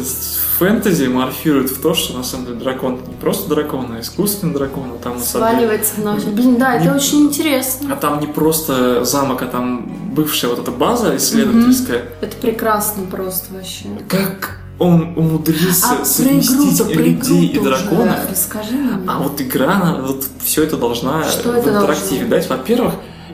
фэнтези 0.57 1.07
морфирует 1.07 1.69
в 1.69 1.81
то, 1.81 1.93
что 1.93 2.17
на 2.17 2.23
самом 2.23 2.45
деле 2.47 2.59
дракон 2.59 2.99
не 3.07 3.13
просто 3.15 3.49
дракон, 3.49 3.91
а 3.95 3.99
искусственный 3.99 4.53
дракон, 4.53 4.91
а 4.97 5.03
там 5.03 5.17
на 5.17 5.23
самом 5.23 5.59
деле... 5.59 5.83
Сваливается. 5.85 6.31
Блин, 6.31 6.57
да, 6.57 6.75
это 6.75 6.85
Не- 6.85 6.91
очень 6.91 7.23
интересно. 7.23 7.93
А 7.93 7.95
там 7.95 8.19
не 8.19 8.27
просто 8.27 9.03
замок, 9.05 9.41
а 9.41 9.47
там 9.47 9.91
бывшая 10.13 10.47
вот 10.47 10.59
эта 10.59 10.71
база 10.71 11.15
исследовательская. 11.17 12.05
Это 12.21 12.35
прекрасно 12.37 13.03
просто 13.05 13.53
вообще. 13.53 13.85
Как 14.07 14.59
он 14.77 15.13
умудрился 15.15 16.01
А 16.01 16.05
совместить 16.05 16.83
про 16.83 17.01
людей 17.01 17.47
и 17.47 17.59
драконов. 17.59 18.19
Расскажи 18.29 18.75
нам. 18.75 19.03
А 19.07 19.19
вот 19.19 19.39
игра, 19.39 19.75
она, 19.75 20.01
вот 20.01 20.25
все 20.43 20.63
это 20.63 20.77
должна 20.77 21.23
Что 21.23 21.51
в 21.51 21.55
это 21.55 21.69
интерактиве 21.69 22.25
должно? 22.25 22.35
дать. 22.37 22.49
Во-первых, 22.49 22.93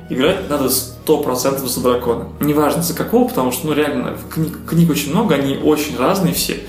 играть 0.09 0.49
надо 0.49 0.69
100% 1.05 1.67
за 1.67 1.81
дракона. 1.81 2.27
Неважно 2.39 2.83
за 2.83 2.93
какого, 2.93 3.27
потому 3.27 3.51
что, 3.51 3.67
ну, 3.67 3.73
реально, 3.73 4.15
книг, 4.33 4.57
книг 4.67 4.89
очень 4.89 5.11
много, 5.11 5.35
они 5.35 5.57
очень 5.57 5.97
разные 5.97 6.33
все. 6.33 6.59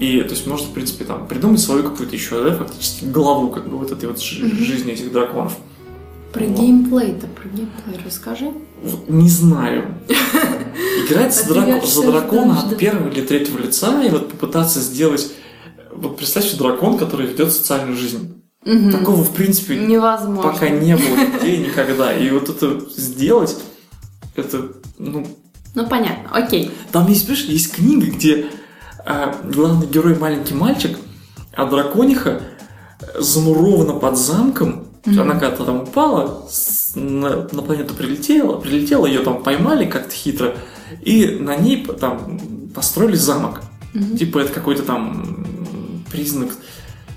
И, 0.00 0.20
то 0.22 0.30
есть, 0.30 0.46
можно, 0.46 0.66
в 0.68 0.72
принципе, 0.72 1.04
там, 1.04 1.26
придумать 1.26 1.60
свою 1.60 1.82
какую-то 1.82 2.14
еще, 2.14 2.42
да, 2.42 2.54
фактически, 2.56 3.06
главу, 3.06 3.48
как 3.48 3.68
бы, 3.68 3.78
вот 3.78 3.90
этой 3.92 4.08
вот 4.08 4.20
жи- 4.20 4.46
жизни 4.62 4.92
этих 4.92 5.10
драконов. 5.12 5.56
Про 6.32 6.44
Вот. 6.44 6.58
геймплей-то, 6.60 7.26
про 7.28 7.48
геймплей 7.48 7.98
расскажи. 8.04 8.52
Не 9.08 9.30
знаю. 9.30 9.94
Играть 11.06 11.34
за, 11.34 11.62
А 11.62 11.86
за 11.86 12.02
дракона 12.02 12.60
от 12.60 12.76
первого 12.76 13.08
или 13.08 13.22
третьего 13.22 13.58
лица 13.58 14.02
и 14.04 14.10
вот 14.10 14.30
попытаться 14.30 14.80
сделать... 14.80 15.32
Вот 15.92 16.18
представь 16.18 16.44
себе 16.44 16.58
дракон, 16.58 16.98
который 16.98 17.26
ведет 17.26 17.50
социальную 17.52 17.96
жизнь. 17.96 18.42
Такого, 18.92 19.22
в 19.22 19.32
принципе, 19.32 19.76
Невозможно. 19.76 20.50
пока 20.52 20.68
не 20.68 20.94
было 20.96 21.16
нигде 21.16 21.54
и 21.54 21.58
никогда. 21.58 22.12
И 22.12 22.28
вот 22.30 22.48
это 22.50 22.80
сделать, 22.90 23.56
это, 24.34 24.72
ну... 24.98 25.26
Ну, 25.74 25.86
понятно, 25.86 26.30
окей. 26.32 26.70
Там 26.90 27.06
есть, 27.08 27.26
понимаешь, 27.26 27.46
есть 27.48 27.72
книга, 27.74 28.06
где 28.10 28.46
а, 29.06 29.34
главный 29.44 29.86
герой 29.86 30.18
маленький 30.18 30.54
мальчик, 30.54 30.98
а 31.54 31.64
дракониха 31.66 32.42
замурована 33.18 33.94
под 33.94 34.18
замком. 34.18 34.88
Мгм. 35.04 35.20
Она 35.20 35.32
когда-то 35.34 35.64
там 35.64 35.82
упала, 35.82 36.48
на, 36.96 37.48
на 37.52 37.62
планету 37.62 37.94
прилетела, 37.94 38.58
прилетела, 38.58 39.06
ее 39.06 39.20
там 39.20 39.42
поймали 39.42 39.86
как-то 39.86 40.12
хитро, 40.12 40.56
и 41.00 41.38
на 41.38 41.54
ней 41.56 41.86
там 41.86 42.40
построили 42.74 43.14
замок. 43.14 43.62
Мгм. 43.94 44.16
Типа 44.16 44.40
это 44.40 44.52
какой-то 44.52 44.82
там 44.82 46.04
признак 46.10 46.50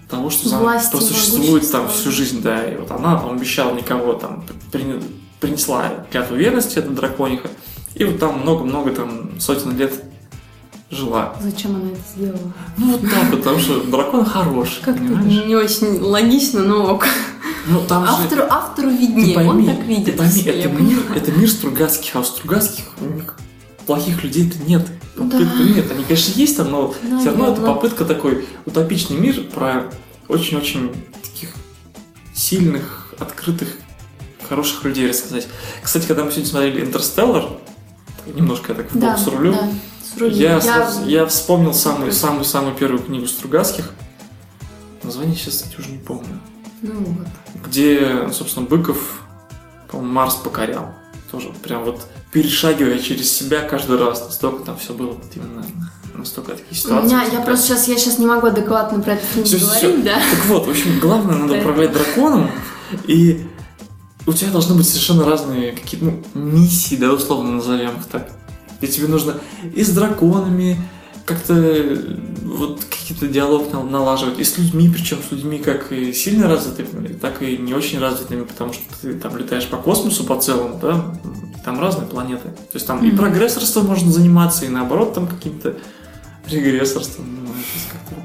того, 0.08 0.30
что 0.30 0.50
замок 0.50 0.66
Власти, 0.66 0.92
просуществует 0.92 1.72
там 1.72 1.90
всю 1.90 2.12
жизнь, 2.12 2.42
да. 2.42 2.64
И 2.64 2.78
вот 2.78 2.92
она 2.92 3.18
там 3.18 3.32
обещала 3.32 3.74
никого 3.76 4.14
там 4.14 4.46
при- 4.72 5.02
принесла 5.40 6.06
клятву 6.12 6.36
верности, 6.36 6.78
эта 6.78 6.90
дракониха, 6.90 7.50
и 7.96 8.04
вот 8.04 8.20
там 8.20 8.42
много-много 8.42 8.92
там 8.92 9.40
сотен 9.40 9.76
лет 9.78 10.04
жила. 10.92 11.36
Зачем 11.42 11.76
она 11.76 11.92
это 11.92 12.00
сделала? 12.16 12.54
Ну 12.78 12.92
вот 12.94 13.02
так, 13.02 13.32
потому 13.32 13.60
что 13.60 13.82
дракон 13.84 14.26
хороший, 14.26 14.82
Как-то 14.84 15.02
понимаешь? 15.02 15.46
не 15.46 15.56
очень 15.56 16.00
логично, 16.00 16.62
но 16.64 16.94
ок. 16.94 17.06
Ну 17.68 17.82
там 17.88 18.06
же 18.06 18.12
автору, 18.12 18.44
автору 18.50 18.90
ты 18.90 18.98
виднее, 18.98 19.36
пойми, 19.36 19.50
он 19.70 19.76
так 19.76 19.86
видит. 19.86 20.18
пойми, 20.18 20.42
это 20.42 20.70
мир, 20.70 21.00
это 21.16 21.32
мир 21.32 21.50
Стругацких, 21.50 22.16
а 22.16 22.20
у 22.20 22.24
Стругацких 22.24 22.86
у 23.02 23.06
них 23.06 23.36
плохих 23.86 24.24
людей-то 24.24 24.58
нет. 24.68 24.86
Да. 25.16 25.24
Попытка 25.24 25.64
нет. 25.64 25.92
Они, 25.92 26.04
конечно, 26.04 26.32
есть 26.40 26.58
там, 26.58 26.72
но 26.72 26.94
Да, 27.04 27.20
все 27.20 27.30
равно 27.30 27.48
да, 27.48 27.52
это 27.54 27.62
да. 27.62 27.68
попытка 27.74 28.06
такой 28.06 28.46
утопичный 28.66 29.18
мир 29.18 29.42
про 29.54 29.92
очень-очень 30.28 30.92
таких 31.22 31.50
сильных, 32.34 33.14
открытых, 33.20 33.68
хороших 34.48 34.84
людей 34.86 35.08
рассказать. 35.10 35.48
Кстати, 35.84 36.08
когда 36.08 36.24
мы 36.24 36.32
сегодня 36.32 36.50
смотрели 36.50 36.82
«Интерстеллар», 36.86 37.46
немножко 38.34 38.72
я 38.72 38.76
так 38.78 38.90
в 38.92 38.94
бок 38.94 39.02
Да, 39.02 39.18
срулю, 39.18 39.52
да, 39.54 39.70
я, 40.18 40.60
я 41.06 41.26
вспомнил 41.26 41.74
самую, 41.74 42.04
Круто. 42.04 42.16
самую, 42.18 42.46
самую 42.46 42.76
первую 42.76 43.02
книгу 43.02 43.28
Стругацких. 43.28 43.92
Название 45.04 45.36
сейчас, 45.36 45.56
кстати, 45.56 45.80
уже 45.80 45.92
не 45.92 45.98
помню. 45.98 46.40
Ну 46.82 46.94
вот. 46.94 47.28
Где, 47.66 48.30
собственно, 48.34 48.66
Быков, 48.66 49.24
по-моему, 49.90 50.14
Марс 50.14 50.36
покорял. 50.36 50.94
Тоже 51.32 51.50
прям 51.64 51.84
вот 51.84 52.02
перешагивая 52.32 53.00
через 53.00 53.32
себя 53.32 53.62
каждый 53.62 53.98
раз. 53.98 54.22
Настолько 54.26 54.64
там 54.64 54.78
все 54.78 54.94
было 54.94 55.12
вот 55.12 55.26
именно 55.36 55.66
настолько 56.16 56.52
такие 56.52 56.72
У 56.72 56.76
ситуации. 56.76 57.06
меня, 57.08 57.24
я 57.24 57.40
просто 57.42 57.68
сейчас, 57.68 57.88
я 57.88 57.98
сейчас 57.98 58.20
не 58.20 58.26
могу 58.26 58.48
адекватно 58.48 59.02
про 59.02 59.14
это 59.14 59.26
фильм 59.26 59.46
всё, 59.46 59.60
говорить, 59.60 60.04
да? 60.04 60.16
Так 60.16 60.46
вот, 60.48 60.68
в 60.68 60.70
общем, 60.70 61.00
главное, 61.00 61.38
надо 61.38 61.60
управлять 61.60 61.94
драконом, 61.94 62.52
и 63.08 63.48
у 64.26 64.34
тебя 64.34 64.52
должны 64.52 64.76
быть 64.76 64.88
совершенно 64.88 65.26
разные 65.26 65.72
какие-то 65.72 66.06
ну, 66.06 66.24
миссии, 66.34 66.96
да, 66.96 67.14
условно 67.14 67.54
назовем 67.54 67.98
их 67.98 68.06
так. 68.06 68.30
Где 68.80 68.88
тебе 68.88 69.08
нужно 69.08 69.36
и 69.76 69.84
с 69.84 69.90
драконами 69.90 70.78
как-то 71.26 71.54
э, 71.54 71.98
вот 72.44 72.84
какие-то 72.86 73.28
диалог 73.28 73.72
на- 73.72 73.84
налаживать, 73.84 74.40
и 74.40 74.44
с 74.44 74.58
людьми, 74.58 74.90
причем 74.92 75.20
с 75.28 75.32
людьми 75.32 75.60
как 75.60 75.92
и 75.92 76.12
сильно 76.14 76.48
развитыми, 76.48 77.10
так 77.10 77.42
и 77.42 77.58
не 77.58 77.74
очень 77.74 78.00
развитыми, 78.00 78.44
потому 78.44 78.74
что 78.74 78.84
ты 79.02 79.14
там 79.14 79.38
летаешь 79.38 79.68
по 79.68 79.78
космосу 79.78 80.24
по 80.24 80.40
целому, 80.40 80.80
да, 80.82 81.14
там 81.66 81.80
разные 81.80 82.08
планеты. 82.08 82.48
То 82.50 82.76
есть 82.76 82.88
там 82.88 83.04
и 83.04 83.10
Мгм. 83.10 83.18
прогрессорством 83.18 83.86
можно 83.88 84.12
заниматься, 84.12 84.66
и 84.66 84.70
наоборот 84.70 85.14
там 85.14 85.28
каким-то 85.28 85.76
регрессорством, 86.48 87.26
ну, 87.44 87.50
как-то 87.92 88.16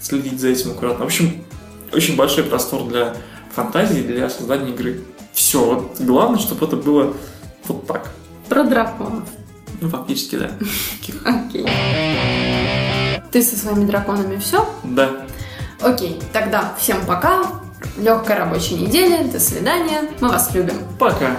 следить 0.00 0.40
за 0.40 0.48
этим 0.48 0.70
аккуратно. 0.70 1.04
В 1.04 1.08
общем, 1.08 1.44
очень 1.92 2.16
большой 2.16 2.44
простор 2.44 2.88
для 2.88 3.16
фантазии, 3.54 4.00
для 4.00 4.30
создания 4.30 4.70
игры. 4.72 5.02
Все, 5.34 5.62
вот 5.64 5.96
главное, 6.00 6.38
чтобы 6.38 6.64
это 6.66 6.76
было 6.76 7.14
вот 7.66 7.86
так. 7.86 8.10
Про 8.48 8.64
драконов. 8.64 9.24
Ну, 9.80 9.88
фактически, 9.88 10.36
да. 10.36 10.50
Окей. 11.24 11.66
Ты 13.30 13.42
со 13.42 13.56
своими 13.56 13.84
драконами 13.84 14.36
все? 14.38 14.68
Да. 14.84 15.10
Окей, 15.80 16.20
тогда 16.32 16.74
всем 16.78 17.04
пока. 17.06 17.44
Легкой 17.96 18.36
рабочей 18.36 18.74
недели. 18.74 19.28
До 19.28 19.38
свидания. 19.38 20.10
Мы 20.20 20.28
вас 20.28 20.52
любим. 20.54 20.76
Пока. 20.98 21.36